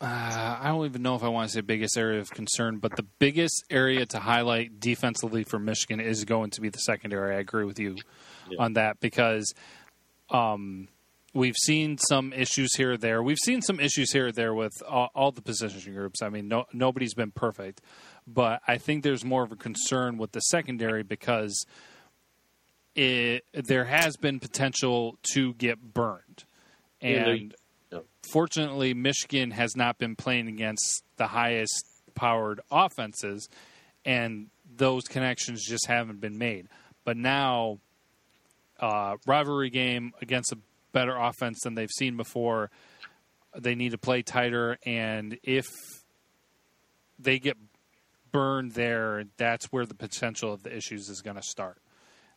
uh, 0.00 0.58
I 0.60 0.68
don't 0.68 0.84
even 0.86 1.02
know 1.02 1.16
if 1.16 1.24
I 1.24 1.28
want 1.28 1.48
to 1.48 1.54
say 1.54 1.60
biggest 1.60 1.96
area 1.98 2.20
of 2.20 2.30
concern, 2.30 2.78
but 2.78 2.96
the 2.96 3.04
biggest 3.18 3.64
area 3.68 4.06
to 4.06 4.18
highlight 4.18 4.78
defensively 4.78 5.42
for 5.42 5.58
Michigan 5.58 6.00
is 6.00 6.24
going 6.24 6.50
to 6.50 6.60
be 6.60 6.68
the 6.68 6.78
secondary. 6.78 7.34
I 7.34 7.40
agree 7.40 7.64
with 7.64 7.80
you 7.80 7.96
yeah. 8.48 8.62
on 8.62 8.74
that 8.74 9.00
because 9.00 9.54
um, 10.30 10.86
we've 11.34 11.56
seen 11.56 11.98
some 11.98 12.32
issues 12.32 12.74
here 12.76 12.92
or 12.92 12.96
there. 12.96 13.22
We've 13.22 13.38
seen 13.38 13.62
some 13.62 13.80
issues 13.80 14.12
here 14.12 14.28
or 14.28 14.32
there 14.32 14.54
with 14.54 14.72
all, 14.86 15.10
all 15.14 15.32
the 15.32 15.42
position 15.42 15.94
groups. 15.94 16.22
I 16.22 16.28
mean, 16.28 16.48
no, 16.48 16.64
nobody's 16.72 17.14
been 17.14 17.30
perfect, 17.30 17.80
but 18.26 18.60
I 18.66 18.78
think 18.78 19.02
there's 19.02 19.24
more 19.24 19.42
of 19.42 19.52
a 19.52 19.56
concern 19.56 20.18
with 20.18 20.32
the 20.32 20.40
secondary 20.40 21.02
because 21.02 21.66
it, 22.94 23.44
there 23.52 23.84
has 23.84 24.16
been 24.16 24.40
potential 24.40 25.18
to 25.34 25.54
get 25.54 25.94
burned. 25.94 26.44
And 27.00 27.54
fortunately, 28.32 28.94
Michigan 28.94 29.52
has 29.52 29.76
not 29.76 29.98
been 29.98 30.16
playing 30.16 30.48
against 30.48 31.04
the 31.16 31.28
highest 31.28 31.84
powered 32.14 32.60
offenses, 32.70 33.48
and 34.04 34.48
those 34.76 35.04
connections 35.04 35.64
just 35.64 35.86
haven't 35.86 36.20
been 36.20 36.38
made. 36.38 36.66
But 37.04 37.16
now, 37.16 37.78
uh, 38.80 39.16
rivalry 39.26 39.70
game 39.70 40.12
against 40.20 40.52
a 40.52 40.58
better 40.92 41.16
offense 41.16 41.60
than 41.62 41.74
they've 41.74 41.90
seen 41.90 42.16
before, 42.16 42.70
they 43.56 43.74
need 43.74 43.90
to 43.90 43.98
play 43.98 44.22
tighter. 44.22 44.78
And 44.84 45.38
if 45.42 45.66
they 47.18 47.38
get 47.38 47.56
burned 48.30 48.72
there, 48.72 49.24
that's 49.36 49.66
where 49.66 49.86
the 49.86 49.94
potential 49.94 50.52
of 50.52 50.62
the 50.62 50.74
issues 50.74 51.08
is 51.08 51.20
going 51.20 51.36
to 51.36 51.42
start. 51.42 51.78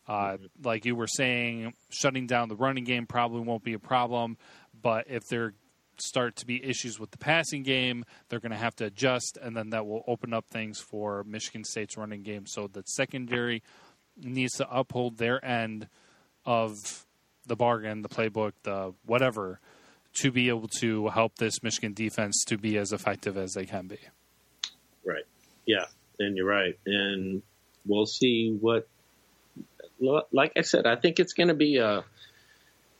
Uh, 0.07 0.33
mm-hmm. 0.33 0.45
Like 0.63 0.85
you 0.85 0.95
were 0.95 1.07
saying, 1.07 1.73
shutting 1.89 2.27
down 2.27 2.49
the 2.49 2.55
running 2.55 2.83
game 2.83 3.05
probably 3.05 3.41
won't 3.41 3.63
be 3.63 3.73
a 3.73 3.79
problem, 3.79 4.37
but 4.81 5.05
if 5.07 5.23
there 5.29 5.53
start 5.97 6.35
to 6.37 6.45
be 6.45 6.63
issues 6.63 6.99
with 6.99 7.11
the 7.11 7.17
passing 7.17 7.63
game, 7.63 8.03
they're 8.29 8.39
going 8.39 8.51
to 8.51 8.57
have 8.57 8.75
to 8.77 8.85
adjust, 8.85 9.37
and 9.41 9.55
then 9.55 9.69
that 9.69 9.85
will 9.85 10.03
open 10.07 10.33
up 10.33 10.47
things 10.49 10.79
for 10.79 11.23
Michigan 11.23 11.63
State's 11.63 11.97
running 11.97 12.23
game. 12.23 12.45
So 12.47 12.67
the 12.67 12.81
secondary 12.83 13.61
needs 14.17 14.53
to 14.53 14.67
uphold 14.69 15.17
their 15.17 15.43
end 15.45 15.87
of 16.45 17.05
the 17.45 17.55
bargain, 17.55 18.01
the 18.01 18.09
playbook, 18.09 18.53
the 18.63 18.93
whatever, 19.05 19.59
to 20.21 20.31
be 20.31 20.49
able 20.49 20.67
to 20.79 21.07
help 21.09 21.35
this 21.35 21.63
Michigan 21.63 21.93
defense 21.93 22.43
to 22.47 22.57
be 22.57 22.77
as 22.77 22.91
effective 22.91 23.37
as 23.37 23.53
they 23.53 23.65
can 23.65 23.87
be. 23.87 23.99
Right. 25.05 25.25
Yeah, 25.65 25.85
and 26.19 26.35
you're 26.35 26.45
right, 26.45 26.77
and 26.85 27.41
we'll 27.85 28.05
see 28.05 28.57
what. 28.59 28.87
Like 30.31 30.53
I 30.57 30.61
said, 30.61 30.87
I 30.87 30.95
think 30.95 31.19
it's 31.19 31.33
going 31.33 31.49
to 31.49 31.53
be 31.53 31.77
a 31.77 32.03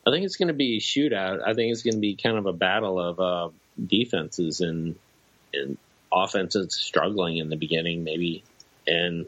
I 0.06 0.10
think 0.10 0.26
it's 0.26 0.36
going 0.36 0.48
to 0.48 0.54
be 0.54 0.78
a 0.78 0.80
shootout. 0.80 1.42
I 1.46 1.54
think 1.54 1.72
it's 1.72 1.84
going 1.84 1.94
to 1.94 2.00
be 2.00 2.16
kind 2.16 2.38
of 2.38 2.46
a 2.48 2.54
battle 2.54 3.00
of 3.00 3.20
uh, 3.20 3.50
defenses 3.88 4.62
and 4.62 4.96
and 5.54 5.78
offenses 6.12 6.76
struggling 6.76 7.38
in 7.38 7.50
the 7.50 7.56
beginning, 7.56 8.04
maybe, 8.04 8.44
and 8.88 9.26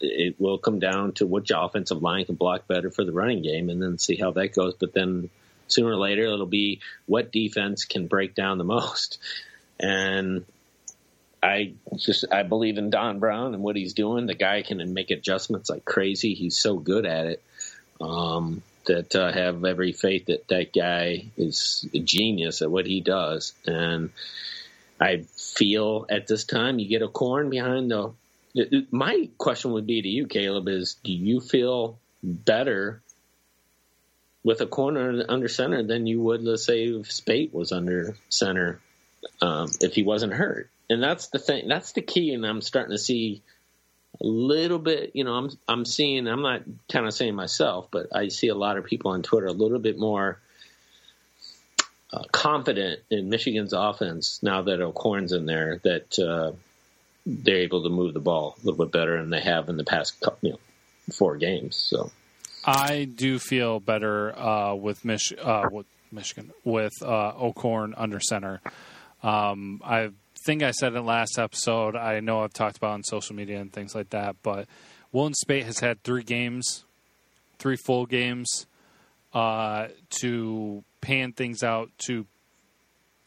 it 0.00 0.36
will 0.38 0.58
come 0.58 0.78
down 0.78 1.12
to 1.14 1.26
which 1.26 1.50
offensive 1.54 2.02
line 2.02 2.24
can 2.24 2.34
block 2.34 2.66
better 2.66 2.90
for 2.90 3.04
the 3.04 3.12
running 3.12 3.42
game, 3.42 3.70
and 3.70 3.82
then 3.82 3.98
see 3.98 4.16
how 4.16 4.30
that 4.32 4.54
goes. 4.54 4.74
But 4.74 4.92
then 4.92 5.30
sooner 5.68 5.90
or 5.90 5.96
later, 5.96 6.24
it'll 6.24 6.46
be 6.46 6.80
what 7.06 7.32
defense 7.32 7.84
can 7.84 8.06
break 8.06 8.34
down 8.34 8.58
the 8.58 8.64
most. 8.64 9.18
And 9.80 10.44
I 11.42 11.74
just 11.96 12.24
I 12.32 12.42
believe 12.42 12.78
in 12.78 12.90
Don 12.90 13.18
Brown 13.20 13.54
and 13.54 13.62
what 13.62 13.76
he's 13.76 13.94
doing. 13.94 14.26
The 14.26 14.34
guy 14.34 14.62
can 14.62 14.92
make 14.92 15.10
adjustments 15.10 15.70
like 15.70 15.84
crazy. 15.84 16.34
He's 16.34 16.58
so 16.58 16.76
good 16.78 17.06
at 17.06 17.26
it. 17.26 17.42
Um, 18.00 18.62
that 18.88 19.14
uh, 19.14 19.30
have 19.30 19.64
every 19.64 19.92
faith 19.92 20.26
that 20.26 20.48
that 20.48 20.72
guy 20.72 21.26
is 21.36 21.86
a 21.94 22.00
genius 22.00 22.62
at 22.62 22.70
what 22.70 22.86
he 22.86 23.00
does. 23.00 23.52
And 23.66 24.10
I 25.00 25.24
feel 25.36 26.06
at 26.10 26.26
this 26.26 26.44
time 26.44 26.78
you 26.78 26.88
get 26.88 27.02
O'Korn 27.02 27.50
behind 27.50 27.90
the. 27.90 28.12
My 28.90 29.28
question 29.38 29.72
would 29.72 29.86
be 29.86 30.02
to 30.02 30.08
you, 30.08 30.26
Caleb, 30.26 30.68
is 30.68 30.96
do 31.02 31.12
you 31.12 31.40
feel 31.40 31.98
better 32.22 33.02
with 34.42 34.60
O'Korn 34.60 35.22
under 35.28 35.48
center 35.48 35.82
than 35.82 36.06
you 36.06 36.20
would, 36.22 36.42
let's 36.42 36.64
say, 36.64 36.84
if 36.84 37.12
Speight 37.12 37.52
was 37.52 37.72
under 37.72 38.16
center 38.28 38.80
um, 39.40 39.70
if 39.80 39.94
he 39.94 40.02
wasn't 40.02 40.32
hurt? 40.32 40.70
And 40.90 41.02
that's 41.02 41.28
the 41.28 41.38
thing. 41.38 41.68
That's 41.68 41.92
the 41.92 42.02
key. 42.02 42.32
And 42.32 42.46
I'm 42.46 42.62
starting 42.62 42.92
to 42.92 42.98
see 42.98 43.42
a 44.20 44.26
little 44.26 44.78
bit. 44.78 45.12
You 45.14 45.24
know, 45.24 45.34
I'm 45.34 45.50
I'm 45.68 45.84
seeing. 45.84 46.26
I'm 46.26 46.42
not 46.42 46.62
kind 46.90 47.06
of 47.06 47.12
saying 47.12 47.34
myself, 47.34 47.88
but 47.90 48.06
I 48.14 48.28
see 48.28 48.48
a 48.48 48.54
lot 48.54 48.78
of 48.78 48.84
people 48.84 49.10
on 49.10 49.22
Twitter 49.22 49.46
a 49.46 49.52
little 49.52 49.78
bit 49.78 49.98
more 49.98 50.40
uh, 52.12 52.24
confident 52.32 53.00
in 53.10 53.28
Michigan's 53.28 53.74
offense 53.74 54.42
now 54.42 54.62
that 54.62 54.80
O'Korn's 54.80 55.32
in 55.32 55.46
there. 55.46 55.80
That 55.84 56.18
uh, 56.18 56.52
they're 57.28 57.56
able 57.56 57.82
to 57.82 57.90
move 57.90 58.14
the 58.14 58.20
ball 58.20 58.56
a 58.56 58.66
little 58.66 58.86
bit 58.86 58.92
better 58.92 59.20
than 59.20 59.28
they 59.28 59.40
have 59.40 59.68
in 59.68 59.76
the 59.76 59.84
past, 59.84 60.24
you 60.40 60.52
know, 60.52 60.58
four 61.12 61.36
games. 61.36 61.76
So. 61.76 62.10
I 62.64 63.04
do 63.04 63.38
feel 63.38 63.80
better 63.80 64.36
uh, 64.36 64.74
with, 64.74 65.04
Mich- 65.04 65.34
uh, 65.40 65.68
with 65.70 65.86
Michigan 66.10 66.52
with 66.64 66.92
uh, 67.02 67.32
under 67.96 68.20
center. 68.20 68.60
Um, 69.22 69.82
I 69.84 70.10
think 70.46 70.62
I 70.62 70.70
said 70.70 70.94
in 70.94 71.04
last 71.04 71.38
episode. 71.38 71.96
I 71.96 72.20
know 72.20 72.42
I've 72.42 72.54
talked 72.54 72.78
about 72.78 72.92
on 72.92 73.04
social 73.04 73.36
media 73.36 73.60
and 73.60 73.70
things 73.70 73.94
like 73.94 74.10
that, 74.10 74.36
but 74.42 74.66
Wilton 75.12 75.34
Speight 75.34 75.64
has 75.64 75.80
had 75.80 76.02
three 76.02 76.22
games, 76.22 76.84
three 77.58 77.76
full 77.76 78.06
games, 78.06 78.66
uh, 79.34 79.88
to 80.20 80.82
pan 81.00 81.32
things 81.32 81.62
out 81.62 81.90
to 82.06 82.26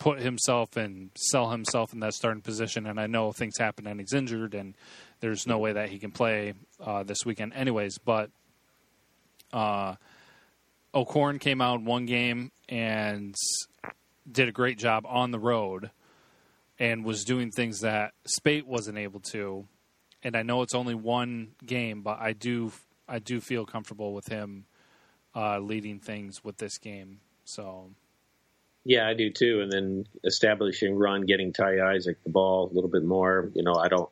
put 0.01 0.19
himself 0.19 0.77
and 0.77 1.11
sell 1.15 1.51
himself 1.51 1.93
in 1.93 1.99
that 1.99 2.15
starting 2.15 2.41
position. 2.41 2.87
And 2.87 2.99
I 2.99 3.05
know 3.05 3.31
things 3.31 3.59
happen 3.59 3.85
and 3.85 3.99
he's 3.99 4.13
injured, 4.13 4.55
and 4.55 4.73
there's 5.19 5.45
no 5.45 5.59
way 5.59 5.73
that 5.73 5.89
he 5.89 5.99
can 5.99 6.09
play 6.09 6.55
uh, 6.83 7.03
this 7.03 7.19
weekend, 7.23 7.53
anyways. 7.53 7.99
But 7.99 8.31
uh, 9.53 9.95
O'Korn 10.95 11.37
came 11.37 11.61
out 11.61 11.83
one 11.83 12.07
game 12.07 12.51
and 12.67 13.35
did 14.29 14.47
a 14.49 14.51
great 14.51 14.79
job 14.79 15.05
on 15.07 15.29
the 15.29 15.37
road 15.37 15.91
and 16.79 17.05
was 17.05 17.23
doing 17.23 17.51
things 17.51 17.81
that 17.81 18.13
Speight 18.25 18.65
wasn't 18.65 18.97
able 18.97 19.19
to. 19.33 19.67
And 20.23 20.35
I 20.35 20.41
know 20.41 20.63
it's 20.63 20.73
only 20.73 20.95
one 20.95 21.51
game, 21.63 22.01
but 22.01 22.19
I 22.19 22.33
do 22.33 22.71
I 23.07 23.19
do 23.19 23.39
feel 23.39 23.67
comfortable 23.67 24.15
with 24.15 24.29
him 24.29 24.65
uh, 25.35 25.59
leading 25.59 25.99
things 25.99 26.43
with 26.43 26.57
this 26.57 26.79
game. 26.79 27.19
So. 27.45 27.91
Yeah, 28.83 29.07
I 29.07 29.13
do 29.13 29.29
too. 29.29 29.61
And 29.61 29.71
then 29.71 30.05
establishing 30.23 30.95
run, 30.95 31.21
getting 31.21 31.53
Ty 31.53 31.81
Isaac 31.93 32.17
the 32.23 32.31
ball 32.31 32.69
a 32.71 32.73
little 32.73 32.89
bit 32.89 33.03
more. 33.03 33.51
You 33.53 33.63
know, 33.63 33.75
I 33.75 33.87
don't. 33.87 34.09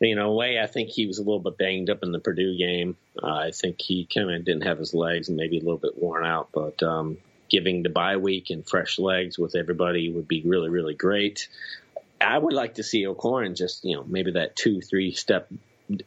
You 0.00 0.16
know, 0.16 0.32
way 0.34 0.58
I 0.58 0.66
think 0.66 0.88
he 0.88 1.06
was 1.06 1.18
a 1.18 1.22
little 1.22 1.38
bit 1.38 1.56
banged 1.56 1.88
up 1.88 2.02
in 2.02 2.10
the 2.10 2.18
Purdue 2.18 2.58
game. 2.58 2.96
Uh, 3.22 3.34
I 3.34 3.50
think 3.52 3.80
he 3.80 4.08
kind 4.12 4.32
of 4.32 4.44
didn't 4.44 4.64
have 4.64 4.78
his 4.78 4.94
legs 4.94 5.28
and 5.28 5.36
maybe 5.36 5.58
a 5.58 5.62
little 5.62 5.78
bit 5.78 5.96
worn 5.96 6.24
out. 6.24 6.48
But 6.52 6.82
um, 6.82 7.18
giving 7.48 7.84
the 7.84 7.88
bye 7.88 8.16
week 8.16 8.50
and 8.50 8.68
fresh 8.68 8.98
legs 8.98 9.38
with 9.38 9.54
everybody 9.54 10.10
would 10.10 10.26
be 10.26 10.42
really, 10.44 10.70
really 10.70 10.94
great. 10.94 11.48
I 12.20 12.36
would 12.36 12.52
like 12.52 12.74
to 12.74 12.82
see 12.82 13.06
O'Korn 13.06 13.54
just, 13.54 13.84
you 13.84 13.94
know, 13.94 14.04
maybe 14.04 14.32
that 14.32 14.56
two, 14.56 14.80
three 14.80 15.12
step 15.12 15.52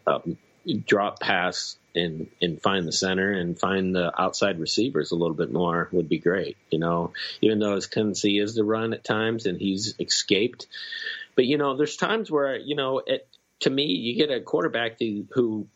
um, 0.05 0.37
drop 0.85 1.21
pass 1.21 1.77
and 1.95 2.27
and 2.41 2.61
find 2.61 2.87
the 2.87 2.91
center 2.91 3.31
and 3.31 3.59
find 3.59 3.95
the 3.95 4.11
outside 4.19 4.59
receivers 4.59 5.11
a 5.11 5.15
little 5.15 5.35
bit 5.35 5.51
more 5.51 5.89
would 5.91 6.09
be 6.09 6.19
great. 6.19 6.57
You 6.69 6.79
know, 6.79 7.13
even 7.41 7.59
though 7.59 7.75
his 7.75 7.87
tendency 7.87 8.39
is 8.39 8.55
to 8.55 8.63
run 8.63 8.93
at 8.93 9.03
times 9.03 9.45
and 9.45 9.59
he's 9.59 9.95
escaped, 9.99 10.67
but 11.35 11.45
you 11.45 11.57
know, 11.57 11.75
there's 11.75 11.97
times 11.97 12.29
where 12.29 12.57
you 12.57 12.75
know, 12.75 13.01
it, 13.05 13.27
to 13.61 13.69
me, 13.69 13.85
you 13.85 14.15
get 14.15 14.35
a 14.35 14.41
quarterback 14.41 14.99
who, 14.99 15.25
who 15.31 15.67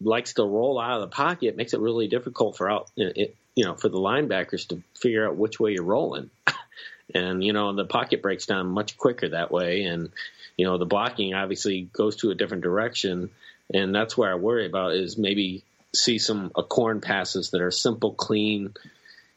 likes 0.00 0.34
to 0.34 0.44
roll 0.44 0.80
out 0.80 1.00
of 1.00 1.02
the 1.02 1.14
pocket, 1.14 1.48
it 1.48 1.56
makes 1.56 1.74
it 1.74 1.80
really 1.80 2.08
difficult 2.08 2.56
for 2.56 2.70
out 2.70 2.90
it, 2.96 3.36
you 3.54 3.64
know, 3.64 3.74
for 3.74 3.88
the 3.88 3.98
linebackers 3.98 4.68
to 4.68 4.82
figure 4.98 5.26
out 5.26 5.36
which 5.36 5.60
way 5.60 5.72
you're 5.72 5.84
rolling. 5.84 6.30
and, 7.14 7.44
you 7.44 7.52
know, 7.52 7.74
the 7.74 7.84
pocket 7.84 8.22
breaks 8.22 8.46
down 8.46 8.68
much 8.68 8.96
quicker 8.96 9.28
that 9.28 9.52
way. 9.52 9.82
And, 9.84 10.10
you 10.56 10.64
know, 10.66 10.78
the 10.78 10.86
blocking 10.86 11.34
obviously 11.34 11.82
goes 11.92 12.16
to 12.16 12.30
a 12.30 12.34
different 12.34 12.62
direction. 12.62 13.30
And 13.72 13.94
that's 13.94 14.16
where 14.16 14.30
I 14.30 14.36
worry 14.36 14.66
about 14.66 14.94
is 14.94 15.16
maybe 15.16 15.64
see 15.94 16.18
some 16.18 16.52
uh, 16.54 16.60
O'Korn 16.60 17.00
passes 17.00 17.50
that 17.50 17.60
are 17.60 17.70
simple, 17.70 18.12
clean, 18.12 18.74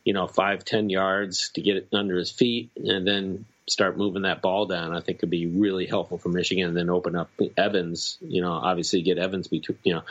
you 0.04 0.14
know, 0.14 0.28
five, 0.28 0.66
ten 0.66 0.90
yards 0.90 1.50
to 1.56 1.62
get 1.62 1.78
it 1.78 1.88
under 1.94 2.18
his 2.18 2.32
feet 2.32 2.72
and 2.76 3.08
then 3.08 3.46
start 3.68 3.98
moving 3.98 4.24
that 4.24 4.42
ball 4.42 4.66
down. 4.66 4.94
I 4.94 5.02
think 5.02 5.20
could 5.20 5.30
be 5.30 5.48
really 5.48 5.86
helpful 5.86 6.18
for 6.18 6.30
Michigan 6.30 6.68
and 6.68 6.78
then 6.78 6.90
open 6.90 7.16
up 7.16 7.30
Evans, 7.58 8.18
you 8.22 8.42
know, 8.42 8.52
obviously 8.52 9.02
get 9.02 9.18
Evans 9.18 9.48
between, 9.48 9.78
you 9.84 9.94
know, 9.96 10.04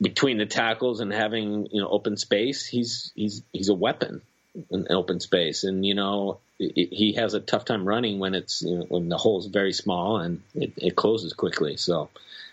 between 0.00 0.38
the 0.38 0.46
tackles 0.46 1.00
and 1.00 1.12
having 1.12 1.68
you 1.70 1.80
know 1.80 1.88
open 1.88 2.16
space, 2.16 2.66
he's 2.66 3.12
he's 3.14 3.42
he's 3.52 3.68
a 3.68 3.74
weapon 3.74 4.22
in 4.70 4.86
open 4.90 5.20
space, 5.20 5.64
and 5.64 5.84
you 5.86 5.94
know 5.94 6.38
he 6.58 7.14
has 7.16 7.34
a 7.34 7.40
tough 7.40 7.64
time 7.64 7.86
running 7.86 8.18
when 8.18 8.34
it's 8.34 8.62
you 8.62 8.78
know, 8.78 8.84
when 8.88 9.08
the 9.08 9.16
hole 9.16 9.38
is 9.38 9.46
very 9.46 9.72
small 9.72 10.18
and 10.18 10.42
it, 10.54 10.72
it 10.76 10.96
closes 10.96 11.32
quickly. 11.32 11.76
So 11.76 12.10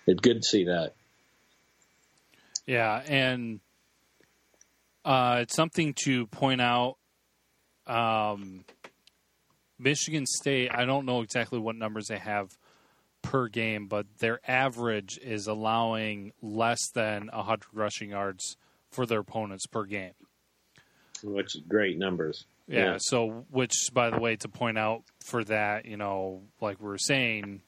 it's 0.08 0.22
good 0.22 0.42
to 0.42 0.48
see 0.48 0.66
that. 0.66 0.94
Yeah, 2.66 3.02
and 3.08 3.60
uh, 5.06 5.40
it's 5.42 5.56
something 5.56 5.94
to 6.06 6.28
point 6.28 6.62
out. 6.62 6.98
Um, 7.86 8.66
Michigan 9.80 10.26
State, 10.26 10.72
I 10.74 10.86
don't 10.86 11.06
know 11.06 11.22
exactly 11.22 11.60
what 11.60 11.76
numbers 11.76 12.08
they 12.08 12.18
have 12.18 12.58
per 13.22 13.48
game, 13.48 13.88
but 13.88 14.06
their 14.20 14.40
average 14.48 15.18
is 15.22 15.48
allowing 15.48 16.34
less 16.42 16.80
than 16.94 17.30
100 17.32 17.66
rushing 17.74 18.10
yards 18.10 18.58
for 18.92 19.06
their 19.06 19.20
opponents 19.20 19.66
per 19.68 19.86
game. 19.86 20.14
Which 21.24 21.56
is 21.56 21.62
great 21.68 21.98
numbers. 21.98 22.46
Yeah, 22.68 22.80
yeah, 22.80 22.98
So, 23.00 23.46
which, 23.50 23.74
by 23.94 24.10
the 24.10 24.20
way, 24.20 24.36
to 24.38 24.50
point 24.50 24.78
out 24.78 25.04
for 25.26 25.44
that, 25.46 25.86
you 25.86 25.96
know, 25.96 26.42
like 26.60 26.82
we 26.82 26.88
were 26.88 26.98
saying, 26.98 27.62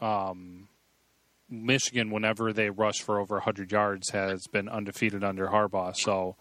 um, 0.00 0.68
Michigan, 1.50 2.10
whenever 2.10 2.52
they 2.52 2.70
rush 2.70 3.00
for 3.00 3.18
over 3.18 3.36
100 3.36 3.72
yards, 3.72 4.10
has 4.10 4.46
been 4.52 4.68
undefeated 4.68 5.24
under 5.24 5.48
Harbaugh. 5.48 5.94
So, 5.96 6.36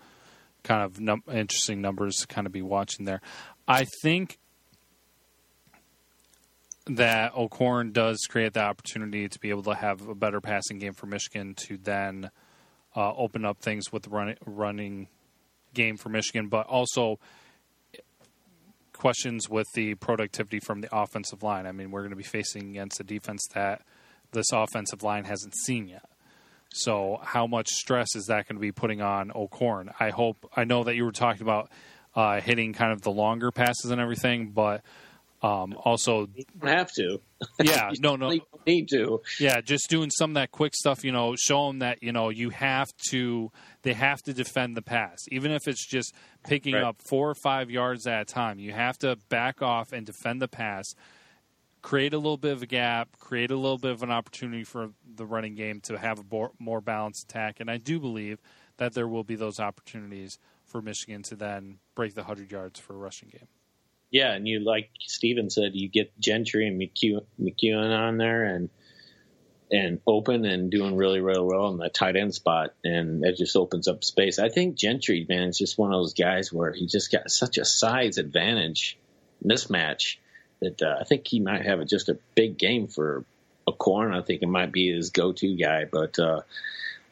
kind 0.64 0.84
of 0.84 1.00
num- 1.00 1.24
interesting 1.32 1.82
numbers 1.82 2.18
to 2.18 2.28
kind 2.28 2.46
of 2.46 2.54
be 2.54 2.62
watching 2.62 3.06
there. 3.06 3.22
I 3.68 3.86
think 4.02 4.38
that 6.86 7.36
O'Korn 7.36 7.92
does 7.92 8.26
create 8.30 8.54
the 8.54 8.62
opportunity 8.62 9.28
to 9.28 9.40
be 9.40 9.50
able 9.50 9.64
to 9.64 9.76
have 9.76 10.08
a 10.08 10.16
better 10.16 10.42
passing 10.42 10.80
game 10.80 10.94
for 10.94 11.06
Michigan 11.06 11.54
to 11.54 11.78
then 11.78 12.32
uh, 12.96 13.14
open 13.16 13.46
up 13.46 13.60
things 13.60 13.92
with 13.92 14.04
the 14.04 14.10
run, 14.10 14.36
running 14.46 15.08
game 15.74 15.98
for 15.98 16.10
Michigan, 16.10 16.48
but 16.48 16.66
also 16.66 17.20
questions 18.94 19.50
with 19.50 19.68
the 19.76 19.96
productivity 19.96 20.60
from 20.60 20.82
the 20.82 20.90
offensive 20.96 21.44
line. 21.44 21.66
I 21.66 21.72
mean, 21.72 21.92
we're 21.92 22.02
going 22.02 22.10
to 22.10 22.18
be 22.18 22.24
facing 22.24 22.72
against 22.72 23.00
a 23.00 23.04
defense 23.04 23.48
that 23.54 23.82
this 24.32 24.52
offensive 24.52 25.04
line 25.04 25.26
hasn't 25.26 25.56
seen 25.56 25.88
yet. 25.88 26.06
So, 26.72 27.20
how 27.24 27.48
much 27.48 27.68
stress 27.70 28.16
is 28.16 28.26
that 28.26 28.48
going 28.48 28.58
to 28.58 28.62
be 28.62 28.72
putting 28.72 29.02
on 29.02 29.32
O'Korn? 29.34 29.92
I 30.00 30.12
hope. 30.12 30.50
I 30.56 30.66
know 30.66 30.84
that 30.84 30.96
you 30.96 31.04
were 31.04 31.12
talking 31.12 31.42
about 31.42 31.72
uh, 32.16 32.42
hitting 32.42 32.74
kind 32.74 32.92
of 32.92 33.02
the 33.02 33.12
longer 33.12 33.52
passes 33.52 33.90
and 33.90 34.00
everything, 34.00 34.52
but 34.52 34.84
um, 35.42 35.76
also, 35.84 36.28
have 36.62 36.92
to. 36.94 37.22
Yeah, 37.64 37.92
no, 38.00 38.18
no, 38.18 38.38
need 38.68 38.90
to. 38.90 39.22
Yeah, 39.40 39.62
just 39.62 39.90
doing 39.90 40.10
some 40.10 40.32
of 40.32 40.34
that 40.34 40.52
quick 40.52 40.76
stuff. 40.76 41.06
You 41.06 41.14
know, 41.14 41.36
show 41.38 41.68
them 41.68 41.80
that 41.80 42.04
you 42.04 42.12
know 42.12 42.30
you 42.30 42.50
have 42.50 42.90
to. 43.12 43.50
They 43.84 43.94
have 43.94 44.22
to 44.24 44.34
defend 44.34 44.76
the 44.76 44.82
pass, 44.82 45.20
even 45.32 45.52
if 45.52 45.66
it's 45.66 45.88
just 45.88 46.14
picking 46.44 46.74
right. 46.74 46.84
up 46.84 46.98
four 47.08 47.30
or 47.30 47.36
five 47.36 47.72
yards 47.72 48.06
at 48.08 48.22
a 48.22 48.26
time. 48.26 48.60
You 48.60 48.74
have 48.74 48.98
to 49.00 49.18
back 49.30 49.62
off 49.62 49.94
and 49.94 50.06
defend 50.06 50.42
the 50.42 50.50
pass. 50.50 50.86
Create 51.82 52.14
a 52.14 52.18
little 52.18 52.38
bit 52.38 52.52
of 52.52 52.62
a 52.62 52.66
gap, 52.66 53.18
create 53.20 53.52
a 53.52 53.56
little 53.56 53.78
bit 53.78 53.92
of 53.92 54.04
an 54.04 54.12
opportunity 54.12 54.64
for 54.64 54.90
the 55.16 55.26
running 55.26 55.56
game 55.56 55.80
to 55.82 55.98
have 55.98 56.20
a 56.20 56.50
more 56.60 56.82
balanced 56.82 57.24
attack. 57.24 57.60
And 57.60 57.72
I 57.72 57.78
do 57.78 58.00
believe 58.00 58.40
that 58.78 58.94
there 58.94 59.08
will 59.08 59.24
be 59.24 59.36
those 59.36 59.60
opportunities 59.60 60.40
for 60.66 60.82
Michigan 60.82 61.24
to 61.24 61.36
then 61.36 61.80
break 61.96 62.16
the 62.16 62.22
100 62.22 62.52
yards 62.52 62.80
for 62.80 62.94
a 62.94 62.98
rushing 62.98 63.30
game. 63.30 63.48
Yeah, 64.12 64.34
and 64.34 64.48
you 64.48 64.60
like 64.60 64.90
Steven 65.02 65.50
said, 65.50 65.72
you 65.76 65.88
get 65.88 66.20
Gentry 66.20 66.68
and 66.68 66.82
McKeon, 66.82 67.98
on 67.98 68.18
there, 68.18 68.44
and 68.44 68.70
and 69.72 70.02
open 70.08 70.46
and 70.46 70.72
doing 70.72 70.96
really, 70.96 71.22
really 71.22 71.46
well 71.46 71.70
in 71.70 71.78
that 71.78 71.94
tight 71.94 72.16
end 72.16 72.34
spot, 72.34 72.74
and 72.84 73.24
it 73.24 73.38
just 73.38 73.56
opens 73.56 73.88
up 73.88 74.04
space. 74.04 74.40
I 74.40 74.50
think 74.50 74.76
Gentry, 74.76 75.28
man, 75.30 75.50
is 75.50 75.60
just 75.60 75.78
one 75.78 75.94
of 75.94 76.00
those 76.00 76.16
guys 76.16 76.52
where 76.52 76.72
he 76.72 76.88
just 76.88 77.12
got 77.12 77.30
such 77.30 77.60
a 77.60 77.66
size 77.66 78.18
advantage 78.18 78.98
mismatch 79.46 80.18
that 80.62 80.82
uh, 80.82 80.98
I 81.00 81.04
think 81.04 81.28
he 81.28 81.40
might 81.40 81.66
have 81.66 81.80
a, 81.80 81.86
just 81.86 82.10
a 82.10 82.18
big 82.36 82.58
game 82.58 82.88
for 82.88 83.24
O'Korn. 83.68 84.14
I 84.14 84.22
think 84.22 84.42
it 84.42 84.50
might 84.50 84.72
be 84.72 84.94
his 84.94 85.10
go-to 85.10 85.56
guy, 85.56 85.86
but 85.86 86.20
uh, 86.20 86.42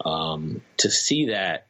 um, 0.04 0.62
to 0.78 0.89
see 0.89 1.28
that 1.28 1.68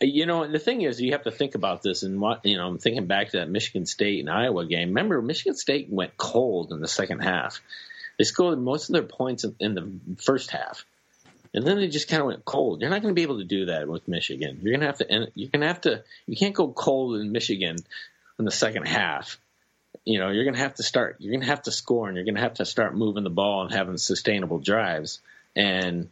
you 0.00 0.26
know, 0.26 0.46
the 0.46 0.58
thing 0.58 0.82
is, 0.82 1.00
you 1.00 1.12
have 1.12 1.22
to 1.22 1.30
think 1.30 1.54
about 1.54 1.82
this, 1.82 2.02
and 2.02 2.20
what 2.20 2.44
you 2.44 2.56
know, 2.56 2.66
I'm 2.66 2.78
thinking 2.78 3.06
back 3.06 3.30
to 3.30 3.38
that 3.38 3.48
Michigan 3.48 3.86
State 3.86 4.20
and 4.20 4.30
Iowa 4.30 4.66
game. 4.66 4.88
Remember, 4.88 5.20
Michigan 5.22 5.54
State 5.54 5.88
went 5.90 6.16
cold 6.16 6.72
in 6.72 6.80
the 6.80 6.88
second 6.88 7.20
half. 7.20 7.60
They 8.18 8.24
scored 8.24 8.58
most 8.58 8.88
of 8.88 8.92
their 8.92 9.02
points 9.02 9.44
in, 9.44 9.56
in 9.60 9.74
the 9.74 10.22
first 10.22 10.50
half, 10.50 10.84
and 11.52 11.66
then 11.66 11.76
they 11.76 11.88
just 11.88 12.08
kind 12.08 12.20
of 12.20 12.26
went 12.26 12.44
cold. 12.44 12.80
You're 12.80 12.90
not 12.90 13.02
going 13.02 13.14
to 13.14 13.18
be 13.18 13.22
able 13.22 13.38
to 13.38 13.44
do 13.44 13.66
that 13.66 13.88
with 13.88 14.06
Michigan. 14.08 14.60
You're 14.62 14.72
going 14.72 14.80
to 14.80 14.86
have 14.86 14.98
to. 14.98 15.30
You're 15.34 15.50
going 15.50 15.60
to 15.60 15.68
have 15.68 15.80
to. 15.82 16.04
You 16.26 16.36
can't 16.36 16.54
go 16.54 16.68
cold 16.68 17.20
in 17.20 17.32
Michigan 17.32 17.76
in 18.38 18.44
the 18.44 18.50
second 18.50 18.86
half. 18.86 19.38
You 20.04 20.18
know, 20.18 20.30
you're 20.30 20.44
going 20.44 20.54
to 20.54 20.60
have 20.60 20.74
to 20.74 20.82
start. 20.82 21.16
You're 21.18 21.32
going 21.32 21.42
to 21.42 21.46
have 21.46 21.62
to 21.62 21.72
score, 21.72 22.08
and 22.08 22.16
you're 22.16 22.24
going 22.24 22.34
to 22.34 22.40
have 22.40 22.54
to 22.54 22.64
start 22.64 22.96
moving 22.96 23.24
the 23.24 23.30
ball 23.30 23.62
and 23.62 23.72
having 23.72 23.96
sustainable 23.96 24.58
drives. 24.58 25.20
And 25.56 26.08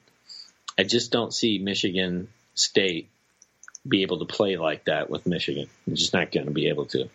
I 0.78 0.85
just 0.85 1.12
don't 1.12 1.33
see 1.35 1.59
Michigan 1.59 2.28
State 2.55 3.09
be 3.87 4.03
able 4.03 4.20
to 4.20 4.24
play 4.24 4.57
like 4.57 4.85
that 4.85 5.11
with 5.11 5.26
Michigan. 5.26 5.68
They're 5.87 5.97
just 5.97 6.12
not 6.12 6.30
going 6.30 6.47
to 6.47 6.53
be 6.53 6.68
able 6.68 6.87
to. 6.87 7.09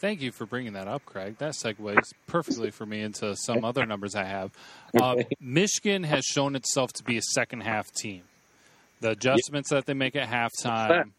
Thank 0.00 0.22
you 0.22 0.30
for 0.30 0.46
bringing 0.46 0.74
that 0.74 0.86
up, 0.86 1.04
Craig. 1.04 1.38
That 1.38 1.54
segues 1.54 2.12
perfectly 2.28 2.70
for 2.70 2.86
me 2.86 3.02
into 3.02 3.34
some 3.36 3.64
other 3.64 3.84
numbers 3.84 4.14
I 4.14 4.24
have. 4.24 4.52
Uh, 4.98 5.16
Michigan 5.40 6.04
has 6.04 6.24
shown 6.24 6.54
itself 6.54 6.92
to 6.94 7.04
be 7.04 7.18
a 7.18 7.22
second 7.22 7.62
half 7.62 7.90
team. 7.92 8.22
The 9.00 9.10
adjustments 9.10 9.70
that 9.70 9.86
they 9.86 9.94
make 9.94 10.14
at 10.14 10.28
halftime, 10.28 11.10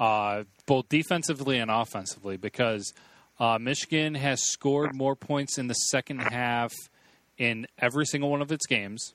uh, 0.00 0.44
both 0.64 0.88
defensively 0.88 1.58
and 1.58 1.70
offensively, 1.70 2.38
because 2.38 2.94
uh, 3.38 3.58
Michigan 3.58 4.14
has 4.14 4.42
scored 4.42 4.94
more 4.94 5.16
points 5.16 5.58
in 5.58 5.68
the 5.68 5.74
second 5.74 6.20
half 6.20 6.72
in 7.38 7.66
every 7.78 8.06
single 8.06 8.30
one 8.30 8.42
of 8.42 8.50
its 8.50 8.66
games. 8.66 9.14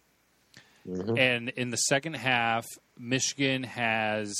Mm-hmm. 0.87 1.17
And 1.17 1.49
in 1.49 1.69
the 1.69 1.77
second 1.77 2.15
half, 2.15 2.65
Michigan 2.97 3.63
has, 3.63 4.35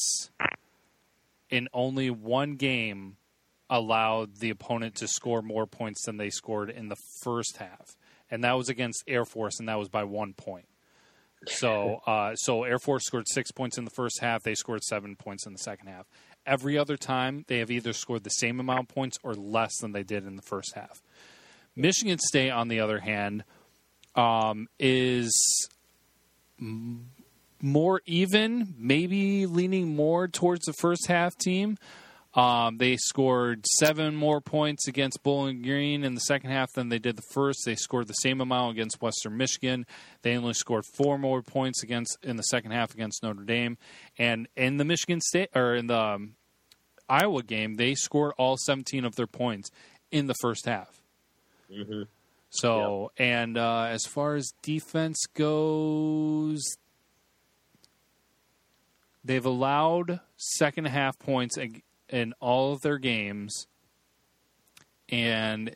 in 1.49 1.67
only 1.73 2.09
one 2.09 2.55
game, 2.55 3.17
allowed 3.69 4.37
the 4.37 4.49
opponent 4.49 4.95
to 4.95 5.07
score 5.07 5.41
more 5.41 5.65
points 5.65 6.05
than 6.05 6.17
they 6.17 6.29
scored 6.29 6.69
in 6.69 6.89
the 6.89 6.97
first 7.23 7.57
half, 7.57 7.95
and 8.29 8.43
that 8.43 8.57
was 8.57 8.69
against 8.69 9.03
Air 9.07 9.23
Force, 9.23 9.59
and 9.59 9.69
that 9.69 9.79
was 9.79 9.87
by 9.87 10.03
one 10.03 10.33
point. 10.33 10.65
So, 11.47 12.01
uh, 12.05 12.35
so 12.35 12.63
Air 12.63 12.77
Force 12.77 13.05
scored 13.05 13.27
six 13.27 13.51
points 13.51 13.77
in 13.77 13.85
the 13.85 13.91
first 13.91 14.19
half. 14.19 14.43
They 14.43 14.53
scored 14.53 14.83
seven 14.83 15.15
points 15.15 15.47
in 15.47 15.53
the 15.53 15.59
second 15.59 15.87
half. 15.87 16.05
Every 16.45 16.77
other 16.77 16.97
time, 16.97 17.45
they 17.47 17.59
have 17.59 17.69
either 17.69 17.93
scored 17.93 18.23
the 18.23 18.29
same 18.29 18.59
amount 18.59 18.89
of 18.89 18.95
points 18.95 19.17
or 19.23 19.33
less 19.33 19.71
than 19.79 19.91
they 19.91 20.03
did 20.03 20.25
in 20.25 20.35
the 20.35 20.41
first 20.41 20.73
half. 20.75 21.01
Michigan 21.75 22.19
State, 22.19 22.49
on 22.49 22.67
the 22.67 22.79
other 22.79 22.99
hand, 22.99 23.43
um, 24.15 24.67
is 24.79 25.31
more 27.61 28.01
even, 28.05 28.73
maybe 28.77 29.45
leaning 29.45 29.95
more 29.95 30.27
towards 30.27 30.65
the 30.65 30.73
first 30.73 31.07
half 31.07 31.37
team. 31.37 31.77
Um, 32.33 32.77
they 32.77 32.95
scored 32.95 33.65
seven 33.67 34.15
more 34.15 34.39
points 34.39 34.87
against 34.87 35.21
Bowling 35.21 35.61
Green 35.61 36.03
in 36.03 36.15
the 36.15 36.21
second 36.21 36.51
half 36.51 36.71
than 36.73 36.87
they 36.87 36.99
did 36.99 37.17
the 37.17 37.23
first. 37.33 37.63
They 37.65 37.75
scored 37.75 38.07
the 38.07 38.13
same 38.13 38.39
amount 38.39 38.71
against 38.71 39.01
Western 39.01 39.35
Michigan. 39.35 39.85
They 40.21 40.37
only 40.37 40.53
scored 40.53 40.85
four 40.95 41.17
more 41.17 41.41
points 41.41 41.83
against 41.83 42.17
in 42.23 42.37
the 42.37 42.43
second 42.43 42.71
half 42.71 42.93
against 42.93 43.21
Notre 43.21 43.43
Dame. 43.43 43.77
And 44.17 44.47
in 44.55 44.77
the 44.77 44.85
Michigan 44.85 45.19
State 45.19 45.49
or 45.53 45.75
in 45.75 45.87
the 45.87 45.99
um, 45.99 46.35
Iowa 47.09 47.43
game, 47.43 47.75
they 47.75 47.95
scored 47.95 48.33
all 48.37 48.55
17 48.57 49.03
of 49.03 49.15
their 49.15 49.27
points 49.27 49.69
in 50.09 50.27
the 50.27 50.35
first 50.41 50.65
half. 50.65 51.01
Mm-hmm. 51.69 52.03
So, 52.49 53.11
yep. 53.17 53.27
and 53.27 53.57
uh, 53.57 53.87
as 53.89 54.05
far 54.05 54.35
as 54.35 54.53
defense 54.61 55.25
goes, 55.33 56.61
they've 59.23 59.45
allowed 59.45 60.19
second 60.37 60.85
half 60.85 61.17
points 61.19 61.57
in 62.11 62.33
all 62.39 62.73
of 62.73 62.81
their 62.81 62.97
games, 62.97 63.67
and 65.09 65.75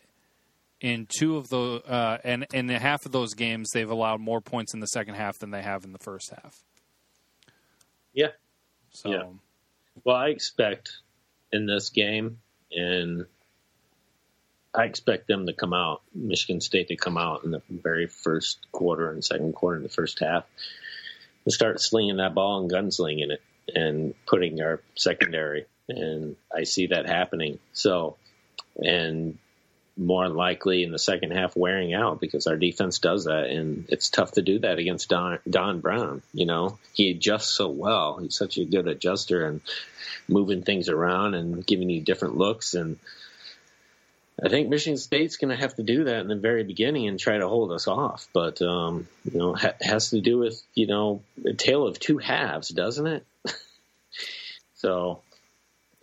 in 0.81 1.07
two 1.17 1.37
of 1.37 1.49
the 1.49 1.81
uh, 1.87 2.17
and 2.23 2.45
in 2.53 2.69
half 2.69 3.05
of 3.05 3.11
those 3.11 3.33
games, 3.33 3.71
they've 3.73 3.89
allowed 3.89 4.19
more 4.19 4.41
points 4.41 4.73
in 4.73 4.79
the 4.79 4.87
second 4.87 5.15
half 5.15 5.39
than 5.39 5.51
they 5.51 5.61
have 5.61 5.83
in 5.83 5.93
the 5.93 5.99
first 5.99 6.31
half. 6.31 6.63
Yeah. 8.13 8.31
So. 8.91 9.09
Yeah. 9.09 9.23
Well, 10.03 10.15
I 10.15 10.27
expect 10.27 10.91
in 11.51 11.65
this 11.65 11.89
game, 11.89 12.39
and 12.71 13.25
I 14.73 14.83
expect 14.83 15.27
them 15.27 15.47
to 15.47 15.53
come 15.53 15.73
out, 15.73 16.01
Michigan 16.13 16.59
State 16.59 16.89
to 16.89 16.97
come 16.97 17.17
out 17.17 17.45
in 17.45 17.51
the 17.51 17.61
very 17.69 18.07
first 18.07 18.59
quarter 18.71 19.09
and 19.09 19.23
second 19.23 19.53
quarter 19.53 19.77
in 19.77 19.83
the 19.83 19.89
first 19.89 20.19
half, 20.19 20.45
and 21.45 21.53
start 21.53 21.79
slinging 21.79 22.17
that 22.17 22.35
ball 22.35 22.59
and 22.59 22.69
gunslinging 22.69 23.31
it, 23.31 23.41
and 23.73 24.13
putting 24.27 24.61
our 24.61 24.81
secondary 24.95 25.65
and 25.89 26.35
I 26.53 26.63
see 26.63 26.87
that 26.87 27.07
happening. 27.07 27.59
So, 27.73 28.17
and 28.77 29.37
more 29.97 30.27
likely 30.27 30.83
in 30.83 30.91
the 30.91 30.99
second 30.99 31.31
half 31.31 31.55
wearing 31.55 31.93
out 31.93 32.19
because 32.19 32.47
our 32.47 32.57
defense 32.57 32.99
does 32.99 33.25
that, 33.25 33.45
and 33.45 33.85
it's 33.89 34.09
tough 34.09 34.33
to 34.33 34.41
do 34.41 34.59
that 34.59 34.79
against 34.79 35.09
Don 35.09 35.39
Don 35.49 35.79
Brown. 35.79 36.21
You 36.33 36.45
know, 36.45 36.77
he 36.93 37.11
adjusts 37.11 37.51
so 37.51 37.69
well. 37.69 38.17
He's 38.17 38.35
such 38.35 38.57
a 38.57 38.65
good 38.65 38.87
adjuster 38.87 39.45
and 39.45 39.61
moving 40.27 40.63
things 40.63 40.89
around 40.89 41.35
and 41.35 41.65
giving 41.65 41.89
you 41.89 42.01
different 42.01 42.37
looks 42.37 42.73
and. 42.73 42.97
I 44.43 44.49
think 44.49 44.67
Michigan 44.67 44.97
State's 44.97 45.37
going 45.37 45.55
to 45.55 45.61
have 45.61 45.75
to 45.75 45.83
do 45.83 46.03
that 46.03 46.19
in 46.19 46.27
the 46.27 46.35
very 46.35 46.65
beginning 46.65 47.07
and 47.07 47.17
try 47.17 47.37
to 47.37 47.47
hold 47.47 47.71
us 47.71 47.87
off. 47.87 48.27
But 48.33 48.61
um, 48.61 49.07
you 49.23 49.39
know, 49.39 49.55
ha- 49.55 49.75
has 49.79 50.09
to 50.09 50.19
do 50.19 50.37
with 50.37 50.61
you 50.73 50.87
know 50.87 51.21
a 51.45 51.53
tale 51.53 51.87
of 51.87 51.97
two 52.01 52.17
halves, 52.17 52.67
doesn't 52.67 53.07
it? 53.07 53.25
so 54.73 55.21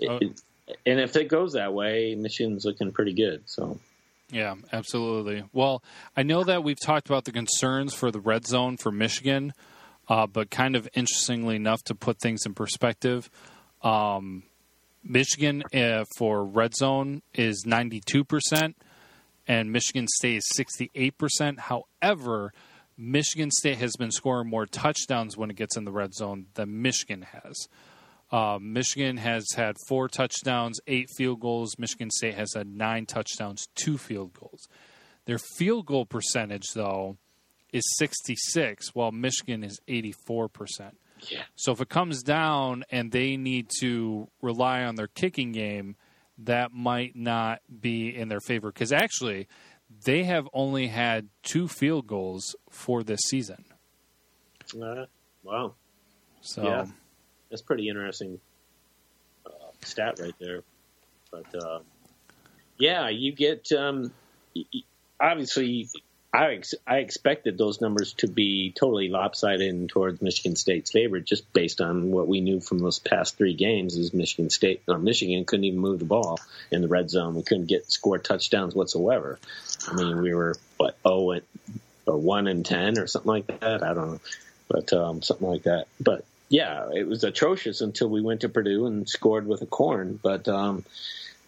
uh, 0.08 0.18
and 0.86 1.00
if 1.00 1.16
it 1.16 1.28
goes 1.28 1.52
that 1.52 1.72
way, 1.72 2.14
Michigan's 2.14 2.64
looking 2.64 2.92
pretty 2.92 3.12
good. 3.12 3.42
So. 3.46 3.78
Yeah, 4.30 4.54
absolutely. 4.72 5.44
Well, 5.52 5.82
I 6.16 6.22
know 6.22 6.42
that 6.44 6.64
we've 6.64 6.80
talked 6.80 7.08
about 7.08 7.24
the 7.24 7.32
concerns 7.32 7.92
for 7.92 8.10
the 8.10 8.20
red 8.20 8.46
zone 8.46 8.78
for 8.78 8.90
Michigan, 8.90 9.52
uh, 10.08 10.26
but 10.26 10.50
kind 10.50 10.74
of 10.74 10.88
interestingly 10.94 11.56
enough, 11.56 11.82
to 11.84 11.94
put 11.94 12.18
things 12.18 12.46
in 12.46 12.54
perspective, 12.54 13.30
um, 13.82 14.44
Michigan 15.04 15.62
uh, 15.74 16.04
for 16.16 16.44
red 16.44 16.74
zone 16.74 17.22
is 17.34 17.64
92%, 17.66 18.74
and 19.46 19.72
Michigan 19.72 20.06
State 20.08 20.36
is 20.38 20.48
68%. 20.56 21.58
However, 21.58 22.52
Michigan 22.96 23.50
State 23.50 23.78
has 23.78 23.96
been 23.96 24.10
scoring 24.10 24.48
more 24.48 24.66
touchdowns 24.66 25.36
when 25.36 25.50
it 25.50 25.56
gets 25.56 25.76
in 25.76 25.84
the 25.84 25.92
red 25.92 26.14
zone 26.14 26.46
than 26.54 26.82
Michigan 26.82 27.22
has. 27.22 27.68
Uh, 28.32 28.58
Michigan 28.58 29.18
has 29.18 29.44
had 29.54 29.76
four 29.86 30.08
touchdowns, 30.08 30.80
eight 30.86 31.08
field 31.16 31.40
goals. 31.40 31.78
Michigan 31.78 32.10
State 32.10 32.34
has 32.34 32.54
had 32.54 32.66
nine 32.66 33.04
touchdowns, 33.04 33.66
two 33.74 33.98
field 33.98 34.32
goals. 34.32 34.68
Their 35.26 35.38
field 35.38 35.84
goal 35.84 36.06
percentage, 36.06 36.72
though, 36.74 37.18
is 37.74 37.84
66, 37.98 38.94
while 38.94 39.12
Michigan 39.12 39.62
is 39.62 39.78
84%. 39.86 40.92
Yeah. 41.28 41.42
So 41.56 41.72
if 41.72 41.80
it 41.82 41.90
comes 41.90 42.22
down 42.22 42.84
and 42.90 43.12
they 43.12 43.36
need 43.36 43.68
to 43.80 44.28
rely 44.40 44.82
on 44.82 44.96
their 44.96 45.08
kicking 45.08 45.52
game, 45.52 45.96
that 46.38 46.72
might 46.72 47.14
not 47.14 47.60
be 47.80 48.16
in 48.16 48.28
their 48.28 48.40
favor. 48.40 48.72
Because 48.72 48.92
actually, 48.92 49.46
they 50.04 50.24
have 50.24 50.48
only 50.54 50.86
had 50.86 51.28
two 51.42 51.68
field 51.68 52.06
goals 52.06 52.56
for 52.70 53.02
this 53.02 53.20
season. 53.28 53.66
Uh, 54.74 55.04
wow. 55.44 55.74
So. 56.40 56.64
Yeah 56.64 56.86
that's 57.52 57.62
pretty 57.62 57.88
interesting 57.88 58.40
uh, 59.46 59.50
stat 59.82 60.18
right 60.20 60.34
there. 60.40 60.62
But 61.30 61.54
uh, 61.54 61.80
yeah, 62.78 63.10
you 63.10 63.32
get 63.32 63.70
um, 63.72 64.10
obviously. 65.20 65.88
I 66.34 66.54
ex- 66.54 66.74
I 66.86 66.96
expected 67.00 67.58
those 67.58 67.82
numbers 67.82 68.14
to 68.14 68.26
be 68.26 68.72
totally 68.74 69.10
lopsided 69.10 69.90
towards 69.90 70.22
Michigan 70.22 70.56
State's 70.56 70.90
favor, 70.90 71.20
just 71.20 71.52
based 71.52 71.82
on 71.82 72.10
what 72.10 72.26
we 72.26 72.40
knew 72.40 72.58
from 72.58 72.78
those 72.78 72.98
past 72.98 73.36
three 73.36 73.52
games. 73.52 73.98
Is 73.98 74.14
Michigan 74.14 74.48
State 74.48 74.80
or 74.88 74.96
Michigan 74.96 75.44
couldn't 75.44 75.64
even 75.64 75.78
move 75.78 75.98
the 75.98 76.06
ball 76.06 76.40
in 76.70 76.80
the 76.80 76.88
red 76.88 77.10
zone. 77.10 77.34
We 77.34 77.42
couldn't 77.42 77.66
get 77.66 77.92
score 77.92 78.16
touchdowns 78.16 78.74
whatsoever. 78.74 79.38
I 79.86 79.92
mean, 79.92 80.22
we 80.22 80.32
were 80.32 80.56
what 80.78 80.96
oh 81.04 81.32
and 81.32 81.42
or 82.06 82.16
one 82.16 82.46
and 82.46 82.64
ten 82.64 82.98
or 82.98 83.06
something 83.06 83.30
like 83.30 83.60
that. 83.60 83.82
I 83.82 83.92
don't 83.92 84.12
know, 84.12 84.20
but 84.68 84.90
um, 84.94 85.20
something 85.20 85.46
like 85.46 85.64
that. 85.64 85.86
But 86.00 86.24
yeah, 86.52 86.90
it 86.92 87.08
was 87.08 87.24
atrocious 87.24 87.80
until 87.80 88.10
we 88.10 88.20
went 88.20 88.42
to 88.42 88.48
Purdue 88.50 88.84
and 88.84 89.08
scored 89.08 89.46
with 89.46 89.62
O'Korn. 89.62 90.20
But 90.22 90.46
um, 90.48 90.84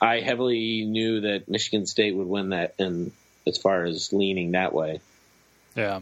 I 0.00 0.20
heavily 0.20 0.86
knew 0.86 1.20
that 1.20 1.46
Michigan 1.46 1.84
State 1.84 2.16
would 2.16 2.26
win 2.26 2.48
that, 2.48 2.74
and 2.78 3.12
as 3.46 3.58
far 3.58 3.84
as 3.84 4.14
leaning 4.14 4.52
that 4.52 4.72
way. 4.72 5.00
Yeah. 5.76 6.00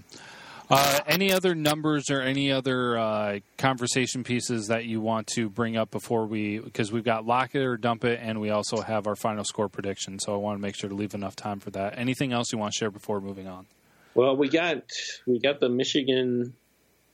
Uh, 0.71 1.01
any 1.09 1.33
other 1.33 1.57
numbers 1.57 2.11
or 2.11 2.21
any 2.21 2.53
other 2.53 2.97
uh, 2.97 3.39
conversation 3.59 4.23
pieces 4.23 4.69
that 4.69 4.85
you 4.85 5.01
want 5.01 5.27
to 5.35 5.51
bring 5.51 5.77
up 5.77 5.91
before 5.91 6.25
we? 6.25 6.61
Because 6.61 6.93
we've 6.93 7.03
got 7.03 7.27
lock 7.27 7.57
it 7.57 7.65
or 7.65 7.77
dump 7.77 8.05
it, 8.05 8.21
and 8.23 8.41
we 8.41 8.51
also 8.51 8.83
have 8.83 9.09
our 9.09 9.17
final 9.17 9.43
score 9.43 9.69
prediction. 9.69 10.21
So 10.21 10.33
I 10.33 10.37
want 10.37 10.59
to 10.59 10.63
make 10.63 10.77
sure 10.77 10.89
to 10.89 10.95
leave 10.95 11.15
enough 11.15 11.35
time 11.35 11.59
for 11.59 11.71
that. 11.71 11.99
Anything 11.99 12.33
else 12.33 12.53
you 12.53 12.59
want 12.59 12.73
to 12.73 12.79
share 12.79 12.93
before 12.93 13.21
moving 13.21 13.49
on? 13.49 13.67
Well, 14.15 14.37
we 14.37 14.49
got 14.49 14.85
we 15.27 15.41
got 15.41 15.59
the 15.59 15.69
Michigan 15.69 16.55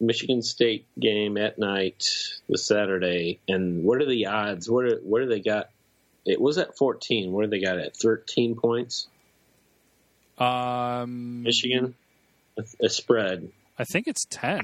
Michigan 0.01 0.43
State 0.43 0.87
game 0.99 1.37
at 1.37 1.59
night 1.59 2.05
this 2.49 2.67
Saturday, 2.67 3.41
and 3.49 3.85
what 3.85 4.01
are 4.01 4.07
the 4.07 4.27
odds? 4.27 4.71
What 4.71 4.85
are 4.85 4.97
what 4.99 5.21
do 5.21 5.27
they 5.27 5.41
got? 5.41 5.71
It 6.25 6.41
was 6.41 6.59
at 6.59 6.77
fourteen. 6.77 7.33
Where 7.33 7.47
do 7.47 7.51
they 7.51 7.61
got 7.61 7.79
it? 7.79 7.97
Thirteen 7.97 8.55
points. 8.55 9.07
Um, 10.39 11.43
Michigan, 11.43 11.95
a, 12.57 12.65
a 12.85 12.89
spread. 12.89 13.51
I 13.79 13.85
think 13.85 14.07
it's 14.07 14.25
ten. 14.31 14.63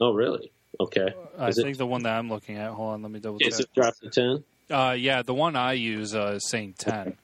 Oh, 0.00 0.12
really? 0.12 0.50
Okay. 0.78 1.14
I 1.38 1.48
it- 1.48 1.54
think 1.54 1.78
the 1.78 1.86
one 1.86 2.02
that 2.02 2.18
I'm 2.18 2.28
looking 2.28 2.58
at. 2.58 2.70
Hold 2.72 2.94
on, 2.94 3.02
let 3.02 3.10
me 3.10 3.20
double 3.20 3.38
check. 3.38 3.48
Is 3.48 3.60
it 3.60 3.72
dropped 3.74 4.02
to 4.02 4.10
ten? 4.10 4.44
Uh, 4.68 4.92
yeah, 4.98 5.22
the 5.22 5.32
one 5.32 5.56
I 5.56 5.74
use 5.74 6.14
uh, 6.14 6.34
is 6.36 6.48
saying 6.48 6.74
ten. 6.76 7.16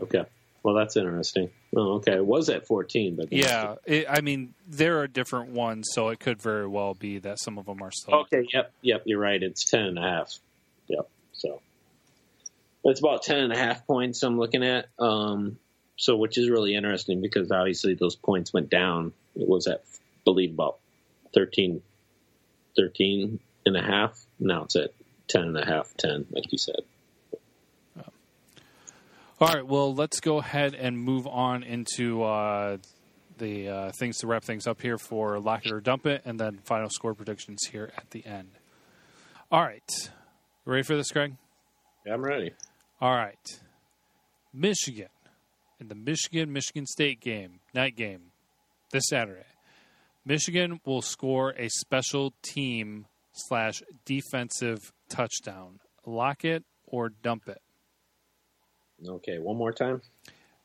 Okay. 0.00 0.24
Well, 0.62 0.74
that's 0.74 0.96
interesting. 0.96 1.50
Oh, 1.74 1.94
okay. 1.94 2.14
It 2.14 2.26
was 2.26 2.48
at 2.48 2.66
fourteen, 2.66 3.16
but 3.16 3.32
Yeah, 3.32 3.76
it, 3.84 4.06
I 4.08 4.20
mean 4.20 4.54
there 4.68 5.00
are 5.00 5.08
different 5.08 5.50
ones, 5.50 5.88
so 5.92 6.08
it 6.10 6.20
could 6.20 6.40
very 6.40 6.66
well 6.66 6.94
be 6.94 7.18
that 7.18 7.40
some 7.40 7.58
of 7.58 7.66
them 7.66 7.82
are 7.82 7.90
still. 7.90 8.20
Okay. 8.20 8.46
Yep. 8.52 8.72
Yep. 8.82 9.02
You're 9.06 9.20
right. 9.20 9.42
It's 9.42 9.64
ten 9.64 9.82
and 9.82 9.98
a 9.98 10.02
half. 10.02 10.38
Yep. 10.88 11.08
So 11.32 11.60
it's 12.84 13.00
about 13.00 13.22
ten 13.22 13.38
and 13.38 13.52
a 13.52 13.58
half 13.58 13.86
points 13.86 14.22
I'm 14.22 14.38
looking 14.38 14.64
at. 14.64 14.86
Um, 14.98 15.58
so 15.96 16.16
which 16.16 16.38
is 16.38 16.50
really 16.50 16.74
interesting 16.74 17.20
because 17.20 17.50
obviously 17.50 17.94
those 17.94 18.16
points 18.16 18.52
went 18.52 18.70
down. 18.70 19.12
It 19.36 19.48
was 19.48 19.66
at, 19.66 19.82
I 19.94 19.98
believe, 20.24 20.52
about 20.52 20.78
13, 21.34 21.80
13 22.76 23.38
and 23.66 23.76
a 23.76 23.82
half. 23.82 24.18
Now 24.38 24.64
it's 24.64 24.76
at 24.76 24.90
10 25.28 25.42
and 25.42 25.58
a 25.58 25.64
half, 25.64 25.94
10, 25.98 26.26
like 26.30 26.50
you 26.50 26.58
said. 26.58 26.80
All 29.42 29.52
right, 29.52 29.66
well, 29.66 29.92
let's 29.92 30.20
go 30.20 30.38
ahead 30.38 30.76
and 30.76 30.96
move 30.96 31.26
on 31.26 31.64
into 31.64 32.22
uh, 32.22 32.76
the 33.38 33.68
uh, 33.68 33.90
things 33.90 34.18
to 34.18 34.28
wrap 34.28 34.44
things 34.44 34.68
up 34.68 34.80
here 34.80 34.98
for 34.98 35.40
Lock 35.40 35.66
It 35.66 35.72
or 35.72 35.80
Dump 35.80 36.06
It, 36.06 36.22
and 36.24 36.38
then 36.38 36.60
final 36.62 36.88
score 36.88 37.12
predictions 37.12 37.64
here 37.64 37.90
at 37.96 38.08
the 38.10 38.24
end. 38.24 38.50
All 39.50 39.60
right. 39.60 40.10
Ready 40.64 40.84
for 40.84 40.94
this, 40.94 41.10
Greg? 41.10 41.34
Yeah, 42.06 42.14
I'm 42.14 42.22
ready. 42.22 42.52
All 43.00 43.16
right. 43.16 43.60
Michigan 44.54 45.08
in 45.80 45.88
the 45.88 45.96
Michigan 45.96 46.52
Michigan 46.52 46.86
State 46.86 47.20
game, 47.20 47.58
night 47.74 47.96
game, 47.96 48.30
this 48.92 49.08
Saturday. 49.08 49.42
Michigan 50.24 50.78
will 50.86 51.02
score 51.02 51.50
a 51.58 51.68
special 51.68 52.32
team 52.42 53.06
slash 53.32 53.82
defensive 54.04 54.92
touchdown. 55.08 55.80
Lock 56.06 56.44
it 56.44 56.62
or 56.86 57.08
dump 57.08 57.48
it. 57.48 57.60
Okay, 59.06 59.38
one 59.38 59.56
more 59.56 59.72
time. 59.72 60.00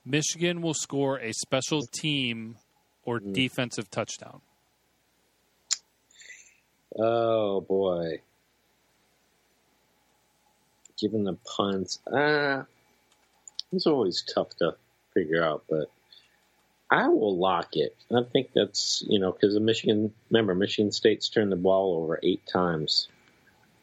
Michigan 0.06 0.62
will 0.62 0.74
score 0.74 1.20
a 1.20 1.34
special 1.34 1.82
team 1.82 2.58
or 3.04 3.20
Mm. 3.20 3.34
defensive 3.34 3.90
touchdown. 3.90 4.42
Oh 6.96 7.62
boy. 7.62 8.22
Given 11.00 11.26
the 11.26 11.34
punts, 11.34 12.00
ah, 12.12 12.66
it's 13.72 13.86
always 13.86 14.24
tough 14.24 14.50
to 14.58 14.76
figure 15.14 15.44
out, 15.44 15.66
but 15.70 15.92
I 16.90 17.10
will 17.10 17.38
lock 17.38 17.76
it. 17.76 17.96
I 18.12 18.24
think 18.24 18.52
that's 18.56 19.04
you 19.08 19.20
know 19.20 19.32
because 19.32 19.54
the 19.54 19.60
Michigan. 19.60 20.14
Remember, 20.32 20.56
Michigan 20.56 20.92
State's 20.92 21.30
turned 21.30 21.52
the 21.52 21.56
ball 21.58 22.02
over 22.02 22.20
eight 22.24 22.46
times 22.48 23.10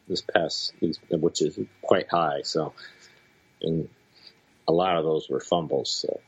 this 0.08 0.22
past, 0.22 0.72
which 1.10 1.40
is 1.42 1.58
quite 1.82 2.08
high. 2.08 2.42
So, 2.42 2.72
and 3.62 3.88
a 4.68 4.72
lot 4.72 4.96
of 4.96 5.04
those 5.04 5.28
were 5.28 5.40
fumbles. 5.40 5.90
So, 5.90 6.20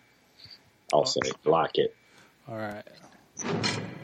I'll 0.93 1.07
say 1.07 1.21
lock 1.45 1.73
it. 1.75 1.95
All 2.49 2.57
right. 2.57 2.85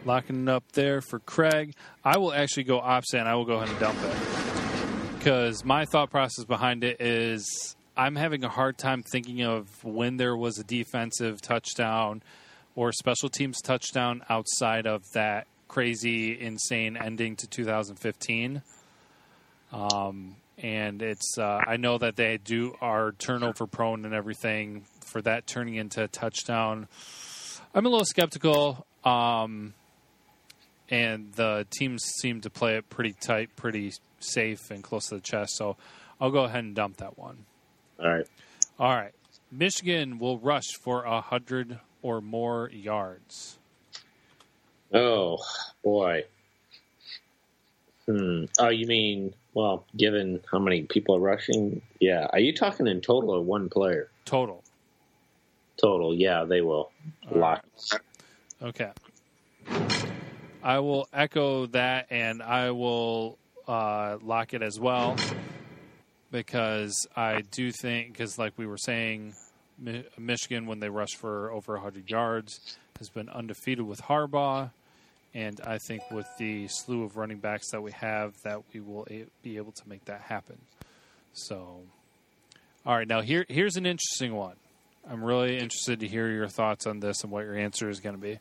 Locking 0.04 0.42
it 0.42 0.48
up 0.48 0.64
there 0.72 1.00
for 1.00 1.20
Craig. 1.20 1.74
I 2.04 2.18
will 2.18 2.32
actually 2.32 2.64
go 2.64 2.78
opposite 2.78 3.20
and 3.20 3.28
I 3.28 3.34
will 3.34 3.44
go 3.44 3.54
ahead 3.54 3.68
and 3.68 3.78
dump 3.78 3.98
it. 4.02 5.18
Because 5.18 5.64
my 5.64 5.84
thought 5.84 6.10
process 6.10 6.44
behind 6.44 6.82
it 6.82 7.00
is 7.00 7.76
I'm 7.96 8.16
having 8.16 8.42
a 8.42 8.48
hard 8.48 8.78
time 8.78 9.02
thinking 9.02 9.42
of 9.42 9.84
when 9.84 10.16
there 10.16 10.36
was 10.36 10.58
a 10.58 10.64
defensive 10.64 11.40
touchdown 11.40 12.22
or 12.74 12.90
special 12.90 13.28
teams 13.28 13.60
touchdown 13.60 14.22
outside 14.28 14.86
of 14.86 15.02
that 15.14 15.46
crazy, 15.68 16.38
insane 16.38 16.96
ending 16.96 17.36
to 17.36 17.46
2015. 17.46 18.62
Um, 19.72 20.36
and 20.62 21.02
it's 21.02 21.36
uh, 21.36 21.60
I 21.66 21.76
know 21.76 21.98
that 21.98 22.16
they 22.16 22.38
do 22.38 22.74
are 22.80 23.12
turnover 23.12 23.66
prone 23.66 24.04
and 24.04 24.14
everything 24.14 24.84
for 25.04 25.20
that 25.22 25.46
turning 25.46 25.74
into 25.74 26.04
a 26.04 26.08
touchdown. 26.08 26.86
I'm 27.74 27.84
a 27.84 27.88
little 27.88 28.06
skeptical, 28.06 28.86
um, 29.04 29.74
and 30.88 31.32
the 31.32 31.66
teams 31.70 32.04
seem 32.20 32.40
to 32.42 32.50
play 32.50 32.76
it 32.76 32.88
pretty 32.88 33.14
tight, 33.20 33.56
pretty 33.56 33.92
safe, 34.20 34.70
and 34.70 34.82
close 34.82 35.08
to 35.08 35.16
the 35.16 35.20
chest. 35.20 35.56
So 35.56 35.76
I'll 36.20 36.30
go 36.30 36.44
ahead 36.44 36.62
and 36.64 36.74
dump 36.74 36.98
that 36.98 37.18
one. 37.18 37.44
All 37.98 38.08
right. 38.08 38.26
All 38.78 38.94
right, 38.94 39.12
Michigan 39.50 40.18
will 40.18 40.38
rush 40.38 40.74
for 40.82 41.04
a 41.04 41.20
hundred 41.20 41.78
or 42.02 42.20
more 42.20 42.70
yards. 42.70 43.58
Oh 44.94 45.38
boy. 45.82 46.24
Hmm. 48.12 48.44
Oh, 48.58 48.68
you 48.68 48.86
mean 48.86 49.34
well, 49.54 49.86
given 49.96 50.40
how 50.50 50.58
many 50.58 50.82
people 50.82 51.16
are 51.16 51.20
rushing? 51.20 51.80
Yeah. 52.00 52.26
Are 52.32 52.38
you 52.38 52.54
talking 52.54 52.86
in 52.86 53.00
total 53.00 53.30
or 53.30 53.42
one 53.42 53.68
player? 53.68 54.10
Total. 54.24 54.62
Total. 55.80 56.14
Yeah, 56.14 56.44
they 56.44 56.60
will 56.60 56.90
All 57.30 57.38
lock. 57.38 57.64
Okay. 58.62 58.90
I 60.62 60.78
will 60.78 61.08
echo 61.12 61.66
that, 61.66 62.06
and 62.10 62.42
I 62.42 62.70
will 62.70 63.38
uh, 63.66 64.18
lock 64.22 64.54
it 64.54 64.62
as 64.62 64.78
well 64.78 65.16
because 66.30 67.06
I 67.16 67.42
do 67.50 67.72
think, 67.72 68.12
because 68.12 68.38
like 68.38 68.52
we 68.56 68.66
were 68.66 68.78
saying, 68.78 69.34
Mi- 69.78 70.04
Michigan 70.18 70.66
when 70.66 70.80
they 70.80 70.88
rush 70.88 71.14
for 71.16 71.50
over 71.50 71.74
100 71.74 72.10
yards 72.10 72.78
has 72.98 73.08
been 73.08 73.28
undefeated 73.28 73.86
with 73.86 74.02
Harbaugh, 74.02 74.70
and 75.34 75.60
I 75.62 75.78
think 75.78 76.02
with 76.10 76.26
the 76.38 76.68
slew 76.68 77.04
of 77.04 77.16
running 77.16 77.38
backs 77.38 77.70
that 77.70 77.82
we 77.82 77.92
have, 77.92 78.34
that 78.44 78.62
we 78.72 78.80
will 78.80 79.06
a- 79.10 79.26
be 79.42 79.56
able 79.56 79.72
to 79.72 79.88
make 79.88 80.04
that 80.06 80.20
happen. 80.22 80.58
So, 81.32 81.82
all 82.84 82.96
right, 82.96 83.08
now 83.08 83.20
here 83.22 83.46
here's 83.48 83.76
an 83.76 83.86
interesting 83.86 84.34
one. 84.34 84.56
I'm 85.08 85.24
really 85.24 85.58
interested 85.58 86.00
to 86.00 86.08
hear 86.08 86.30
your 86.30 86.48
thoughts 86.48 86.86
on 86.86 87.00
this 87.00 87.22
and 87.22 87.32
what 87.32 87.44
your 87.44 87.56
answer 87.56 87.88
is 87.88 88.00
going 88.00 88.14
to 88.14 88.20
be. 88.20 88.38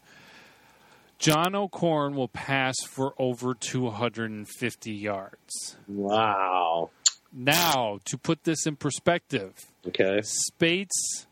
John 1.17 1.53
O'Korn 1.55 2.15
will 2.15 2.27
pass 2.27 2.75
for 2.83 3.13
over 3.19 3.53
250 3.53 4.91
yards. 4.91 5.77
Wow. 5.87 6.89
Now, 7.31 7.99
to 8.05 8.17
put 8.17 8.43
this 8.43 8.65
in 8.65 8.75
perspective, 8.75 9.53
Okay. 9.87 10.21
Speight's 10.23 11.27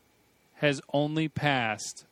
has 0.54 0.80
only 0.92 1.28
passed 1.28 2.04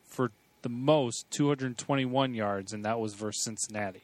the 0.68 0.74
most 0.74 1.30
221 1.30 2.34
yards, 2.34 2.72
and 2.72 2.84
that 2.84 3.00
was 3.00 3.14
versus 3.14 3.42
Cincinnati. 3.42 4.02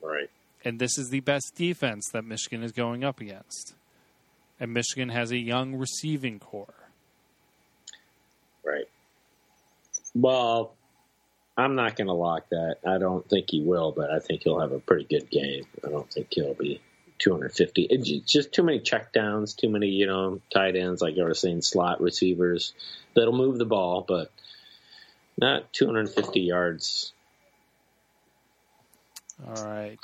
Right. 0.00 0.30
And 0.64 0.78
this 0.78 0.96
is 0.98 1.10
the 1.10 1.20
best 1.20 1.52
defense 1.54 2.08
that 2.12 2.24
Michigan 2.24 2.62
is 2.62 2.72
going 2.72 3.04
up 3.04 3.20
against. 3.20 3.74
And 4.58 4.72
Michigan 4.72 5.10
has 5.10 5.32
a 5.32 5.36
young 5.36 5.74
receiving 5.74 6.38
core. 6.38 6.88
Right. 8.64 8.88
Well, 10.14 10.72
I'm 11.56 11.74
not 11.74 11.96
going 11.96 12.06
to 12.06 12.14
lock 12.14 12.48
that. 12.50 12.76
I 12.86 12.96
don't 12.98 13.28
think 13.28 13.50
he 13.50 13.60
will, 13.60 13.92
but 13.92 14.10
I 14.10 14.18
think 14.20 14.42
he'll 14.42 14.60
have 14.60 14.72
a 14.72 14.80
pretty 14.80 15.04
good 15.04 15.30
game. 15.30 15.64
I 15.84 15.90
don't 15.90 16.10
think 16.10 16.28
he'll 16.30 16.54
be 16.54 16.80
250. 17.18 17.82
It's 17.90 18.32
just 18.32 18.52
too 18.52 18.62
many 18.62 18.80
checkdowns, 18.80 19.54
too 19.54 19.68
many, 19.68 19.88
you 19.88 20.06
know, 20.06 20.40
tight 20.50 20.76
ends, 20.76 21.02
like 21.02 21.18
I 21.18 21.24
was 21.24 21.40
saying, 21.40 21.60
slot 21.60 22.00
receivers 22.00 22.72
that'll 23.14 23.36
move 23.36 23.58
the 23.58 23.66
ball, 23.66 24.04
but 24.06 24.30
not 25.38 25.72
250 25.72 26.40
yards. 26.40 27.12
All 29.46 29.64
right. 29.64 29.98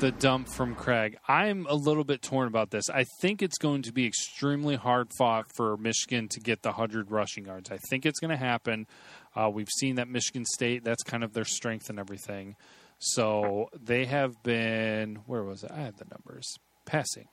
The 0.00 0.10
dump 0.12 0.48
from 0.48 0.74
Craig. 0.74 1.16
I'm 1.26 1.66
a 1.66 1.74
little 1.74 2.04
bit 2.04 2.20
torn 2.20 2.46
about 2.46 2.70
this. 2.70 2.90
I 2.90 3.04
think 3.20 3.42
it's 3.42 3.56
going 3.56 3.82
to 3.82 3.92
be 3.92 4.06
extremely 4.06 4.76
hard 4.76 5.08
fought 5.16 5.46
for 5.56 5.76
Michigan 5.78 6.28
to 6.32 6.40
get 6.40 6.62
the 6.62 6.70
100 6.70 7.10
rushing 7.10 7.46
yards. 7.46 7.70
I 7.70 7.78
think 7.88 8.04
it's 8.04 8.20
going 8.20 8.30
to 8.30 8.36
happen. 8.36 8.86
Uh, 9.34 9.48
we've 9.50 9.70
seen 9.78 9.94
that 9.96 10.08
Michigan 10.08 10.44
State, 10.44 10.84
that's 10.84 11.02
kind 11.02 11.24
of 11.24 11.32
their 11.32 11.46
strength 11.46 11.88
and 11.88 11.98
everything. 11.98 12.56
So 12.98 13.70
they 13.72 14.04
have 14.04 14.42
been, 14.42 15.20
where 15.26 15.42
was 15.42 15.64
it? 15.64 15.70
I 15.70 15.80
had 15.80 15.96
the 15.96 16.06
numbers. 16.10 16.58
Passing, 16.84 17.28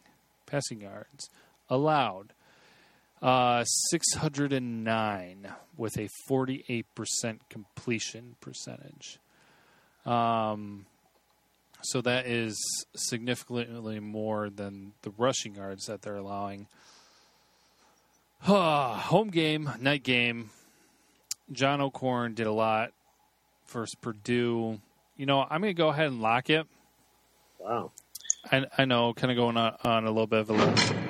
passing 0.45 0.81
yards 0.81 1.29
allowed. 1.69 2.33
Uh, 3.21 3.63
609 3.63 5.47
with 5.77 5.97
a 5.97 6.07
48% 6.29 6.85
completion 7.49 8.35
percentage. 8.41 9.19
Um, 10.05 10.87
so 11.83 12.01
that 12.01 12.25
is 12.25 12.57
significantly 12.95 13.99
more 13.99 14.49
than 14.49 14.93
the 15.03 15.11
rushing 15.17 15.55
yards 15.55 15.85
that 15.85 16.01
they're 16.01 16.15
allowing. 16.15 16.67
Home 18.41 19.29
game, 19.29 19.69
night 19.79 20.03
game. 20.03 20.49
John 21.51 21.81
O'Korn 21.81 22.33
did 22.33 22.47
a 22.47 22.51
lot 22.51 22.91
versus 23.67 23.95
Purdue. 24.01 24.79
You 25.17 25.25
know, 25.25 25.41
I'm 25.41 25.61
going 25.61 25.75
to 25.75 25.77
go 25.77 25.89
ahead 25.89 26.07
and 26.07 26.21
lock 26.21 26.49
it. 26.49 26.65
Wow. 27.59 27.91
I, 28.51 28.65
I 28.77 28.85
know, 28.85 29.13
kind 29.13 29.31
of 29.31 29.37
going 29.37 29.57
on, 29.57 29.75
on 29.83 30.05
a 30.05 30.09
little 30.09 30.27
bit 30.27 30.39
of 30.39 30.49
a 30.49 30.53
little 30.53 31.00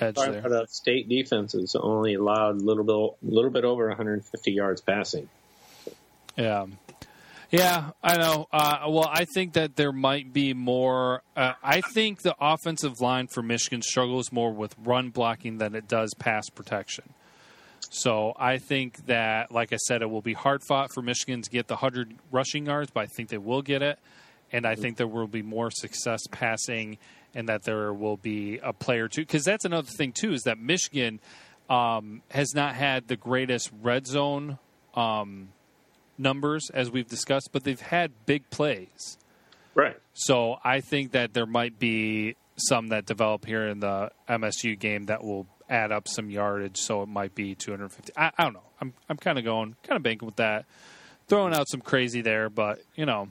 edge 0.00 0.16
there. 0.16 0.40
But, 0.42 0.52
uh, 0.52 0.66
state 0.66 1.08
defenses 1.08 1.76
only 1.78 2.14
allowed 2.14 2.56
a 2.56 2.64
little 2.64 2.84
bit, 2.84 3.32
little 3.34 3.50
bit 3.50 3.64
over 3.64 3.88
150 3.88 4.52
yards 4.52 4.80
passing. 4.80 5.28
Yeah. 6.36 6.66
Yeah, 7.50 7.92
I 8.02 8.18
know. 8.18 8.46
Uh, 8.52 8.80
well, 8.88 9.08
I 9.10 9.24
think 9.24 9.54
that 9.54 9.74
there 9.76 9.92
might 9.92 10.34
be 10.34 10.52
more. 10.52 11.22
Uh, 11.34 11.54
I 11.62 11.80
think 11.80 12.20
the 12.20 12.36
offensive 12.38 13.00
line 13.00 13.26
for 13.26 13.42
Michigan 13.42 13.80
struggles 13.80 14.30
more 14.30 14.52
with 14.52 14.76
run 14.84 15.08
blocking 15.08 15.56
than 15.56 15.74
it 15.74 15.88
does 15.88 16.12
pass 16.18 16.50
protection. 16.50 17.04
So 17.90 18.34
I 18.38 18.58
think 18.58 19.06
that, 19.06 19.50
like 19.50 19.72
I 19.72 19.76
said, 19.76 20.02
it 20.02 20.10
will 20.10 20.20
be 20.20 20.34
hard 20.34 20.62
fought 20.62 20.92
for 20.92 21.00
Michigan 21.00 21.40
to 21.40 21.50
get 21.50 21.68
the 21.68 21.74
100 21.74 22.16
rushing 22.30 22.66
yards, 22.66 22.90
but 22.90 23.00
I 23.00 23.06
think 23.06 23.30
they 23.30 23.38
will 23.38 23.62
get 23.62 23.80
it. 23.80 23.98
And 24.52 24.66
I 24.66 24.74
think 24.74 24.96
there 24.98 25.06
will 25.06 25.26
be 25.26 25.42
more 25.42 25.70
success 25.70 26.20
passing 26.30 26.98
and 27.34 27.48
that 27.48 27.64
there 27.64 27.92
will 27.92 28.16
be 28.16 28.58
a 28.62 28.72
player 28.72 29.08
too. 29.08 29.22
Because 29.22 29.44
that's 29.44 29.64
another 29.64 29.90
thing, 29.90 30.12
too, 30.12 30.32
is 30.32 30.42
that 30.42 30.58
Michigan 30.58 31.20
um, 31.68 32.22
has 32.30 32.54
not 32.54 32.74
had 32.74 33.08
the 33.08 33.16
greatest 33.16 33.70
red 33.82 34.06
zone. 34.06 34.58
Um, 34.94 35.50
numbers 36.18 36.70
as 36.74 36.90
we've 36.90 37.06
discussed, 37.06 37.50
but 37.52 37.64
they've 37.64 37.80
had 37.80 38.26
big 38.26 38.50
plays. 38.50 39.16
Right. 39.74 39.96
So 40.12 40.58
I 40.64 40.80
think 40.80 41.12
that 41.12 41.32
there 41.32 41.46
might 41.46 41.78
be 41.78 42.36
some 42.56 42.88
that 42.88 43.06
develop 43.06 43.46
here 43.46 43.68
in 43.68 43.80
the 43.80 44.10
MSU 44.28 44.78
game 44.78 45.06
that 45.06 45.22
will 45.22 45.46
add 45.70 45.92
up 45.92 46.08
some 46.08 46.30
yardage. 46.30 46.78
So 46.78 47.02
it 47.02 47.08
might 47.08 47.34
be 47.34 47.54
250. 47.54 48.12
I, 48.16 48.32
I 48.36 48.44
don't 48.44 48.54
know. 48.54 48.62
I'm 48.80 48.92
I'm 49.08 49.16
kind 49.16 49.38
of 49.38 49.44
going, 49.44 49.76
kind 49.84 49.96
of 49.96 50.02
banking 50.02 50.26
with 50.26 50.36
that, 50.36 50.66
throwing 51.28 51.54
out 51.54 51.68
some 51.68 51.80
crazy 51.80 52.20
there, 52.20 52.50
but 52.50 52.80
you 52.96 53.06
know, 53.06 53.28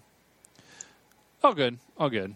all 1.43 1.53
good, 1.53 1.77
all 1.97 2.09
good. 2.09 2.35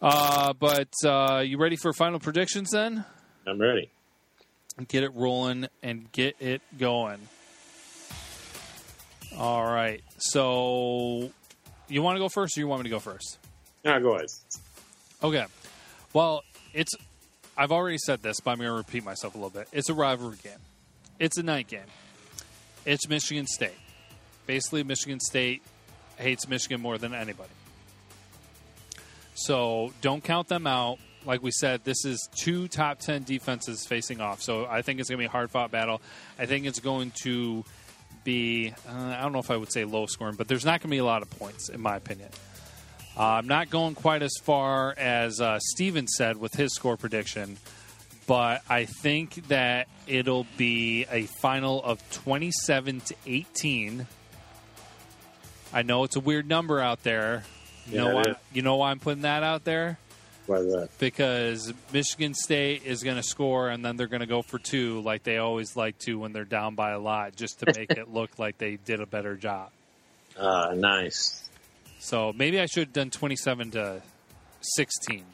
Uh, 0.00 0.52
but 0.54 0.88
uh, 1.04 1.42
you 1.44 1.58
ready 1.58 1.76
for 1.76 1.92
final 1.92 2.18
predictions 2.18 2.70
then? 2.70 3.04
I'm 3.46 3.60
ready. 3.60 3.90
Get 4.88 5.02
it 5.02 5.14
rolling 5.14 5.66
and 5.82 6.10
get 6.12 6.36
it 6.40 6.62
going. 6.78 7.18
All 9.36 9.64
right. 9.64 10.02
So, 10.18 11.30
you 11.88 12.02
want 12.02 12.16
to 12.16 12.20
go 12.20 12.28
first, 12.28 12.56
or 12.56 12.60
you 12.60 12.66
want 12.66 12.80
me 12.80 12.84
to 12.84 12.94
go 12.94 12.98
first? 12.98 13.38
Yeah, 13.84 14.00
go 14.00 14.14
ahead. 14.14 14.28
Okay. 15.22 15.44
Well, 16.12 16.42
it's. 16.72 16.92
I've 17.56 17.72
already 17.72 17.98
said 17.98 18.22
this, 18.22 18.40
but 18.40 18.52
I'm 18.52 18.58
going 18.58 18.70
to 18.70 18.74
repeat 18.74 19.04
myself 19.04 19.34
a 19.34 19.38
little 19.38 19.50
bit. 19.50 19.68
It's 19.72 19.90
a 19.90 19.94
rivalry 19.94 20.38
game. 20.42 20.52
It's 21.18 21.36
a 21.36 21.42
night 21.42 21.68
game. 21.68 21.80
It's 22.86 23.06
Michigan 23.06 23.46
State. 23.46 23.78
Basically, 24.46 24.82
Michigan 24.82 25.20
State 25.20 25.62
hates 26.16 26.48
Michigan 26.48 26.80
more 26.80 26.96
than 26.96 27.12
anybody. 27.12 27.50
So 29.44 29.92
don't 30.00 30.22
count 30.22 30.48
them 30.48 30.66
out. 30.66 30.98
Like 31.24 31.42
we 31.42 31.50
said, 31.50 31.84
this 31.84 32.04
is 32.04 32.28
two 32.34 32.68
top 32.68 32.98
10 32.98 33.24
defenses 33.24 33.86
facing 33.86 34.20
off. 34.20 34.42
So 34.42 34.66
I 34.66 34.82
think 34.82 35.00
it's 35.00 35.08
going 35.08 35.18
to 35.18 35.22
be 35.22 35.26
a 35.26 35.30
hard 35.30 35.50
fought 35.50 35.70
battle. 35.70 36.00
I 36.38 36.46
think 36.46 36.66
it's 36.66 36.80
going 36.80 37.12
to 37.22 37.64
be, 38.24 38.72
uh, 38.88 38.92
I 38.92 39.20
don't 39.22 39.32
know 39.32 39.38
if 39.38 39.50
I 39.50 39.56
would 39.56 39.72
say 39.72 39.84
low 39.84 40.06
scoring, 40.06 40.36
but 40.36 40.48
there's 40.48 40.64
not 40.64 40.80
going 40.80 40.88
to 40.88 40.94
be 40.94 40.98
a 40.98 41.04
lot 41.04 41.22
of 41.22 41.30
points, 41.30 41.68
in 41.68 41.80
my 41.80 41.96
opinion. 41.96 42.28
Uh, 43.16 43.22
I'm 43.22 43.48
not 43.48 43.70
going 43.70 43.94
quite 43.94 44.22
as 44.22 44.32
far 44.42 44.94
as 44.96 45.40
uh, 45.40 45.58
Steven 45.58 46.06
said 46.06 46.36
with 46.36 46.54
his 46.54 46.74
score 46.74 46.96
prediction, 46.96 47.56
but 48.26 48.62
I 48.68 48.84
think 48.84 49.48
that 49.48 49.88
it'll 50.06 50.46
be 50.56 51.06
a 51.10 51.24
final 51.40 51.82
of 51.82 51.98
27 52.12 53.00
to 53.00 53.14
18. 53.26 54.06
I 55.72 55.82
know 55.82 56.04
it's 56.04 56.16
a 56.16 56.20
weird 56.20 56.48
number 56.48 56.80
out 56.80 57.02
there. 57.02 57.44
You 57.88 57.96
Yeah, 57.98 58.04
know 58.04 58.14
why? 58.16 58.22
is. 58.22 58.36
You 58.52 58.62
know 58.62 58.76
why 58.76 58.90
I'm 58.90 58.98
putting 59.00 59.22
that 59.22 59.42
out 59.42 59.64
there? 59.64 59.98
Why 60.46 60.58
that? 60.60 60.88
because 60.98 61.72
Michigan 61.92 62.34
State 62.34 62.82
is 62.84 63.04
going 63.04 63.16
to 63.16 63.22
score 63.22 63.68
and 63.68 63.84
then 63.84 63.96
they're 63.96 64.08
going 64.08 64.20
to 64.20 64.26
go 64.26 64.42
for 64.42 64.58
two 64.58 65.00
like 65.02 65.22
they 65.22 65.38
always 65.38 65.76
like 65.76 65.96
to 66.00 66.18
when 66.18 66.32
they're 66.32 66.44
down 66.44 66.74
by 66.74 66.90
a 66.90 66.98
lot 66.98 67.36
just 67.36 67.60
to 67.60 67.72
make 67.76 67.92
it 67.92 68.12
look 68.12 68.36
like 68.38 68.58
they 68.58 68.74
did 68.76 69.00
a 69.00 69.06
better 69.06 69.36
job. 69.36 69.70
Ah, 70.38 70.70
nice. 70.74 71.48
So 71.98 72.32
maybe 72.32 72.58
I 72.60 72.66
should 72.66 72.86
have 72.88 72.92
done 72.92 73.10
27 73.10 73.72
to 73.72 74.00
16. 74.60 75.24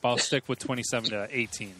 But 0.00 0.08
I'll 0.08 0.18
stick 0.18 0.48
with 0.48 0.58
27 0.60 1.10
to 1.10 1.28
18. 1.30 1.74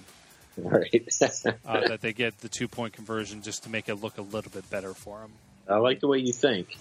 All 0.64 0.70
right. 0.70 0.90
Uh, 1.64 1.86
that 1.88 2.00
they 2.00 2.12
get 2.12 2.38
the 2.40 2.48
two 2.48 2.66
point 2.66 2.92
conversion 2.94 3.42
just 3.42 3.62
to 3.64 3.70
make 3.70 3.88
it 3.88 3.96
look 3.96 4.18
a 4.18 4.22
little 4.22 4.50
bit 4.50 4.68
better 4.70 4.94
for 4.94 5.20
them. 5.20 5.30
I 5.68 5.76
like 5.76 6.00
the 6.00 6.08
way 6.08 6.18
you 6.18 6.32
think. 6.32 6.76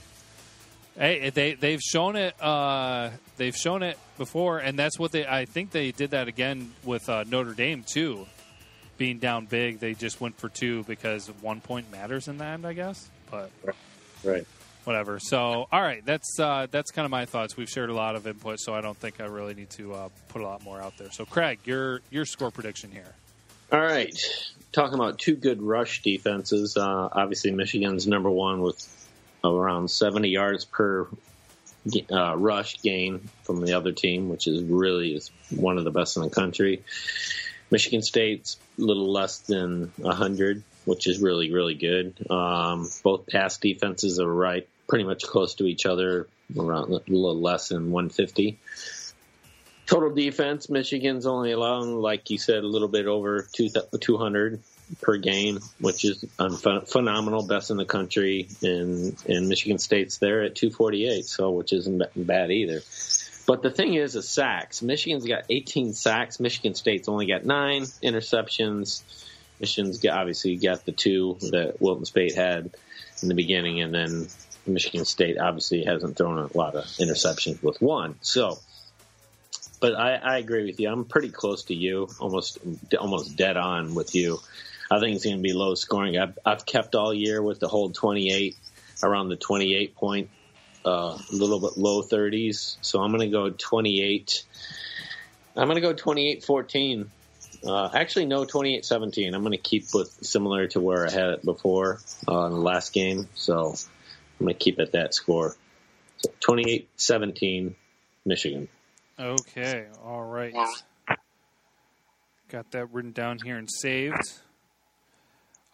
Hey, 0.97 1.29
they 1.29 1.53
they've 1.53 1.81
shown 1.81 2.15
it. 2.15 2.41
Uh, 2.41 3.11
they've 3.37 3.55
shown 3.55 3.83
it 3.83 3.97
before, 4.17 4.57
and 4.59 4.77
that's 4.79 4.97
what 4.97 5.11
they. 5.11 5.27
I 5.27 5.45
think 5.45 5.71
they 5.71 5.91
did 5.91 6.11
that 6.11 6.27
again 6.27 6.71
with 6.83 7.07
uh, 7.07 7.23
Notre 7.27 7.53
Dame 7.53 7.83
too. 7.83 8.25
Being 8.97 9.19
down 9.19 9.45
big, 9.45 9.79
they 9.79 9.93
just 9.93 10.19
went 10.19 10.39
for 10.39 10.49
two 10.49 10.83
because 10.85 11.27
one 11.41 11.61
point 11.61 11.91
matters 11.91 12.27
in 12.27 12.39
the 12.39 12.45
end, 12.45 12.65
I 12.65 12.73
guess. 12.73 13.07
But 13.29 13.51
Right. 14.23 14.47
whatever. 14.85 15.19
So, 15.19 15.67
all 15.71 15.81
right, 15.81 16.03
that's 16.03 16.39
uh, 16.39 16.65
that's 16.71 16.89
kind 16.89 17.05
of 17.05 17.11
my 17.11 17.25
thoughts. 17.25 17.55
We've 17.55 17.69
shared 17.69 17.91
a 17.91 17.93
lot 17.93 18.15
of 18.15 18.25
input, 18.25 18.59
so 18.59 18.73
I 18.73 18.81
don't 18.81 18.97
think 18.97 19.21
I 19.21 19.25
really 19.25 19.53
need 19.53 19.69
to 19.71 19.93
uh, 19.93 20.09
put 20.29 20.41
a 20.41 20.45
lot 20.45 20.63
more 20.63 20.81
out 20.81 20.97
there. 20.97 21.11
So, 21.11 21.25
Craig, 21.25 21.59
your 21.65 22.01
your 22.09 22.25
score 22.25 22.49
prediction 22.49 22.89
here. 22.89 23.13
All 23.71 23.79
right. 23.81 24.17
Talking 24.71 24.95
about 24.95 25.19
two 25.19 25.35
good 25.35 25.61
rush 25.61 26.01
defenses. 26.01 26.75
Uh, 26.75 27.09
obviously, 27.11 27.51
Michigan's 27.51 28.07
number 28.07 28.31
one 28.31 28.61
with 28.61 29.07
around 29.43 29.89
70 29.89 30.29
yards 30.29 30.65
per 30.65 31.07
uh, 32.11 32.35
rush 32.35 32.81
gain 32.81 33.29
from 33.43 33.61
the 33.61 33.73
other 33.73 33.91
team, 33.91 34.29
which 34.29 34.47
is 34.47 34.63
really 34.63 35.15
is 35.15 35.31
one 35.49 35.77
of 35.77 35.83
the 35.83 35.91
best 35.91 36.17
in 36.17 36.23
the 36.23 36.29
country. 36.29 36.83
Michigan 37.69 38.01
State's 38.01 38.57
a 38.77 38.81
little 38.81 39.11
less 39.11 39.39
than 39.39 39.91
100, 39.97 40.63
which 40.85 41.07
is 41.07 41.19
really, 41.19 41.51
really 41.51 41.75
good. 41.75 42.15
Um, 42.29 42.89
both 43.03 43.27
pass 43.27 43.57
defenses 43.57 44.19
are 44.19 44.31
right, 44.31 44.67
pretty 44.88 45.03
much 45.03 45.23
close 45.23 45.55
to 45.55 45.65
each 45.65 45.85
other, 45.85 46.27
around 46.57 46.91
a 46.91 47.01
little 47.07 47.39
less 47.39 47.69
than 47.69 47.91
150. 47.91 48.57
Total 49.85 50.13
defense, 50.13 50.69
Michigan's 50.69 51.25
only 51.25 51.51
allowing, 51.51 51.95
like 51.95 52.29
you 52.29 52.38
said, 52.38 52.63
a 52.63 52.67
little 52.67 52.88
bit 52.88 53.07
over 53.07 53.47
200 53.53 54.61
per 55.01 55.17
game, 55.17 55.59
which 55.79 56.05
is 56.05 56.23
um, 56.39 56.57
phenomenal, 56.57 57.45
best 57.45 57.71
in 57.71 57.77
the 57.77 57.85
country. 57.85 58.47
And, 58.61 59.15
and 59.27 59.47
Michigan 59.47 59.77
State's 59.77 60.17
there 60.17 60.43
at 60.43 60.55
248, 60.55 61.25
so 61.25 61.51
which 61.51 61.73
isn't 61.73 62.03
bad 62.15 62.51
either. 62.51 62.81
But 63.45 63.63
the 63.63 63.71
thing 63.71 63.93
is, 63.93 64.15
is 64.15 64.27
sacks. 64.27 64.81
Michigan's 64.81 65.25
got 65.25 65.43
18 65.49 65.93
sacks. 65.93 66.39
Michigan 66.39 66.75
State's 66.75 67.07
only 67.07 67.27
got 67.27 67.45
nine 67.45 67.83
interceptions. 68.03 69.03
Michigan's 69.59 69.99
got, 69.99 70.17
obviously 70.17 70.57
got 70.57 70.85
the 70.85 70.91
two 70.91 71.38
that 71.51 71.77
Wilton 71.79 72.05
Speight 72.05 72.35
had 72.35 72.71
in 73.21 73.29
the 73.29 73.33
beginning, 73.33 73.81
and 73.81 73.93
then 73.93 74.27
Michigan 74.67 75.05
State 75.05 75.38
obviously 75.38 75.83
hasn't 75.83 76.17
thrown 76.17 76.38
a 76.38 76.57
lot 76.57 76.75
of 76.75 76.83
interceptions 76.99 77.63
with 77.63 77.81
one. 77.81 78.15
So, 78.21 78.59
but 79.79 79.95
I, 79.95 80.15
I 80.15 80.38
agree 80.38 80.65
with 80.65 80.79
you. 80.79 80.89
I'm 80.89 81.05
pretty 81.05 81.29
close 81.29 81.63
to 81.65 81.73
you, 81.73 82.09
almost 82.19 82.59
almost 82.99 83.35
dead 83.35 83.57
on 83.57 83.95
with 83.95 84.13
you. 84.13 84.39
I 84.89 84.99
think 84.99 85.15
it's 85.15 85.25
going 85.25 85.38
to 85.38 85.41
be 85.41 85.53
low 85.53 85.75
scoring. 85.75 86.17
I've, 86.17 86.38
I've 86.45 86.65
kept 86.65 86.95
all 86.95 87.13
year 87.13 87.41
with 87.41 87.59
the 87.59 87.67
whole 87.67 87.89
28, 87.89 88.55
around 89.03 89.29
the 89.29 89.35
28 89.35 89.95
point, 89.95 90.29
uh, 90.85 91.17
a 91.17 91.35
little 91.35 91.59
bit 91.59 91.77
low 91.77 92.01
30s. 92.01 92.77
So 92.81 93.01
I'm 93.01 93.11
going 93.11 93.29
to 93.29 93.35
go 93.35 93.49
28. 93.49 94.43
I'm 95.55 95.67
going 95.67 95.75
to 95.75 95.81
go 95.81 95.93
28 95.93 96.43
14. 96.43 97.11
Uh, 97.65 97.89
actually, 97.93 98.25
no, 98.27 98.45
28 98.45 98.85
17. 98.85 99.33
I'm 99.33 99.41
going 99.41 99.51
to 99.51 99.57
keep 99.57 99.85
with 99.93 100.09
similar 100.21 100.67
to 100.67 100.79
where 100.79 101.07
I 101.07 101.11
had 101.11 101.29
it 101.31 101.45
before 101.45 101.99
uh, 102.27 102.45
in 102.45 102.53
the 102.53 102.59
last 102.59 102.93
game. 102.93 103.27
So 103.33 103.75
I'm 104.39 104.45
going 104.45 104.53
to 104.55 104.59
keep 104.59 104.79
at 104.79 104.93
that 104.93 105.13
score. 105.13 105.55
So 106.17 106.31
28 106.39 106.88
17, 106.95 107.75
Michigan. 108.25 108.67
Okay, 109.19 109.88
all 110.05 110.23
right. 110.23 110.53
Got 112.49 112.71
that 112.71 112.93
written 112.93 113.11
down 113.11 113.39
here 113.43 113.57
and 113.57 113.69
saved. 113.69 114.39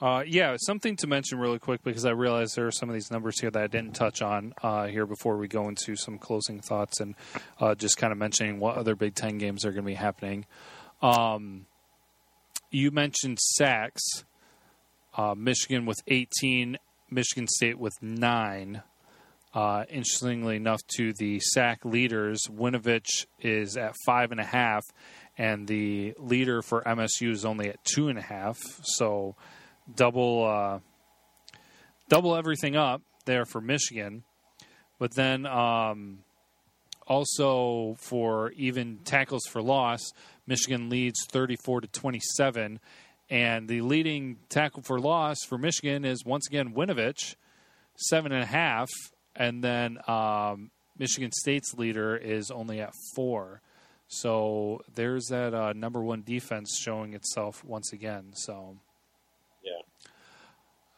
Uh, 0.02 0.24
yeah, 0.26 0.56
something 0.60 0.96
to 0.98 1.08
mention 1.08 1.40
really 1.40 1.60
quick 1.60 1.82
because 1.84 2.06
I 2.06 2.12
realize 2.12 2.54
there 2.56 2.68
are 2.68 2.72
some 2.72 2.90
of 2.90 2.94
these 2.94 3.12
numbers 3.12 3.40
here 3.40 3.52
that 3.52 3.64
I 3.64 3.68
didn't 3.68 3.94
touch 3.94 4.22
on 4.22 4.54
uh, 4.62 4.88
here 4.88 5.06
before 5.06 5.38
we 5.38 5.48
go 5.48 5.70
into 5.70 5.96
some 5.96 6.18
closing 6.18 6.60
thoughts 6.60 7.00
and 7.00 7.16
uh, 7.60 7.76
just 7.76 7.98
kind 7.98 8.12
of 8.12 8.18
mentioning 8.18 8.60
what 8.60 8.76
other 8.76 8.96
Big 8.96 9.16
Ten 9.16 9.38
games 9.38 9.66
are 9.66 9.72
going 9.72 9.84
to 9.86 9.88
be 9.88 9.94
happening. 9.94 10.46
Um, 11.02 11.68
you 12.72 12.92
mentioned 12.92 13.40
sacks. 13.40 14.02
Uh, 15.16 15.36
Michigan 15.36 15.86
with 15.86 16.02
18, 16.08 16.78
Michigan 17.12 17.48
State 17.48 17.78
with 17.78 17.94
nine. 18.02 18.82
Uh, 19.54 19.84
interestingly 19.90 20.56
enough, 20.56 20.82
to 20.98 21.14
the 21.14 21.40
sack 21.40 21.86
leaders, 21.86 22.48
Winovich 22.50 23.28
is 23.40 23.78
at 23.78 23.94
five 24.08 24.32
and 24.32 24.40
a 24.40 24.46
half, 24.46 24.84
and 25.38 25.68
the 25.68 26.16
leader 26.18 26.64
for 26.64 26.82
MSU 26.82 27.30
is 27.32 27.46
only 27.46 27.70
at 27.70 27.84
two 27.86 28.08
and 28.08 28.18
a 28.18 28.24
half. 28.24 28.60
So 28.82 29.36
double 29.96 30.46
uh, 30.46 30.80
double 32.10 32.36
everything 32.36 32.76
up 32.76 33.02
there 33.26 33.46
for 33.46 33.62
Michigan. 33.62 34.24
But 35.00 35.16
then 35.16 35.46
um, 35.46 36.20
also 37.08 37.96
for 38.00 38.52
even 38.52 39.00
tackles 39.04 39.46
for 39.50 39.62
loss, 39.62 40.12
Michigan 40.48 40.90
leads 40.90 41.26
34 41.32 41.82
to 41.82 41.88
27. 41.88 42.80
And 43.30 43.68
the 43.68 43.82
leading 43.82 44.38
tackle 44.50 44.84
for 44.84 45.00
loss 45.00 45.38
for 45.48 45.58
Michigan 45.58 46.06
is 46.06 46.24
once 46.26 46.48
again 46.48 46.74
Winovich, 46.74 47.36
seven 47.96 48.32
and 48.32 48.44
a 48.44 48.48
half. 48.48 48.90
And 49.36 49.64
then 49.64 49.98
um, 50.08 50.70
Michigan 50.98 51.32
State's 51.32 51.74
leader 51.74 52.16
is 52.16 52.52
only 52.52 52.80
at 52.82 52.94
four. 53.16 53.62
So 54.08 54.82
there's 54.94 55.26
that 55.28 55.56
uh, 55.56 55.74
number 55.74 56.04
one 56.04 56.22
defense 56.22 56.78
showing 56.80 57.14
itself 57.14 57.64
once 57.64 57.92
again. 57.94 58.34
So. 58.34 58.78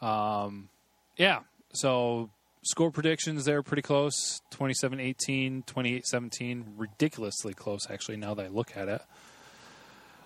Um, 0.02 0.70
yeah. 1.18 1.40
So 1.74 2.30
score 2.64 2.92
predictions 2.92 3.46
there 3.46 3.62
pretty 3.62 3.82
close 3.82 4.42
27 4.52 5.00
18, 5.00 5.64
28 5.64 6.06
17. 6.06 6.66
Ridiculously 6.78 7.54
close, 7.54 7.90
actually, 7.90 8.18
now 8.18 8.34
that 8.34 8.46
I 8.46 8.50
look 8.50 8.76
at 8.76 8.88
it. 8.88 9.02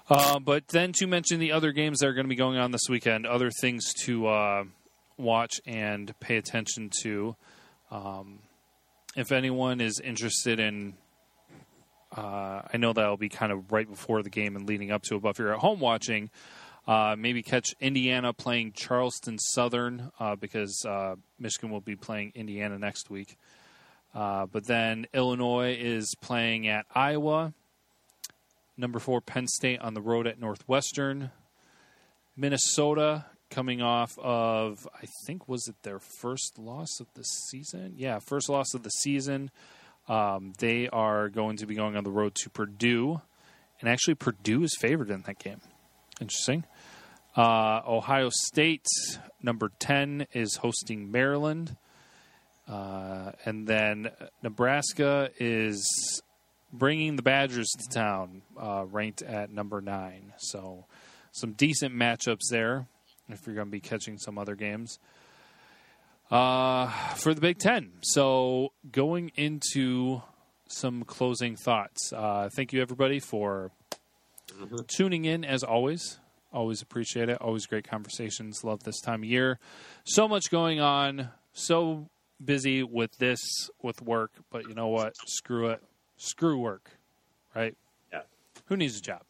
Uh, 0.09 0.39
but 0.39 0.67
then 0.70 0.91
to 0.93 1.05
mention 1.05 1.39
the 1.39 1.51
other 1.51 1.72
games 1.72 1.99
that 1.99 2.07
are 2.07 2.13
going 2.13 2.26
to 2.26 2.30
be 2.30 2.36
going 2.36 2.57
on 2.57 2.72
this 2.72 2.89
weekend, 2.89 3.28
other 3.28 3.51
things 3.51 3.93
to 4.05 4.28
uh, 4.28 4.63
watch 5.17 5.61
and 5.67 6.17
pay 6.20 6.38
attention 6.38 6.89
to. 7.03 7.36
Um, 7.91 8.39
if 9.15 9.32
anyone 9.32 9.82
is 9.82 9.99
interested 9.99 10.59
in, 10.59 10.93
uh, 12.15 12.61
I 12.74 12.78
know 12.78 12.93
that'll 12.93 13.17
be 13.17 13.30
kind 13.30 13.51
of 13.51 13.72
right 13.72 13.88
before 13.88 14.24
the 14.24 14.30
game 14.32 14.55
and 14.55 14.67
leading 14.67 14.91
up 14.91 15.03
to 15.03 15.15
it, 15.15 15.22
but 15.22 15.30
if 15.30 15.39
you're 15.39 15.53
at 15.53 15.59
home 15.59 15.80
watching, 15.80 16.32
uh, 16.89 17.15
maybe 17.15 17.43
catch 17.43 17.75
Indiana 17.79 18.33
playing 18.33 18.71
Charleston 18.71 19.37
Southern 19.37 20.09
uh, 20.19 20.35
because 20.35 20.83
uh, 20.87 21.13
Michigan 21.37 21.69
will 21.69 21.81
be 21.81 21.95
playing 21.95 22.31
Indiana 22.33 22.79
next 22.79 23.11
week. 23.11 23.37
Uh, 24.15 24.47
but 24.47 24.65
then 24.65 25.05
Illinois 25.13 25.77
is 25.79 26.15
playing 26.19 26.67
at 26.67 26.87
Iowa. 26.95 27.53
Number 28.75 28.97
four, 28.97 29.21
Penn 29.21 29.47
State 29.47 29.79
on 29.81 29.93
the 29.93 30.01
road 30.01 30.25
at 30.25 30.39
Northwestern. 30.39 31.29
Minnesota 32.35 33.25
coming 33.51 33.83
off 33.83 34.17
of, 34.17 34.87
I 34.95 35.05
think, 35.27 35.47
was 35.47 35.67
it 35.67 35.75
their 35.83 35.99
first 35.99 36.57
loss 36.57 36.99
of 36.99 37.05
the 37.13 37.23
season? 37.23 37.93
Yeah, 37.97 38.17
first 38.17 38.49
loss 38.49 38.73
of 38.73 38.81
the 38.81 38.89
season. 38.89 39.51
Um, 40.07 40.53
they 40.57 40.89
are 40.89 41.29
going 41.29 41.57
to 41.57 41.67
be 41.67 41.75
going 41.75 41.95
on 41.95 42.03
the 42.03 42.09
road 42.09 42.33
to 42.35 42.49
Purdue. 42.49 43.21
And 43.79 43.87
actually, 43.87 44.15
Purdue 44.15 44.63
is 44.63 44.75
favored 44.75 45.11
in 45.11 45.21
that 45.27 45.37
game. 45.37 45.61
Interesting. 46.19 46.63
Uh, 47.36 47.82
Ohio 47.88 48.30
State, 48.32 48.88
number 49.41 49.71
10, 49.80 50.27
is 50.34 50.55
hosting 50.55 51.11
Maryland. 51.11 51.75
Uh, 52.67 53.32
and 53.45 53.67
then 53.67 54.11
Nebraska 54.43 55.30
is 55.39 56.21
bringing 56.71 57.15
the 57.15 57.23
Badgers 57.23 57.69
to 57.80 57.89
town, 57.93 58.41
uh, 58.59 58.86
ranked 58.89 59.21
at 59.21 59.51
number 59.51 59.82
9. 59.82 60.34
So 60.38 60.86
some 61.32 61.53
decent 61.53 61.95
matchups 61.95 62.49
there 62.49 62.88
if 63.30 63.45
you're 63.45 63.55
going 63.55 63.67
to 63.67 63.71
be 63.71 63.80
catching 63.80 64.17
some 64.17 64.38
other 64.38 64.55
games. 64.55 64.99
Uh, 66.32 66.88
for 67.15 67.34
the 67.34 67.41
Big 67.41 67.57
Ten. 67.57 67.91
So 68.01 68.71
going 68.91 69.32
into 69.36 70.21
some 70.67 71.03
closing 71.03 71.55
thoughts. 71.55 72.13
Uh, 72.13 72.49
thank 72.55 72.71
you, 72.71 72.82
everybody, 72.82 73.19
for 73.19 73.71
tuning 74.88 75.25
in 75.25 75.43
as 75.43 75.63
always. 75.63 76.19
Always 76.51 76.81
appreciate 76.81 77.29
it. 77.29 77.39
Always 77.41 77.65
great 77.65 77.87
conversations. 77.87 78.63
Love 78.63 78.83
this 78.83 78.99
time 79.01 79.21
of 79.21 79.29
year. 79.29 79.59
So 80.03 80.27
much 80.27 80.49
going 80.49 80.79
on. 80.79 81.29
So 81.53 82.09
busy 82.43 82.83
with 82.83 83.17
this, 83.17 83.39
with 83.81 84.01
work. 84.01 84.31
But 84.49 84.67
you 84.67 84.73
know 84.73 84.87
what? 84.87 85.13
Screw 85.27 85.69
it. 85.69 85.81
Screw 86.17 86.57
work. 86.57 86.89
Right? 87.55 87.75
Yeah. 88.11 88.21
Who 88.65 88.77
needs 88.77 88.97
a 88.97 89.01
job? 89.01 89.21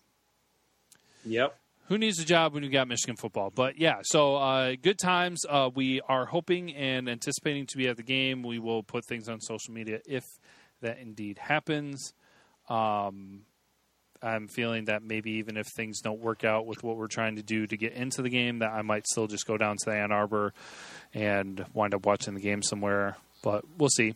Yep. 1.25 1.55
Who 1.89 1.97
needs 1.97 2.19
a 2.19 2.25
job 2.25 2.53
when 2.53 2.63
you 2.63 2.69
got 2.69 2.87
Michigan 2.87 3.15
football? 3.15 3.51
But 3.53 3.79
yeah, 3.79 4.01
so 4.03 4.35
uh, 4.35 4.75
good 4.79 4.99
times. 4.99 5.43
Uh, 5.49 5.71
we 5.73 6.01
are 6.01 6.27
hoping 6.27 6.73
and 6.75 7.09
anticipating 7.09 7.65
to 7.65 7.77
be 7.77 7.87
at 7.87 7.97
the 7.97 8.03
game. 8.03 8.43
We 8.43 8.59
will 8.59 8.83
put 8.83 9.05
things 9.07 9.27
on 9.27 9.41
social 9.41 9.73
media 9.73 9.99
if 10.05 10.23
that 10.81 10.99
indeed 10.99 11.39
happens. 11.39 12.13
Um, 12.69 13.41
I'm 14.21 14.47
feeling 14.47 14.85
that 14.85 15.03
maybe 15.03 15.31
even 15.33 15.57
if 15.57 15.67
things 15.75 16.01
don't 16.01 16.19
work 16.19 16.43
out 16.43 16.65
with 16.65 16.83
what 16.83 16.97
we're 16.97 17.07
trying 17.07 17.37
to 17.37 17.43
do 17.43 17.65
to 17.67 17.77
get 17.77 17.93
into 17.93 18.21
the 18.21 18.29
game, 18.29 18.59
that 18.59 18.71
I 18.71 18.81
might 18.81 19.07
still 19.07 19.27
just 19.27 19.45
go 19.45 19.57
down 19.57 19.77
to 19.83 19.91
Ann 19.91 20.11
Arbor 20.11 20.53
and 21.13 21.65
wind 21.73 21.93
up 21.93 22.05
watching 22.05 22.33
the 22.33 22.41
game 22.41 22.61
somewhere. 22.61 23.15
But 23.41 23.63
we'll 23.77 23.89
see. 23.89 24.15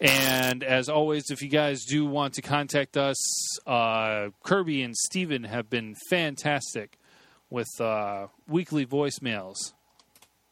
And 0.00 0.64
as 0.64 0.88
always, 0.88 1.24
if 1.30 1.42
you 1.42 1.48
guys 1.48 1.84
do 1.84 2.06
want 2.06 2.34
to 2.34 2.42
contact 2.42 2.96
us, 2.96 3.58
uh, 3.66 4.28
Kirby 4.42 4.82
and 4.82 4.96
Steven 4.96 5.44
have 5.44 5.68
been 5.68 5.94
fantastic 6.08 6.98
with 7.50 7.68
uh, 7.80 8.28
weekly 8.48 8.86
voicemails. 8.86 9.56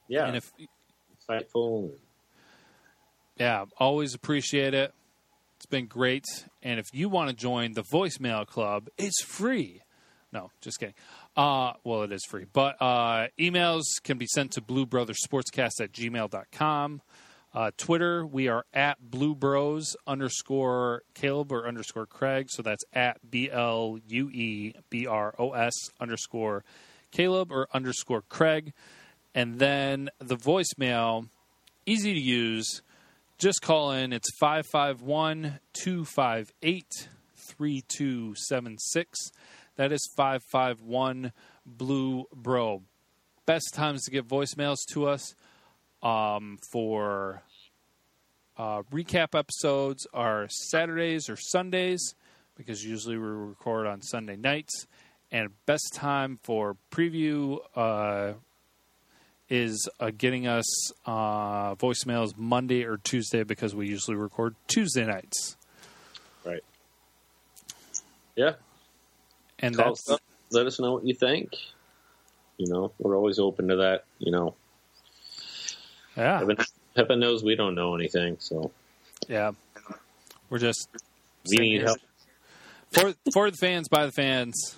Yeah. 0.08 0.26
And 0.26 0.36
if 0.36 0.52
insightful. 1.28 1.92
Yeah, 3.38 3.66
always 3.78 4.14
appreciate 4.14 4.74
it. 4.74 4.92
Been 5.70 5.86
great. 5.86 6.24
And 6.62 6.80
if 6.80 6.86
you 6.92 7.08
want 7.08 7.30
to 7.30 7.36
join 7.36 7.72
the 7.72 7.82
voicemail 7.82 8.46
club, 8.46 8.88
it's 8.96 9.22
free. 9.22 9.82
No, 10.32 10.50
just 10.60 10.78
kidding. 10.78 10.94
Uh, 11.36 11.72
well, 11.84 12.02
it 12.02 12.12
is 12.12 12.24
free. 12.28 12.46
But 12.50 12.80
uh, 12.80 13.28
emails 13.38 13.82
can 14.02 14.18
be 14.18 14.26
sent 14.26 14.52
to 14.52 14.60
bluebrothersportscast 14.60 15.80
at 15.80 15.92
gmail.com. 15.92 17.02
Uh, 17.54 17.70
Twitter, 17.76 18.26
we 18.26 18.48
are 18.48 18.64
at 18.74 19.10
Blue 19.10 19.34
Bros 19.34 19.96
underscore 20.06 21.02
Caleb 21.14 21.50
or 21.50 21.66
underscore 21.66 22.06
Craig. 22.06 22.48
So 22.50 22.62
that's 22.62 22.84
at 22.92 23.18
B 23.30 23.50
L 23.50 23.98
U 24.06 24.30
E 24.30 24.74
B 24.90 25.06
R 25.06 25.34
O 25.38 25.52
S 25.52 25.72
underscore 25.98 26.64
Caleb 27.10 27.50
or 27.50 27.68
underscore 27.72 28.22
Craig. 28.22 28.74
And 29.34 29.58
then 29.58 30.10
the 30.18 30.36
voicemail, 30.36 31.28
easy 31.86 32.12
to 32.12 32.20
use. 32.20 32.82
Just 33.38 33.62
call 33.62 33.92
in. 33.92 34.12
It's 34.12 34.36
551 34.40 35.60
258 35.84 37.08
3276. 37.36 39.30
That 39.76 39.92
is 39.92 40.00
551 40.16 41.32
Blue 41.64 42.24
Bro. 42.34 42.82
Best 43.46 43.74
times 43.74 44.02
to 44.04 44.10
get 44.10 44.26
voicemails 44.26 44.78
to 44.92 45.06
us 45.06 45.36
um, 46.02 46.58
for 46.72 47.44
uh, 48.56 48.82
recap 48.92 49.38
episodes 49.38 50.04
are 50.12 50.48
Saturdays 50.48 51.28
or 51.28 51.36
Sundays 51.36 52.16
because 52.56 52.84
usually 52.84 53.18
we 53.18 53.28
record 53.28 53.86
on 53.86 54.02
Sunday 54.02 54.34
nights. 54.34 54.88
And 55.30 55.50
best 55.64 55.94
time 55.94 56.40
for 56.42 56.76
preview 56.90 57.58
uh, 57.76 58.32
is 59.48 59.88
uh, 59.98 60.10
getting 60.16 60.46
us 60.46 60.92
uh, 61.06 61.74
voicemails 61.76 62.36
Monday 62.36 62.84
or 62.84 62.98
Tuesday 62.98 63.42
because 63.42 63.74
we 63.74 63.88
usually 63.88 64.16
record 64.16 64.54
Tuesday 64.66 65.06
nights. 65.06 65.56
Right. 66.44 66.62
Yeah. 68.36 68.52
And 69.58 69.76
Call 69.76 69.86
that's 69.86 70.10
us. 70.10 70.20
Let 70.50 70.66
us 70.66 70.78
know 70.78 70.92
what 70.94 71.06
you 71.06 71.14
think. 71.14 71.52
You 72.56 72.72
know, 72.72 72.92
we're 72.98 73.16
always 73.16 73.38
open 73.38 73.68
to 73.68 73.76
that. 73.76 74.04
You 74.18 74.32
know, 74.32 74.54
yeah, 76.16 76.38
heaven, 76.40 76.56
heaven 76.96 77.20
knows 77.20 77.44
we 77.44 77.54
don't 77.54 77.74
know 77.74 77.94
anything, 77.94 78.36
so 78.40 78.72
yeah. 79.28 79.52
We're 80.50 80.58
just 80.58 80.88
we 81.48 81.56
need 81.58 81.82
help. 81.82 81.98
for 82.90 83.14
for 83.32 83.50
the 83.50 83.56
fans, 83.56 83.88
by 83.88 84.06
the 84.06 84.12
fans. 84.12 84.76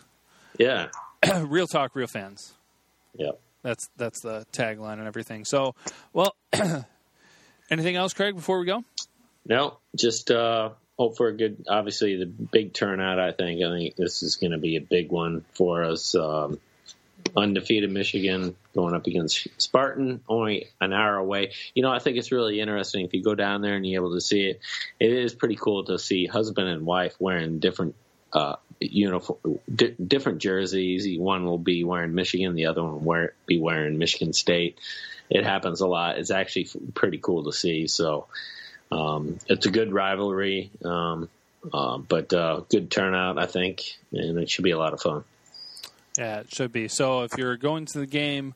Yeah. 0.59 0.89
real 1.43 1.67
talk, 1.67 1.95
real 1.95 2.07
fans. 2.07 2.53
Yeah. 3.17 3.31
That's 3.63 3.91
that's 3.97 4.21
the 4.21 4.47
tagline 4.53 4.95
and 4.95 5.07
everything. 5.07 5.45
So, 5.45 5.75
well, 6.13 6.35
anything 7.71 7.97
else, 7.97 8.15
Craig? 8.15 8.35
Before 8.35 8.59
we 8.61 8.67
go, 8.67 8.85
No, 9.47 9.79
just 9.97 10.31
uh, 10.31 10.71
hope 10.99 11.17
for 11.17 11.29
a 11.29 11.37
good. 11.37 11.65
Obviously, 11.69 12.17
the 12.17 12.27
big 12.27 12.73
turnout. 12.73 13.19
I 13.19 13.33
think. 13.33 13.63
I 13.63 13.71
think 13.77 13.97
this 13.97 14.23
is 14.23 14.37
going 14.37 14.53
to 14.53 14.59
be 14.59 14.77
a 14.77 14.81
big 14.81 15.11
one 15.11 15.45
for 15.55 15.85
us. 15.85 16.15
Um, 16.15 16.59
undefeated 17.37 17.91
Michigan 17.91 18.57
going 18.75 18.95
up 18.95 19.07
against 19.07 19.47
Spartan, 19.59 20.21
only 20.29 20.69
an 20.81 20.93
hour 20.93 21.17
away. 21.17 21.53
You 21.75 21.83
know, 21.83 21.91
I 21.91 21.99
think 21.99 22.17
it's 22.17 22.33
really 22.33 22.61
interesting 22.61 23.05
if 23.05 23.15
you 23.15 23.23
go 23.23 23.35
down 23.35 23.63
there 23.63 23.77
and 23.77 23.87
you're 23.87 24.03
able 24.03 24.15
to 24.15 24.21
see 24.21 24.43
it. 24.43 24.61
It 24.99 25.13
is 25.13 25.35
pretty 25.35 25.57
cool 25.57 25.85
to 25.85 25.99
see 25.99 26.27
husband 26.27 26.69
and 26.69 26.87
wife 26.87 27.15
wearing 27.19 27.59
different 27.59 27.95
uh, 28.33 28.57
uniform, 28.81 29.39
di- 29.73 29.95
different 29.95 30.39
jerseys. 30.39 31.19
One 31.19 31.45
will 31.45 31.59
be 31.59 31.85
wearing 31.85 32.15
Michigan, 32.15 32.55
the 32.55 32.67
other 32.67 32.83
one 32.83 33.05
will 33.05 33.29
be 33.47 33.61
wearing 33.61 33.99
Michigan 33.99 34.33
State. 34.33 34.79
It 35.29 35.45
happens 35.45 35.81
a 35.81 35.87
lot. 35.87 36.19
It's 36.19 36.31
actually 36.31 36.69
pretty 36.95 37.19
cool 37.19 37.45
to 37.45 37.53
see. 37.53 37.87
So 37.87 38.27
um, 38.91 39.39
it's 39.47 39.67
a 39.67 39.71
good 39.71 39.93
rivalry, 39.93 40.71
um, 40.85 41.29
uh, 41.73 41.99
but 41.99 42.33
uh, 42.33 42.63
good 42.69 42.91
turnout, 42.91 43.39
I 43.39 43.47
think, 43.47 43.83
and 44.13 44.39
it 44.39 44.51
should 44.51 44.65
be 44.65 44.73
a 44.73 44.79
lot 44.79 44.93
of 44.93 45.01
fun. 45.01 45.25
Yeah, 46.19 46.41
it 46.41 46.53
should 46.53 46.73
be. 46.73 46.89
So 46.89 47.23
if 47.23 47.39
you're 47.39 47.57
going 47.57 47.87
to 47.87 48.01
the 48.01 48.07
game, 48.07 48.55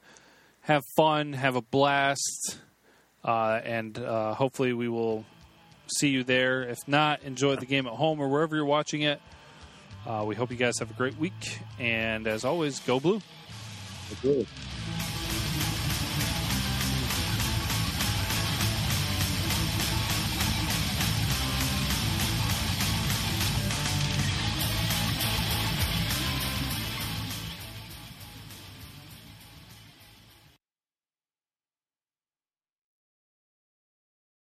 have 0.63 0.83
fun, 0.97 1.35
have 1.35 1.57
a 1.57 1.63
blast, 1.63 2.59
uh, 3.23 3.61
and 3.63 3.97
uh, 3.99 4.35
hopefully 4.35 4.73
we 4.73 4.89
will 4.89 5.25
see 5.87 6.09
you 6.09 6.25
there. 6.25 6.63
If 6.63 6.89
not, 6.89 7.23
enjoy 7.23 7.57
the 7.57 7.67
game 7.67 7.87
at 7.87 7.93
home 7.93 8.21
or 8.21 8.29
wherever 8.29 8.57
you're 8.57 8.65
watching 8.65 9.03
it. 9.03 9.21
Uh, 10.07 10.25
we 10.27 10.35
hope 10.35 10.51
you 10.51 10.57
guys 10.57 10.79
have 10.79 10.91
a 10.91 10.95
great 10.95 11.17
week, 11.19 11.61
and 11.79 12.27
as 12.27 12.45
always, 12.45 12.81
go 12.81 13.01
blue. 13.01 13.21
Go 13.21 14.17
blue. 14.23 14.47